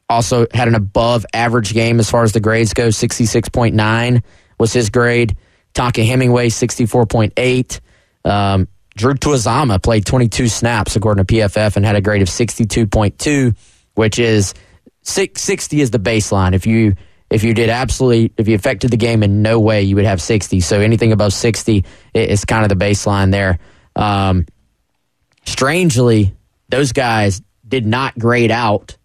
Also 0.08 0.48
had 0.52 0.66
an 0.66 0.74
above 0.74 1.24
average 1.32 1.72
game 1.72 2.00
as 2.00 2.10
far 2.10 2.24
as 2.24 2.32
the 2.32 2.40
grades 2.40 2.74
go. 2.74 2.88
66.9 2.88 4.24
was 4.58 4.72
his 4.72 4.90
grade. 4.90 5.36
Tonka 5.72 6.04
Hemingway, 6.04 6.48
64.8. 6.48 7.80
Um, 8.24 8.66
Drew 8.96 9.14
Tuazama 9.14 9.80
played 9.80 10.04
22 10.04 10.48
snaps 10.48 10.96
according 10.96 11.24
to 11.24 11.32
PFF 11.32 11.76
and 11.76 11.86
had 11.86 11.94
a 11.94 12.00
grade 12.00 12.22
of 12.22 12.28
62.2, 12.28 13.56
which 13.94 14.18
is 14.18 14.52
60 15.02 15.80
is 15.80 15.92
the 15.92 16.00
baseline. 16.00 16.54
If 16.54 16.66
you 16.66 16.96
if 17.30 17.44
you 17.44 17.54
did 17.54 17.68
absolutely 17.68 18.32
if 18.36 18.48
you 18.48 18.56
affected 18.56 18.90
the 18.90 18.96
game 18.96 19.22
in 19.22 19.42
no 19.42 19.60
way, 19.60 19.82
you 19.82 19.94
would 19.94 20.06
have 20.06 20.20
60. 20.20 20.58
So 20.58 20.80
anything 20.80 21.12
above 21.12 21.34
60 21.34 21.84
is 22.14 22.44
kind 22.44 22.64
of 22.64 22.76
the 22.76 22.84
baseline 22.84 23.30
there. 23.30 23.60
Um, 23.94 24.44
strangely, 25.46 26.34
those 26.68 26.92
guys 26.92 27.42
did 27.66 27.86
not 27.86 28.18
grade 28.18 28.50
out 28.50 28.96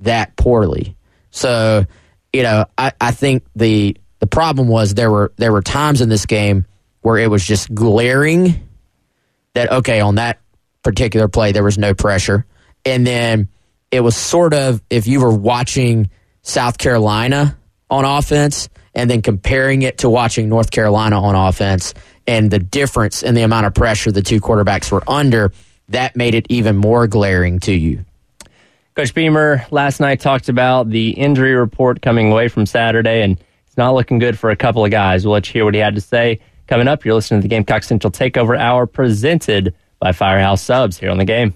that 0.00 0.36
poorly. 0.36 0.96
So, 1.30 1.86
you 2.32 2.42
know, 2.42 2.66
I, 2.78 2.92
I 3.00 3.10
think 3.10 3.44
the 3.54 3.96
the 4.18 4.26
problem 4.26 4.68
was 4.68 4.94
there 4.94 5.10
were 5.10 5.32
there 5.36 5.52
were 5.52 5.62
times 5.62 6.00
in 6.00 6.08
this 6.08 6.26
game 6.26 6.66
where 7.02 7.18
it 7.18 7.30
was 7.30 7.44
just 7.44 7.72
glaring 7.74 8.68
that 9.54 9.70
okay, 9.70 10.00
on 10.00 10.16
that 10.16 10.40
particular 10.82 11.28
play 11.28 11.52
there 11.52 11.64
was 11.64 11.78
no 11.78 11.94
pressure. 11.94 12.46
And 12.84 13.06
then 13.06 13.48
it 13.90 14.00
was 14.00 14.16
sort 14.16 14.54
of 14.54 14.82
if 14.90 15.06
you 15.06 15.20
were 15.20 15.34
watching 15.34 16.10
South 16.42 16.78
Carolina 16.78 17.58
on 17.90 18.04
offense 18.04 18.68
and 18.94 19.10
then 19.10 19.22
comparing 19.22 19.82
it 19.82 19.98
to 19.98 20.10
watching 20.10 20.48
North 20.48 20.70
Carolina 20.70 21.20
on 21.20 21.34
offense 21.34 21.94
and 22.26 22.50
the 22.50 22.58
difference 22.58 23.22
in 23.22 23.34
the 23.34 23.42
amount 23.42 23.66
of 23.66 23.74
pressure 23.74 24.10
the 24.12 24.22
two 24.22 24.40
quarterbacks 24.40 24.90
were 24.90 25.02
under, 25.08 25.52
that 25.90 26.16
made 26.16 26.34
it 26.34 26.46
even 26.48 26.76
more 26.76 27.06
glaring 27.06 27.60
to 27.60 27.72
you. 27.72 28.04
Coach 28.94 29.14
Beamer 29.14 29.64
last 29.70 30.00
night 30.00 30.20
talked 30.20 30.48
about 30.48 30.90
the 30.90 31.10
injury 31.10 31.54
report 31.54 32.02
coming 32.02 32.32
away 32.32 32.48
from 32.48 32.66
Saturday, 32.66 33.22
and 33.22 33.38
it's 33.66 33.76
not 33.76 33.94
looking 33.94 34.18
good 34.18 34.38
for 34.38 34.50
a 34.50 34.56
couple 34.56 34.84
of 34.84 34.90
guys. 34.90 35.24
We'll 35.24 35.34
let 35.34 35.48
you 35.48 35.52
hear 35.52 35.64
what 35.64 35.74
he 35.74 35.80
had 35.80 35.94
to 35.94 36.00
say. 36.00 36.40
Coming 36.66 36.88
up, 36.88 37.04
you're 37.04 37.14
listening 37.14 37.40
to 37.40 37.42
the 37.42 37.48
Gamecock 37.48 37.82
Central 37.82 38.10
Takeover 38.10 38.58
Hour 38.58 38.86
presented 38.86 39.74
by 39.98 40.12
Firehouse 40.12 40.62
Subs 40.62 40.98
here 40.98 41.10
on 41.10 41.18
the 41.18 41.24
game. 41.24 41.54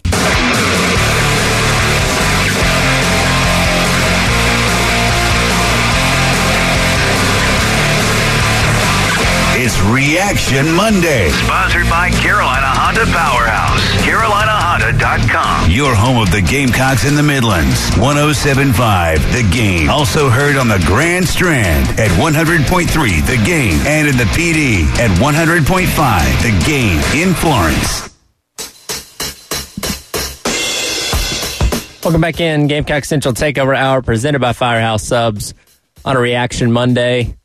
Reaction 9.93 10.75
Monday. 10.75 11.29
Sponsored 11.45 11.89
by 11.91 12.09
Carolina 12.09 12.67
Honda 12.67 13.05
Powerhouse. 13.05 13.81
CarolinaHonda.com. 14.01 15.71
Your 15.71 15.95
home 15.95 16.23
of 16.23 16.31
the 16.31 16.41
Gamecocks 16.41 17.05
in 17.05 17.15
the 17.15 17.23
Midlands. 17.23 17.91
1075 17.99 19.21
The 19.33 19.43
Game. 19.53 19.91
Also 19.91 20.31
heard 20.31 20.57
on 20.57 20.69
the 20.69 20.83
Grand 20.87 21.29
Strand 21.29 22.01
at 22.01 22.11
100.3 22.13 22.89
The 23.27 23.45
Game. 23.45 23.79
And 23.87 24.09
in 24.09 24.17
the 24.17 24.25
Pee 24.35 24.55
Dee 24.55 24.83
at 25.01 25.11
100.5 25.21 25.63
The 26.43 26.65
Game 26.65 27.01
in 27.13 27.35
Florence. 27.35 28.09
Welcome 32.03 32.21
back 32.23 32.41
in 32.41 32.67
Gamecock 32.69 33.05
Central 33.05 33.35
Takeover 33.35 33.77
Hour 33.77 34.01
presented 34.03 34.41
by 34.41 34.55
Firehouse 34.55 35.05
Subs 35.05 35.53
on 36.05 36.17
a 36.17 36.21
Reaction 36.21 36.73
Monday. 36.73 37.37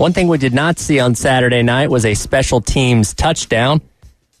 One 0.00 0.14
thing 0.14 0.28
we 0.28 0.38
did 0.38 0.54
not 0.54 0.78
see 0.78 0.98
on 0.98 1.14
Saturday 1.14 1.62
night 1.62 1.90
was 1.90 2.06
a 2.06 2.14
special 2.14 2.62
teams 2.62 3.12
touchdown. 3.12 3.82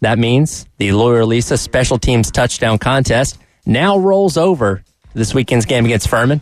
That 0.00 0.18
means 0.18 0.64
the 0.78 0.92
Loyer 0.92 1.26
Lisa 1.26 1.58
special 1.58 1.98
teams 1.98 2.30
touchdown 2.30 2.78
contest 2.78 3.38
now 3.66 3.98
rolls 3.98 4.38
over 4.38 4.82
this 5.12 5.34
weekend's 5.34 5.66
game 5.66 5.84
against 5.84 6.08
Furman. 6.08 6.40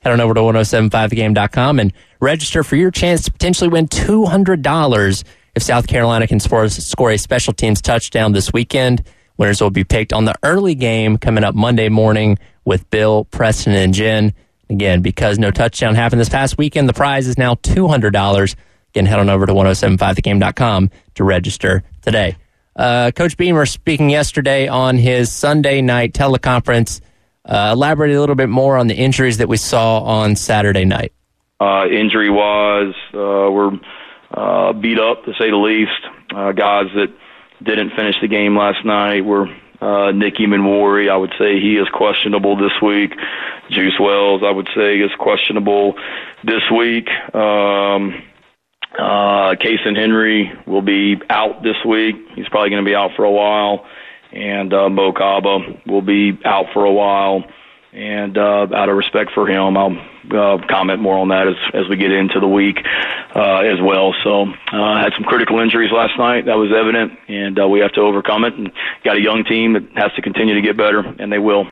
head 0.00 0.12
on 0.12 0.20
over 0.20 0.34
to 0.34 0.40
1075thegame.com 0.40 1.80
and 1.80 1.94
register 2.20 2.62
for 2.62 2.76
your 2.76 2.90
chance 2.90 3.24
to 3.24 3.32
potentially 3.32 3.70
win 3.70 3.88
$200 3.88 5.24
if 5.54 5.62
South 5.62 5.86
Carolina 5.86 6.26
can 6.26 6.38
score 6.38 6.64
a 6.64 7.16
special 7.16 7.54
teams 7.54 7.80
touchdown 7.80 8.32
this 8.32 8.52
weekend. 8.52 9.02
Winners 9.38 9.62
will 9.62 9.70
be 9.70 9.84
picked 9.84 10.12
on 10.12 10.26
the 10.26 10.34
early 10.42 10.74
game 10.74 11.16
coming 11.16 11.42
up 11.42 11.54
Monday 11.54 11.88
morning 11.88 12.38
with 12.66 12.90
Bill, 12.90 13.24
Preston, 13.24 13.72
and 13.72 13.94
Jen. 13.94 14.34
Again, 14.70 15.00
because 15.00 15.38
no 15.38 15.50
touchdown 15.50 15.94
happened 15.94 16.20
this 16.20 16.28
past 16.28 16.58
weekend, 16.58 16.88
the 16.88 16.92
prize 16.94 17.26
is 17.26 17.38
now 17.38 17.54
$200. 17.54 18.56
Again, 18.90 19.06
head 19.06 19.18
on 19.18 19.30
over 19.30 19.46
to 19.46 19.52
1075thegame.com 19.52 20.90
to 21.14 21.24
register 21.24 21.82
today. 22.02 22.36
Uh, 22.76 23.10
Coach 23.10 23.36
Beamer 23.36 23.66
speaking 23.66 24.10
yesterday 24.10 24.68
on 24.68 24.96
his 24.96 25.32
Sunday 25.32 25.80
night 25.80 26.12
teleconference 26.12 27.00
uh, 27.48 27.70
elaborate 27.72 28.14
a 28.14 28.20
little 28.20 28.34
bit 28.34 28.50
more 28.50 28.76
on 28.76 28.86
the 28.88 28.94
injuries 28.94 29.38
that 29.38 29.48
we 29.48 29.56
saw 29.56 30.00
on 30.00 30.36
Saturday 30.36 30.84
night. 30.84 31.12
Uh, 31.60 31.86
injury 31.86 32.30
wise, 32.30 32.94
uh, 33.14 33.50
we're 33.50 33.72
uh, 34.30 34.72
beat 34.74 34.98
up 34.98 35.24
to 35.24 35.32
say 35.38 35.50
the 35.50 35.56
least. 35.56 35.90
Uh, 36.34 36.52
guys 36.52 36.86
that 36.94 37.08
didn't 37.62 37.90
finish 37.96 38.14
the 38.20 38.28
game 38.28 38.56
last 38.56 38.84
night 38.84 39.24
were 39.24 39.46
uh, 39.80 40.10
Nick 40.12 40.36
Emmanwori, 40.36 41.10
I 41.10 41.16
would 41.16 41.32
say 41.38 41.60
he 41.60 41.76
is 41.76 41.88
questionable 41.92 42.56
this 42.56 42.72
week. 42.82 43.12
Juice 43.70 43.98
Wells, 44.00 44.42
I 44.44 44.50
would 44.50 44.68
say, 44.74 44.98
is 44.98 45.10
questionable 45.18 45.94
this 46.44 46.62
week. 46.76 47.08
Um, 47.34 48.22
uh, 48.98 49.54
Cason 49.54 49.96
Henry 49.96 50.50
will 50.66 50.82
be 50.82 51.16
out 51.30 51.62
this 51.62 51.76
week. 51.86 52.16
He's 52.34 52.48
probably 52.48 52.70
going 52.70 52.84
to 52.84 52.88
be 52.88 52.96
out 52.96 53.10
for 53.14 53.24
a 53.24 53.30
while. 53.30 53.86
And 54.32 54.72
uh, 54.74 54.88
Mo 54.88 55.12
Kaba 55.12 55.58
will 55.86 56.02
be 56.02 56.38
out 56.44 56.66
for 56.72 56.84
a 56.84 56.92
while. 56.92 57.44
And 57.92 58.36
uh, 58.36 58.66
out 58.74 58.88
of 58.88 58.96
respect 58.96 59.30
for 59.34 59.48
him, 59.48 59.76
I'll 59.76 59.96
uh, 60.30 60.58
comment 60.68 61.00
more 61.00 61.18
on 61.18 61.28
that 61.28 61.48
as, 61.48 61.56
as 61.74 61.88
we 61.88 61.96
get 61.96 62.12
into 62.12 62.40
the 62.40 62.48
week 62.48 62.78
uh, 63.34 63.58
as 63.58 63.80
well. 63.80 64.14
So 64.24 64.42
uh, 64.72 64.98
had 65.02 65.12
some 65.14 65.24
critical 65.24 65.60
injuries 65.60 65.90
last 65.92 66.18
night. 66.18 66.46
That 66.46 66.56
was 66.56 66.70
evident, 66.72 67.18
and 67.28 67.58
uh, 67.58 67.68
we 67.68 67.80
have 67.80 67.92
to 67.92 68.00
overcome 68.00 68.44
it. 68.44 68.54
And 68.54 68.72
got 69.04 69.16
a 69.16 69.20
young 69.20 69.44
team 69.44 69.74
that 69.74 69.82
has 69.94 70.12
to 70.16 70.22
continue 70.22 70.54
to 70.54 70.62
get 70.62 70.76
better, 70.76 71.00
and 71.00 71.32
they 71.32 71.38
will. 71.38 71.64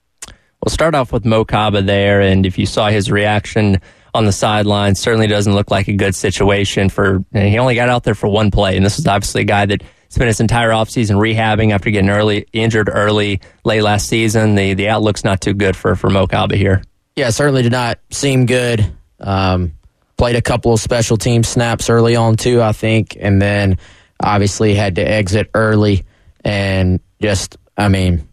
We'll 0.63 0.73
start 0.73 0.95
off 0.95 1.13
with 1.13 1.25
Mo 1.25 1.45
Kaba 1.45 1.83
there, 1.83 2.21
and 2.21 2.45
if 2.45 2.59
you 2.59 2.67
saw 2.67 2.89
his 2.89 3.11
reaction 3.11 3.81
on 4.15 4.25
the 4.25 4.33
sideline, 4.33 4.95
certainly 4.95 5.27
doesn't 5.27 5.55
look 5.55 5.71
like 5.71 5.89
a 5.89 5.93
good 5.93 6.15
situation 6.15 6.89
for. 6.89 7.25
He 7.33 7.59
only 7.59 7.75
got 7.75 7.89
out 7.89 8.05
there 8.05 8.15
for 8.15 8.29
one 8.29 8.51
play, 8.51 8.77
and 8.77 8.85
this 8.85 8.99
is 8.99 9.07
obviously 9.07 9.43
a 9.43 9.45
guy 9.45 9.67
that 9.67 9.83
spent 10.09 10.29
his 10.29 10.41
entire 10.41 10.71
offseason 10.71 11.17
rehabbing 11.17 11.73
after 11.73 11.91
getting 11.91 12.11
early 12.11 12.47
injured 12.53 12.89
early 12.93 13.41
late 13.65 13.83
last 13.83 14.09
season. 14.09 14.55
The 14.55 14.75
the 14.75 14.89
outlook's 14.89 15.25
not 15.25 15.41
too 15.41 15.55
good 15.55 15.77
for 15.77 15.95
for 15.95 16.11
Mo 16.11 16.27
here. 16.53 16.83
Yeah, 17.17 17.31
certainly 17.31 17.63
did 17.63 17.73
not 17.73 17.99
seem 18.11 18.47
good. 18.47 18.93
Um, 19.19 19.73
played 20.17 20.37
a 20.37 20.43
couple 20.43 20.73
of 20.73 20.81
special 20.81 21.17
team 21.17 21.43
snaps 21.43 21.91
early 21.91 22.15
on 22.17 22.37
too, 22.37 22.63
I 22.63 22.73
think, 22.73 23.17
and 23.19 23.41
then 23.41 23.79
obviously 24.23 24.75
had 24.75 24.97
to 24.97 25.03
exit 25.03 25.51
early 25.55 26.05
and 26.45 27.01
just 27.21 27.57
I 27.77 27.89
mean 27.89 28.27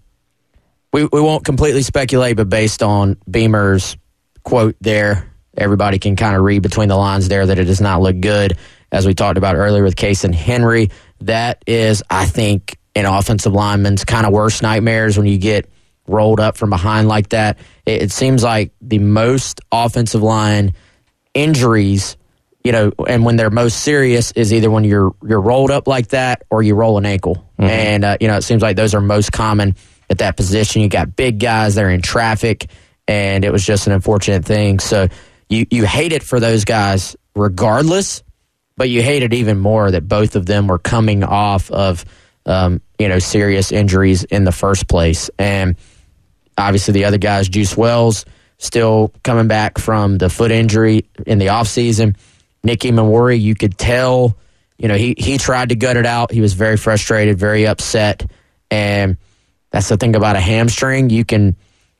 we 0.94 1.06
we 1.06 1.20
won't 1.20 1.44
completely 1.44 1.82
speculate, 1.82 2.38
but 2.38 2.48
based 2.48 2.84
on 2.84 3.18
Beamer's 3.30 3.98
quote 4.44 4.76
there 4.80 5.30
everybody 5.58 6.00
can 6.00 6.16
kind 6.16 6.36
of 6.36 6.44
read 6.44 6.62
between 6.62 6.90
the 6.90 6.96
lines 6.96 7.28
there 7.28 7.46
that 7.46 7.60
it 7.60 7.66
does 7.66 7.82
not 7.82 8.02
look 8.02 8.20
good. 8.20 8.58
As 8.92 9.06
we 9.08 9.14
talked 9.14 9.38
about 9.38 9.56
earlier 9.56 9.84
with 9.84 9.96
Cason 9.96 10.34
Henry, 10.34 10.90
that 11.22 11.64
is, 11.66 12.04
I 12.10 12.26
think, 12.26 12.78
an 12.96 13.06
offensive 13.06 13.54
lineman's 13.54 14.06
kind 14.06 14.26
of 14.26 14.34
worst 14.34 14.62
nightmares 14.62 15.18
when 15.18 15.26
you 15.26 15.38
get 15.38 15.70
rolled 16.08 16.39
up 16.39 16.58
from 16.58 16.70
behind 16.70 17.08
like 17.08 17.30
that. 17.30 17.58
It, 17.86 18.04
it 18.04 18.12
seems 18.12 18.43
like 18.43 18.72
the 18.82 18.99
most 18.99 19.62
offensive 19.72 20.22
line 20.22 20.74
injuries, 21.34 22.18
you 22.64 22.72
know, 22.72 22.91
and 23.08 23.26
when 23.26 23.36
they're 23.36 23.49
most 23.49 23.82
serious 23.82 24.32
is 24.34 24.54
either 24.54 24.70
when 24.70 24.84
you're 24.84 25.14
you're 25.28 25.41
rolled 25.41 25.72
up 25.72 25.88
like 25.88 26.10
that 26.10 26.43
or 26.49 26.62
you 26.64 26.76
roll 26.76 26.97
an 26.97 27.06
ankle, 27.06 27.36
mm-hmm. 27.60 27.64
and 27.64 28.06
uh, 28.06 28.18
you 28.20 28.28
know 28.28 28.38
it 28.38 28.43
seems 28.43 28.62
like 28.62 28.76
those 28.76 28.93
are 28.93 29.01
most 29.01 29.32
common 29.32 29.76
at 30.10 30.20
that 30.20 30.38
position. 30.38 30.82
You 30.82 30.89
got 30.89 31.16
big 31.16 31.39
guys; 31.39 31.76
they're 31.76 31.89
in 31.89 32.01
traffic, 32.01 32.70
and 33.08 33.43
it 33.43 33.51
was 33.51 33.66
just 33.66 33.88
an 33.88 33.93
unfortunate 33.93 34.45
thing. 34.45 34.80
So 34.80 35.08
you 35.49 35.66
you 35.70 35.86
hate 35.86 36.14
it 36.14 36.24
for 36.24 36.39
those 36.39 36.66
guys 36.66 37.16
regardless, 37.36 38.24
but 38.78 38.89
you 38.89 39.01
hate 39.01 39.24
it 39.24 39.34
even 39.34 39.58
more 39.58 39.91
that 39.91 40.08
both 40.08 40.36
of 40.36 40.45
them 40.45 40.68
were 40.68 40.80
coming 40.80 41.24
off 41.24 41.70
of 41.72 42.06
um, 42.45 42.82
you 42.99 43.10
know 43.10 43.20
serious 43.20 43.72
injuries 43.72 44.24
in 44.24 44.43
the 44.43 44.51
first 44.51 44.88
place, 44.88 45.30
and 45.38 45.76
obviously 46.58 46.93
the 46.93 47.06
other 47.06 47.18
guys, 47.18 47.49
Juice 47.49 47.76
Wells, 47.76 48.26
still 48.58 49.12
coming 49.24 49.47
back 49.47 49.78
from 49.78 50.18
the 50.18 50.30
foot 50.30 50.51
injury 50.51 51.06
in 51.26 51.38
the 51.38 51.47
offseason. 51.47 52.16
Nick 52.64 52.82
Emmanwori, 52.82 53.39
you 53.41 53.56
could 53.56 53.78
tell, 53.78 54.38
you 54.78 54.88
know, 54.88 54.95
he 54.95 55.16
he 55.18 55.38
tried 55.38 55.70
to 55.70 55.76
gut 55.76 55.97
it 55.97 56.06
out. 56.06 56.32
He 56.32 56.41
was 56.41 56.54
very 56.54 56.78
frustrated, 56.78 57.38
very 57.38 57.68
upset, 57.68 58.26
and 58.72 59.18
that's 59.72 59.89
the 59.89 59.97
thing 59.97 60.16
about 60.16 60.36
a 60.36 60.39
hamstring. 60.39 61.10
You 61.10 61.26
can 61.26 61.56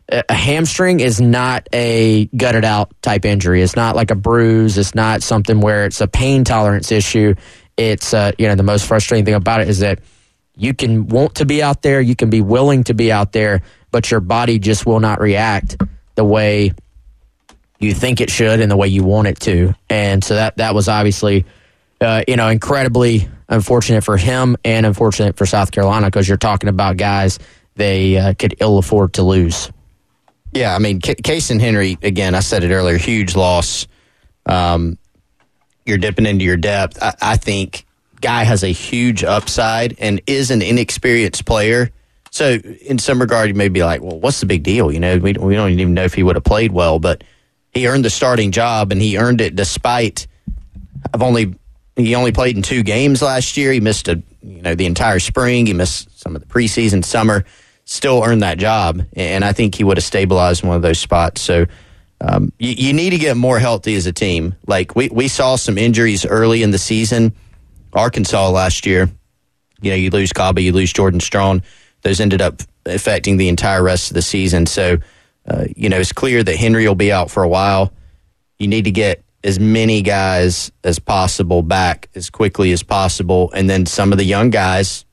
a 0.10 0.34
hamstring 0.34 1.00
is 1.00 1.22
not 1.22 1.68
a 1.74 2.26
gutted 2.26 2.66
out 2.66 2.94
type 3.02 3.26
injury. 3.26 3.62
It's 3.62 3.76
not 3.76 3.96
like 3.96 4.12
a 4.12 4.16
bruise. 4.16 4.78
It's 4.78 4.94
not 4.94 5.24
something 5.24 5.62
where 5.62 5.86
it's 5.86 6.02
a 6.02 6.08
pain 6.08 6.44
tolerance 6.44 6.92
issue. 6.92 7.36
It's 7.78 8.14
uh, 8.14 8.32
you 8.38 8.48
know 8.48 8.56
the 8.56 8.64
most 8.64 8.86
frustrating 8.86 9.26
thing 9.26 9.34
about 9.34 9.62
it 9.62 9.70
is 9.70 9.80
that 9.80 10.00
you 10.56 10.74
can 10.74 11.08
want 11.08 11.36
to 11.36 11.46
be 11.46 11.64
out 11.64 11.82
there, 11.82 12.00
you 12.00 12.16
can 12.16 12.30
be 12.30 12.42
willing 12.42 12.84
to 12.86 12.94
be 12.94 13.12
out 13.12 13.32
there, 13.32 13.62
but 13.94 14.12
your 14.12 14.20
body 14.20 14.60
just 14.60 14.86
will 14.86 15.00
not 15.00 15.22
react 15.22 15.78
the 16.16 16.26
way 16.26 16.74
you 17.80 17.94
think 17.94 18.20
it 18.20 18.30
should 18.30 18.60
and 18.60 18.70
the 18.70 18.76
way 18.76 18.88
you 18.88 19.04
want 19.04 19.28
it 19.28 19.40
to. 19.42 19.74
And 19.90 20.24
so 20.24 20.36
that 20.36 20.58
that 20.58 20.76
was 20.76 20.90
obviously 20.90 21.46
uh, 22.02 22.24
you 22.28 22.36
know 22.36 22.50
incredibly 22.50 23.30
unfortunate 23.48 24.04
for 24.04 24.18
him 24.18 24.58
and 24.66 24.86
unfortunate 24.86 25.38
for 25.38 25.46
South 25.46 25.72
Carolina 25.72 26.08
because 26.08 26.28
you're 26.28 26.38
talking 26.38 26.70
about 26.70 26.98
guys 26.98 27.40
they 27.76 28.18
uh, 28.18 28.34
could 28.34 28.56
ill 28.60 28.78
afford 28.78 29.14
to 29.14 29.24
lose. 29.24 29.72
Yeah, 30.52 30.76
I 30.76 30.80
mean, 30.80 31.00
Cason 31.02 31.60
Henry, 31.60 31.98
again, 32.04 32.36
I 32.36 32.42
said 32.42 32.64
it 32.64 32.72
earlier, 32.72 32.98
huge 32.98 33.36
loss. 33.36 33.88
Um, 34.46 35.00
you're 35.86 35.98
dipping 35.98 36.28
into 36.28 36.46
your 36.46 36.58
depth. 36.58 37.02
I, 37.02 37.16
I, 37.20 37.38
think 37.38 37.86
Guy 38.22 38.44
has 38.44 38.64
a 38.64 38.68
huge 38.68 39.24
upside 39.24 39.96
and 40.00 40.22
is 40.28 40.52
an 40.52 40.62
inexperienced 40.62 41.46
player. 41.46 41.90
So, 42.34 42.54
in 42.54 42.98
some 42.98 43.22
regard, 43.22 43.50
you 43.50 43.54
may 43.54 43.70
be 43.70 43.84
like, 43.84 44.02
well, 44.02 44.20
what's 44.20 44.40
the 44.40 44.48
big 44.48 44.64
deal? 44.64 44.92
You 44.92 45.00
know, 45.00 45.20
we, 45.20 45.34
we 45.34 45.54
don't 45.54 45.70
even 45.70 45.94
know 45.94 46.04
if 46.04 46.16
he 46.16 46.24
would 46.24 46.36
have 46.36 46.44
played 46.44 46.72
well, 46.72 46.98
but 46.98 47.24
he 47.74 47.88
earned 47.88 48.04
the 48.04 48.10
starting 48.10 48.52
job 48.52 48.92
and 48.92 49.00
he 49.00 49.20
earned 49.20 49.40
it 49.40 49.56
despite 49.56 50.26
I've 51.14 51.22
only 51.22 51.54
he 51.96 52.16
only 52.16 52.32
played 52.32 52.56
in 52.56 52.64
two 52.64 52.82
games 52.82 53.22
last 53.22 53.56
year. 53.56 53.72
He 53.72 53.80
missed 53.80 54.08
a 54.08 54.24
you 54.42 54.64
know 54.64 54.74
the 54.74 54.88
entire 54.88 55.20
spring. 55.20 55.68
He 55.68 55.74
missed 55.74 56.20
some 56.20 56.36
of 56.36 56.42
the 56.42 56.48
preseason, 56.48 57.06
summer 57.06 57.46
still 57.86 58.24
earned 58.24 58.42
that 58.42 58.58
job, 58.58 59.06
and 59.14 59.46
I 59.46 59.54
think 59.54 59.76
he 59.76 59.84
would 59.84 59.98
have 59.98 60.04
stabilized 60.04 60.64
one 60.64 60.76
of 60.76 60.82
those 60.82 60.98
spots. 60.98 61.40
So 61.40 61.68
um, 62.20 62.52
you, 62.58 62.72
you, 62.72 62.94
need 62.94 63.12
to 63.12 63.18
get 63.18 63.38
more 63.38 63.60
healthy 63.60 63.94
as 63.94 64.08
a 64.08 64.14
team. 64.14 64.56
Like 64.66 64.96
we 64.96 65.08
we 65.10 65.28
saw 65.28 65.56
some 65.56 65.78
injuries 65.78 66.26
early 66.26 66.64
in 66.64 66.72
the 66.72 66.80
season. 66.80 67.34
Arkansas 67.94 68.50
last 68.50 68.88
year, 68.88 69.08
you 69.82 69.92
know, 69.92 69.96
you 69.96 70.10
lose 70.10 70.34
Cobb, 70.34 70.58
you 70.58 70.72
lose 70.72 70.92
Jordan 70.92 71.20
Strachan. 71.20 71.62
Those 72.04 72.20
ended 72.20 72.42
up 72.42 72.62
affecting 72.86 73.38
the 73.38 73.50
entire 73.50 73.82
rest 73.82 74.12
of 74.12 74.16
the 74.16 74.22
season. 74.22 74.66
So 74.66 74.98
uh, 75.48 75.66
you 75.76 75.90
know, 75.90 75.98
it's 75.98 76.14
clear 76.14 76.44
that 76.44 76.56
Henry 76.56 76.88
will 76.88 76.96
be 76.96 77.12
out 77.12 77.30
for 77.30 77.44
a 77.44 77.48
while. 77.48 77.92
You 78.60 78.68
need 78.68 78.86
to 78.86 78.92
get 78.92 79.24
as 79.44 79.60
many 79.60 80.02
guys 80.02 80.72
as 80.84 81.00
possible 81.00 81.62
back 81.62 82.10
as 82.16 82.30
quickly 82.30 82.72
as 82.72 82.82
possible, 82.82 83.52
and 83.54 83.70
then 83.70 83.86
some 83.86 84.12
of 84.12 84.18
the 84.18 84.24
young 84.24 84.50
guys 84.50 85.06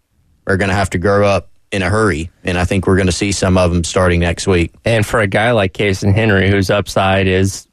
are 0.46 0.56
going 0.56 0.68
to 0.68 0.74
have 0.74 0.90
to 0.90 0.98
grow 0.98 1.26
up 1.26 1.50
in 1.72 1.82
a 1.82 1.88
hurry, 1.88 2.30
and 2.44 2.58
I 2.58 2.64
think 2.64 2.86
we're 2.86 2.96
going 2.96 3.06
to 3.06 3.12
see 3.12 3.32
some 3.32 3.56
of 3.56 3.72
them 3.72 3.84
starting 3.84 4.20
next 4.20 4.46
week. 4.46 4.72
And 4.84 5.04
for 5.04 5.20
a 5.20 5.26
guy 5.26 5.52
like 5.52 5.72
Cason 5.72 6.14
Henry, 6.14 6.48
whose 6.50 6.70
upside 6.70 7.26
is, 7.26 7.66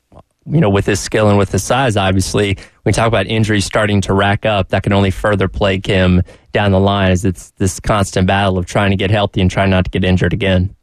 you 0.45 0.59
know, 0.59 0.69
with 0.69 0.85
his 0.85 0.99
skill 0.99 1.29
and 1.29 1.37
with 1.37 1.51
his 1.51 1.63
size, 1.63 1.97
obviously, 1.97 2.57
we 2.87 2.93
talk 2.93 3.07
about 3.07 3.27
injuries 3.27 3.65
starting 3.65 4.01
to 4.01 4.13
rack 4.13 4.45
up. 4.45 4.69
That 4.69 4.83
can 4.83 4.93
only 4.93 5.11
further 5.11 5.47
plague 5.47 5.85
him 5.85 6.23
down 6.53 6.71
the 6.71 6.79
line 6.79 7.11
as 7.11 7.25
it's 7.25 7.51
this 7.51 7.79
constant 7.79 8.27
battle 8.27 8.57
of 8.57 8.65
trying 8.65 8.91
to 8.91 8.97
get 8.97 9.11
healthy 9.11 9.41
and 9.41 9.51
trying 9.51 9.69
not 9.69 9.83
to 9.85 9.91
get 9.91 10.05
injured 10.05 10.33
again. 10.33 10.73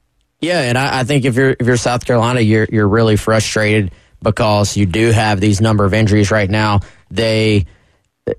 Yeah, 0.41 0.61
and 0.61 0.77
I, 0.77 1.01
I 1.01 1.05
think 1.05 1.25
if 1.25 1.35
you're 1.35 1.57
if 1.59 1.67
you're 1.67 1.79
South 1.79 2.05
Carolina, 2.05 2.41
you're 2.41 2.69
you're 2.71 2.87
really 2.87 3.17
frustrated 3.17 3.93
because 4.23 4.77
you 4.77 4.85
do 4.85 5.11
have 5.13 5.41
these 5.41 5.63
number 5.63 5.87
of 5.87 5.95
injuries 5.95 6.31
right 6.31 6.51
now. 6.51 6.81
They 7.11 7.65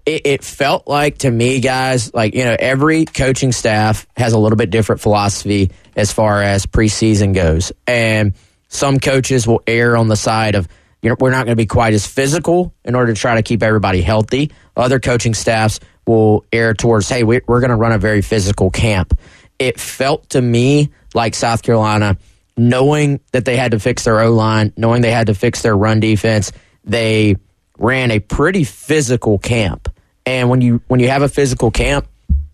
it, 0.05 0.21
it, 0.25 0.43
felt 0.43 0.87
like 0.87 1.19
to 1.19 1.31
me, 1.31 1.59
guys, 1.59 2.13
like, 2.13 2.33
you 2.33 2.43
know, 2.43 2.55
every 2.57 3.05
coaching 3.05 3.51
staff 3.51 4.07
has 4.17 4.33
a 4.33 4.37
little 4.39 4.57
bit 4.57 4.69
different 4.69 5.01
philosophy 5.01 5.71
as 5.95 6.11
far 6.11 6.41
as 6.41 6.65
preseason 6.65 7.33
goes. 7.33 7.71
And 7.85 8.33
some 8.67 8.99
coaches 8.99 9.47
will 9.47 9.61
err 9.67 9.95
on 9.95 10.07
the 10.07 10.15
side 10.15 10.55
of, 10.55 10.67
you 11.05 11.11
know, 11.11 11.17
we're 11.19 11.29
not 11.29 11.45
going 11.45 11.51
to 11.51 11.55
be 11.55 11.67
quite 11.67 11.93
as 11.93 12.07
physical 12.07 12.73
in 12.83 12.95
order 12.95 13.13
to 13.13 13.19
try 13.21 13.35
to 13.35 13.43
keep 13.43 13.61
everybody 13.61 14.01
healthy. 14.01 14.51
Other 14.75 14.99
coaching 14.99 15.35
staffs 15.35 15.79
will 16.07 16.43
err 16.51 16.73
towards, 16.73 17.07
hey, 17.07 17.23
we're, 17.23 17.43
we're 17.45 17.59
going 17.59 17.69
to 17.69 17.75
run 17.75 17.91
a 17.91 17.99
very 17.99 18.23
physical 18.23 18.71
camp. 18.71 19.15
It 19.59 19.79
felt 19.79 20.31
to 20.31 20.41
me 20.41 20.89
like 21.13 21.35
South 21.35 21.61
Carolina 21.61 22.17
knowing 22.57 23.19
that 23.33 23.45
they 23.45 23.55
had 23.55 23.73
to 23.73 23.79
fix 23.79 24.03
their 24.03 24.19
O 24.19 24.31
line, 24.31 24.73
knowing 24.77 25.03
they 25.03 25.11
had 25.11 25.27
to 25.27 25.35
fix 25.35 25.61
their 25.61 25.77
run 25.77 25.99
defense, 25.99 26.51
they 26.85 27.35
ran 27.77 28.09
a 28.09 28.19
pretty 28.19 28.63
physical 28.63 29.37
camp. 29.37 29.89
And 30.25 30.49
when 30.49 30.61
you 30.61 30.81
when 30.87 30.99
you 30.99 31.09
have 31.09 31.21
a 31.21 31.29
physical 31.29 31.69
camp, 31.69 32.07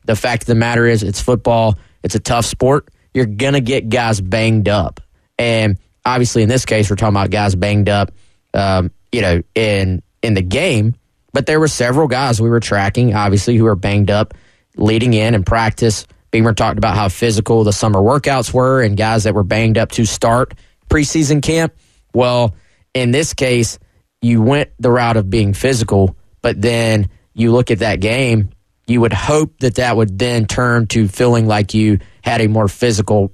the 0.03 0.17
fact 0.17 0.43
of 0.43 0.47
the 0.47 0.55
matter 0.55 0.85
is 0.85 1.03
it's 1.03 1.21
football, 1.21 1.79
it's 2.03 2.15
a 2.15 2.19
tough 2.19 2.43
sport. 2.43 2.89
You're 3.13 3.27
gonna 3.27 3.61
get 3.61 3.87
guys 3.87 4.19
banged 4.19 4.67
up. 4.67 4.99
And 5.39 5.77
obviously 6.05 6.43
in 6.43 6.49
this 6.49 6.65
case 6.65 6.89
we're 6.89 6.97
talking 6.97 7.15
about 7.15 7.29
guys 7.29 7.55
banged 7.55 7.87
up 7.87 8.11
um, 8.53 8.91
you 9.11 9.21
know, 9.21 9.41
in 9.55 10.01
in 10.21 10.33
the 10.33 10.41
game. 10.41 10.95
But 11.33 11.45
there 11.45 11.59
were 11.59 11.67
several 11.67 12.07
guys 12.07 12.41
we 12.41 12.49
were 12.49 12.59
tracking, 12.59 13.13
obviously, 13.13 13.55
who 13.55 13.63
were 13.63 13.75
banged 13.75 14.11
up 14.11 14.33
leading 14.75 15.13
in 15.13 15.33
and 15.33 15.45
practice. 15.45 16.05
Beamer 16.31 16.53
talked 16.53 16.77
about 16.77 16.95
how 16.95 17.09
physical 17.09 17.63
the 17.63 17.73
summer 17.73 17.99
workouts 17.99 18.53
were 18.53 18.81
and 18.81 18.97
guys 18.97 19.25
that 19.25 19.33
were 19.33 19.43
banged 19.43 19.77
up 19.77 19.91
to 19.91 20.05
start 20.05 20.53
preseason 20.89 21.41
camp. 21.41 21.73
Well, 22.13 22.55
in 22.93 23.11
this 23.11 23.33
case, 23.33 23.79
you 24.21 24.41
went 24.41 24.71
the 24.79 24.91
route 24.91 25.17
of 25.17 25.29
being 25.29 25.53
physical, 25.53 26.15
but 26.41 26.61
then 26.61 27.09
you 27.33 27.51
look 27.51 27.71
at 27.71 27.79
that 27.79 27.99
game, 27.99 28.49
you 28.87 29.01
would 29.01 29.13
hope 29.13 29.59
that 29.59 29.75
that 29.75 29.95
would 29.95 30.19
then 30.19 30.45
turn 30.47 30.87
to 30.87 31.07
feeling 31.07 31.47
like 31.47 31.73
you 31.73 31.99
had 32.23 32.41
a 32.41 32.47
more 32.47 32.67
physical 32.67 33.31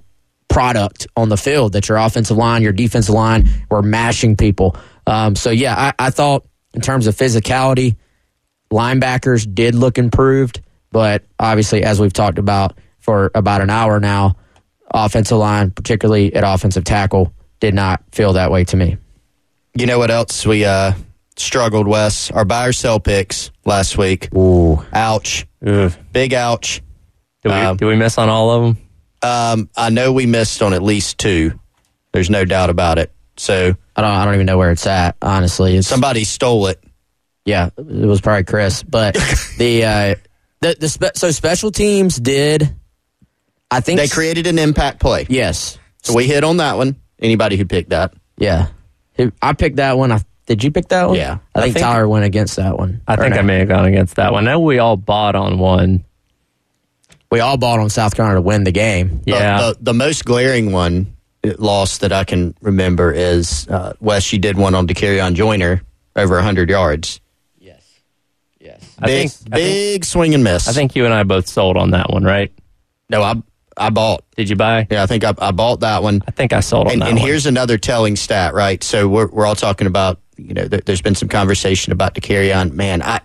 product 0.47 1.07
on 1.15 1.30
the 1.30 1.38
field, 1.38 1.74
that 1.74 1.89
your 1.89 1.97
offensive 1.97 2.38
line, 2.38 2.61
your 2.61 2.72
defensive 2.72 3.13
line 3.13 3.49
were 3.70 3.82
mashing 3.82 4.36
people. 4.36 4.76
Um, 5.08 5.36
so, 5.36 5.49
yeah, 5.49 5.74
I, 5.76 6.08
I 6.08 6.10
thought 6.12 6.45
in 6.74 6.82
terms 6.82 7.08
of 7.08 7.16
physicality, 7.16 7.95
linebackers 8.72 9.51
did 9.51 9.74
look 9.74 9.97
improved, 9.97 10.62
but 10.91 11.24
obviously, 11.39 11.84
as 11.84 11.99
we've 11.99 12.14
talked 12.14 12.38
about 12.38 12.78
for 12.99 13.32
about 13.34 13.62
an 13.62 13.70
hour 13.70 13.99
now, 13.99 14.36
offensive 14.91 15.38
line, 15.38 15.72
particularly 15.72 16.36
at 16.36 16.43
offensive 16.45 16.84
tackle, 16.84 17.34
did 17.60 17.74
not 17.74 18.03
feel 18.12 18.34
that 18.34 18.51
way 18.51 18.64
to 18.66 18.78
me. 18.78 18.97
You 19.74 19.86
know 19.86 19.97
what 19.97 20.12
else 20.12 20.45
we 20.45 20.66
uh, 20.66 20.93
struggled, 21.38 21.88
Wes? 21.88 22.30
Our 22.32 22.45
buy 22.45 22.68
or 22.68 22.74
sell 22.74 22.99
picks 22.99 23.51
last 23.66 23.97
week. 23.97 24.30
Ooh. 24.36 24.84
Ouch. 24.91 25.47
Ugh. 25.66 25.93
Big 26.12 26.34
ouch. 26.34 26.82
Did 27.43 27.49
we, 27.49 27.58
Um, 27.60 27.78
did 27.78 27.86
we 27.86 27.95
miss 27.95 28.18
on 28.18 28.28
all 28.30 28.51
of 28.51 28.64
them? 28.64 28.84
Um, 29.22 29.70
I 29.76 29.89
know 29.89 30.12
we 30.12 30.26
missed 30.26 30.62
on 30.62 30.74
at 30.74 30.84
least 30.84 31.18
two. 31.18 31.60
There's 32.12 32.30
no 32.30 32.43
doubt 32.45 32.70
about 32.70 32.97
it. 32.97 33.12
So 33.38 33.76
I 33.96 34.02
don't, 34.02 34.12
I 34.12 34.26
don't 34.26 34.34
even 34.36 34.46
know 34.46 34.58
where 34.58 34.72
it's 34.72 34.88
at, 34.88 35.16
honestly. 35.22 35.78
It's, 35.78 35.88
somebody 35.88 36.24
stole 36.24 36.68
it. 36.68 36.84
Yeah, 37.46 37.70
it 37.78 37.86
was 37.86 38.20
probably 38.22 38.44
Chris. 38.44 38.84
But 38.84 39.14
the, 39.58 39.86
uh, 39.86 40.16
the, 40.62 40.76
the 40.80 40.90
spe- 40.90 41.16
so 41.16 41.32
special 41.32 41.72
teams 41.72 42.18
did, 42.18 42.76
I 43.72 43.80
think. 43.80 44.00
They 44.00 44.08
created 44.08 44.48
an 44.48 44.60
impact 44.60 45.00
play. 45.00 45.26
Yes. 45.30 45.78
So 46.04 46.14
we 46.16 46.26
hit 46.28 46.44
on 46.44 46.58
that 46.58 46.78
one. 46.78 46.96
Anybody 47.20 47.58
who 47.58 47.66
picked 47.66 47.90
that. 47.90 48.14
Yeah. 48.38 48.68
I 49.42 49.54
picked 49.54 49.78
that 49.78 49.98
one. 49.98 50.12
I, 50.12 50.22
did 50.46 50.64
you 50.64 50.72
pick 50.72 50.90
that 50.90 51.08
one? 51.08 51.18
Yeah. 51.18 51.40
I 51.56 51.60
I 51.60 51.62
think, 51.64 51.74
think- 51.76 51.84
Tyler 51.86 52.08
went 52.08 52.26
against 52.26 52.58
that 52.58 52.78
one. 52.78 53.02
I 53.08 53.16
think 53.16 53.34
no? 53.34 53.40
I 53.40 53.42
may 53.44 53.60
have 53.60 53.68
gone 53.68 53.86
against 53.86 54.16
that 54.16 54.32
one. 54.32 54.48
I 54.48 54.52
know 54.52 54.60
we 54.60 54.80
all 54.80 54.98
bought 54.98 55.36
on 55.36 55.60
one. 55.60 56.06
We 57.32 57.40
all 57.42 57.58
bought 57.58 57.80
on 57.80 57.90
South 57.90 58.16
Carolina 58.16 58.38
to 58.38 58.42
win 58.42 58.64
the 58.64 58.72
game. 58.72 59.22
Yeah. 59.26 59.58
The, 59.58 59.78
the, 59.82 59.94
most 59.94 60.24
glaring 60.24 60.72
one 60.72 61.16
loss 61.58 62.00
that 62.00 62.12
I 62.12 62.24
can 62.24 62.54
remember 62.62 63.12
is 63.12 63.68
uh, 63.70 63.93
Wes. 64.00 64.32
You 64.34 64.39
did 64.39 64.58
one 64.58 64.76
on 64.76 64.88
on 64.88 65.36
Joyner 65.36 65.82
over 66.16 66.36
100 66.36 66.70
yards. 66.70 67.20
Yes. 67.60 67.84
Yes. 68.60 68.95
I 69.00 69.06
Big, 69.06 69.30
think, 69.30 69.54
I 69.54 69.56
think 69.58 69.74
big 69.74 70.06
swing 70.06 70.34
and 70.34 70.43
miss. 70.43 70.68
I 70.68 70.72
think 70.74 70.95
you 70.95 71.06
and 71.06 71.14
I 71.14 71.24
both 71.24 71.48
sold 71.48 71.78
on 71.78 71.91
that 71.91 72.10
one, 72.12 72.24
right? 72.24 72.52
no, 73.10 73.22
I 73.24 73.36
I 73.80 73.91
bought. 73.91 74.24
Did 74.36 74.50
you 74.50 74.56
buy? 74.56 74.88
Yeah, 74.89 75.04
I 75.04 75.06
think 75.06 75.24
I, 75.24 75.34
I 75.38 75.52
bought 75.52 75.82
that 75.82 76.02
one. 76.02 76.24
I 76.28 76.32
think 76.32 76.52
I 76.52 76.62
sold 76.62 76.88
on 76.88 76.93
And, 76.93 77.02
that 77.04 77.10
and 77.10 77.18
one. 77.20 77.28
here's 77.28 77.45
another 77.45 77.78
telling 77.78 78.16
stat, 78.16 78.54
right? 78.56 78.84
So 78.84 79.08
we're 79.08 79.28
we're 79.28 79.45
all 79.45 79.56
talking 79.56 79.86
about 79.88 80.20
you 80.36 80.54
know 80.56 80.66
there, 80.68 80.82
there's 80.82 81.02
been 81.02 81.14
some 81.16 81.30
conversation 81.30 81.93
about 81.93 82.16
the 82.16 82.22
carry 82.22 82.52
on. 82.52 82.76
Man, 82.76 83.02
I 83.04 83.22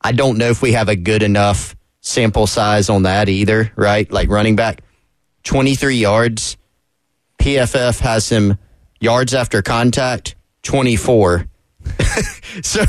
I 0.00 0.12
don't 0.12 0.38
know 0.38 0.48
if 0.48 0.62
we 0.62 0.72
have 0.72 0.88
a 0.88 0.96
good 0.96 1.22
enough 1.22 1.76
sample 2.00 2.46
size 2.46 2.88
on 2.88 3.02
that 3.02 3.28
either, 3.28 3.70
right? 3.76 4.10
Like 4.10 4.30
running 4.30 4.56
back, 4.56 4.80
23 5.44 5.96
yards. 5.96 6.56
PFF 7.38 8.00
has 8.00 8.28
him 8.28 8.58
yards 9.00 9.34
after 9.34 9.62
contact, 9.62 10.34
24. 10.62 11.46
so 12.62 12.84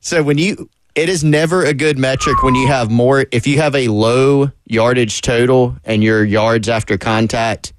so 0.00 0.22
when 0.22 0.38
you 0.38 0.70
it 0.94 1.08
is 1.08 1.22
never 1.22 1.64
a 1.64 1.74
good 1.74 1.98
metric 1.98 2.42
when 2.42 2.54
you 2.54 2.66
have 2.66 2.90
more 2.90 3.26
if 3.30 3.46
you 3.46 3.58
have 3.58 3.74
a 3.74 3.88
low 3.88 4.50
yardage 4.64 5.20
total 5.20 5.76
and 5.84 6.02
your 6.02 6.24
yards 6.24 6.68
after 6.68 6.96
contact 6.96 7.74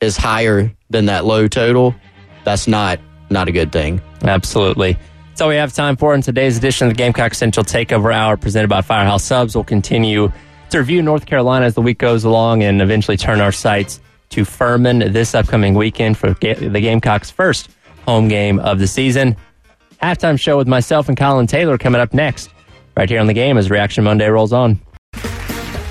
is 0.00 0.16
higher 0.16 0.72
than 0.88 1.06
that 1.06 1.24
low 1.24 1.46
total, 1.46 1.94
that's 2.44 2.66
not 2.66 2.98
not 3.28 3.48
a 3.48 3.52
good 3.52 3.70
thing. 3.72 4.00
Absolutely. 4.22 4.98
That's 5.28 5.40
all 5.40 5.48
we 5.48 5.56
have 5.56 5.72
time 5.72 5.96
for 5.96 6.14
in 6.14 6.22
today's 6.22 6.58
edition 6.58 6.88
of 6.88 6.94
the 6.94 6.98
Gamecock 6.98 7.34
Central 7.34 7.64
Takeover 7.64 8.12
Hour 8.12 8.36
presented 8.36 8.68
by 8.68 8.80
Firehouse 8.82 9.24
Subs. 9.24 9.54
We'll 9.54 9.64
continue 9.64 10.32
to 10.70 10.78
review 10.78 11.02
North 11.02 11.26
Carolina 11.26 11.66
as 11.66 11.74
the 11.74 11.82
week 11.82 11.98
goes 11.98 12.24
along 12.24 12.62
and 12.62 12.82
eventually 12.82 13.16
turn 13.16 13.40
our 13.40 13.52
sights 13.52 14.00
to 14.30 14.44
Furman 14.44 15.12
this 15.12 15.34
upcoming 15.34 15.74
weekend 15.74 16.16
for 16.16 16.30
the 16.34 16.80
Gamecocks' 16.80 17.30
first 17.30 17.70
home 18.06 18.28
game 18.28 18.58
of 18.60 18.78
the 18.78 18.86
season. 18.86 19.36
Halftime 20.02 20.40
show 20.40 20.56
with 20.56 20.68
myself 20.68 21.08
and 21.08 21.16
Colin 21.16 21.46
Taylor 21.46 21.76
coming 21.76 22.00
up 22.00 22.14
next, 22.14 22.50
right 22.96 23.08
here 23.08 23.20
on 23.20 23.26
the 23.26 23.34
game 23.34 23.58
as 23.58 23.70
Reaction 23.70 24.04
Monday 24.04 24.28
rolls 24.28 24.52
on. 24.52 24.80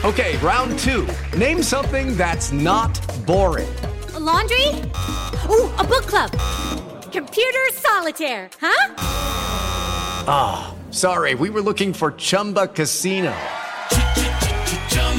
Okay, 0.05 0.37
round 0.37 0.79
two. 0.79 1.07
Name 1.37 1.61
something 1.61 2.15
that's 2.15 2.51
not 2.51 2.99
boring. 3.25 3.67
A 4.15 4.19
laundry? 4.19 4.67
Ooh, 5.49 5.69
a 5.77 5.83
book 5.83 6.05
club. 6.07 6.31
Computer 7.11 7.59
solitaire, 7.73 8.49
huh? 8.61 8.93
Ah, 10.31 10.75
sorry, 10.91 11.35
we 11.35 11.49
were 11.49 11.61
looking 11.61 11.91
for 11.93 12.11
Chumba 12.13 12.67
Casino. 12.67 13.35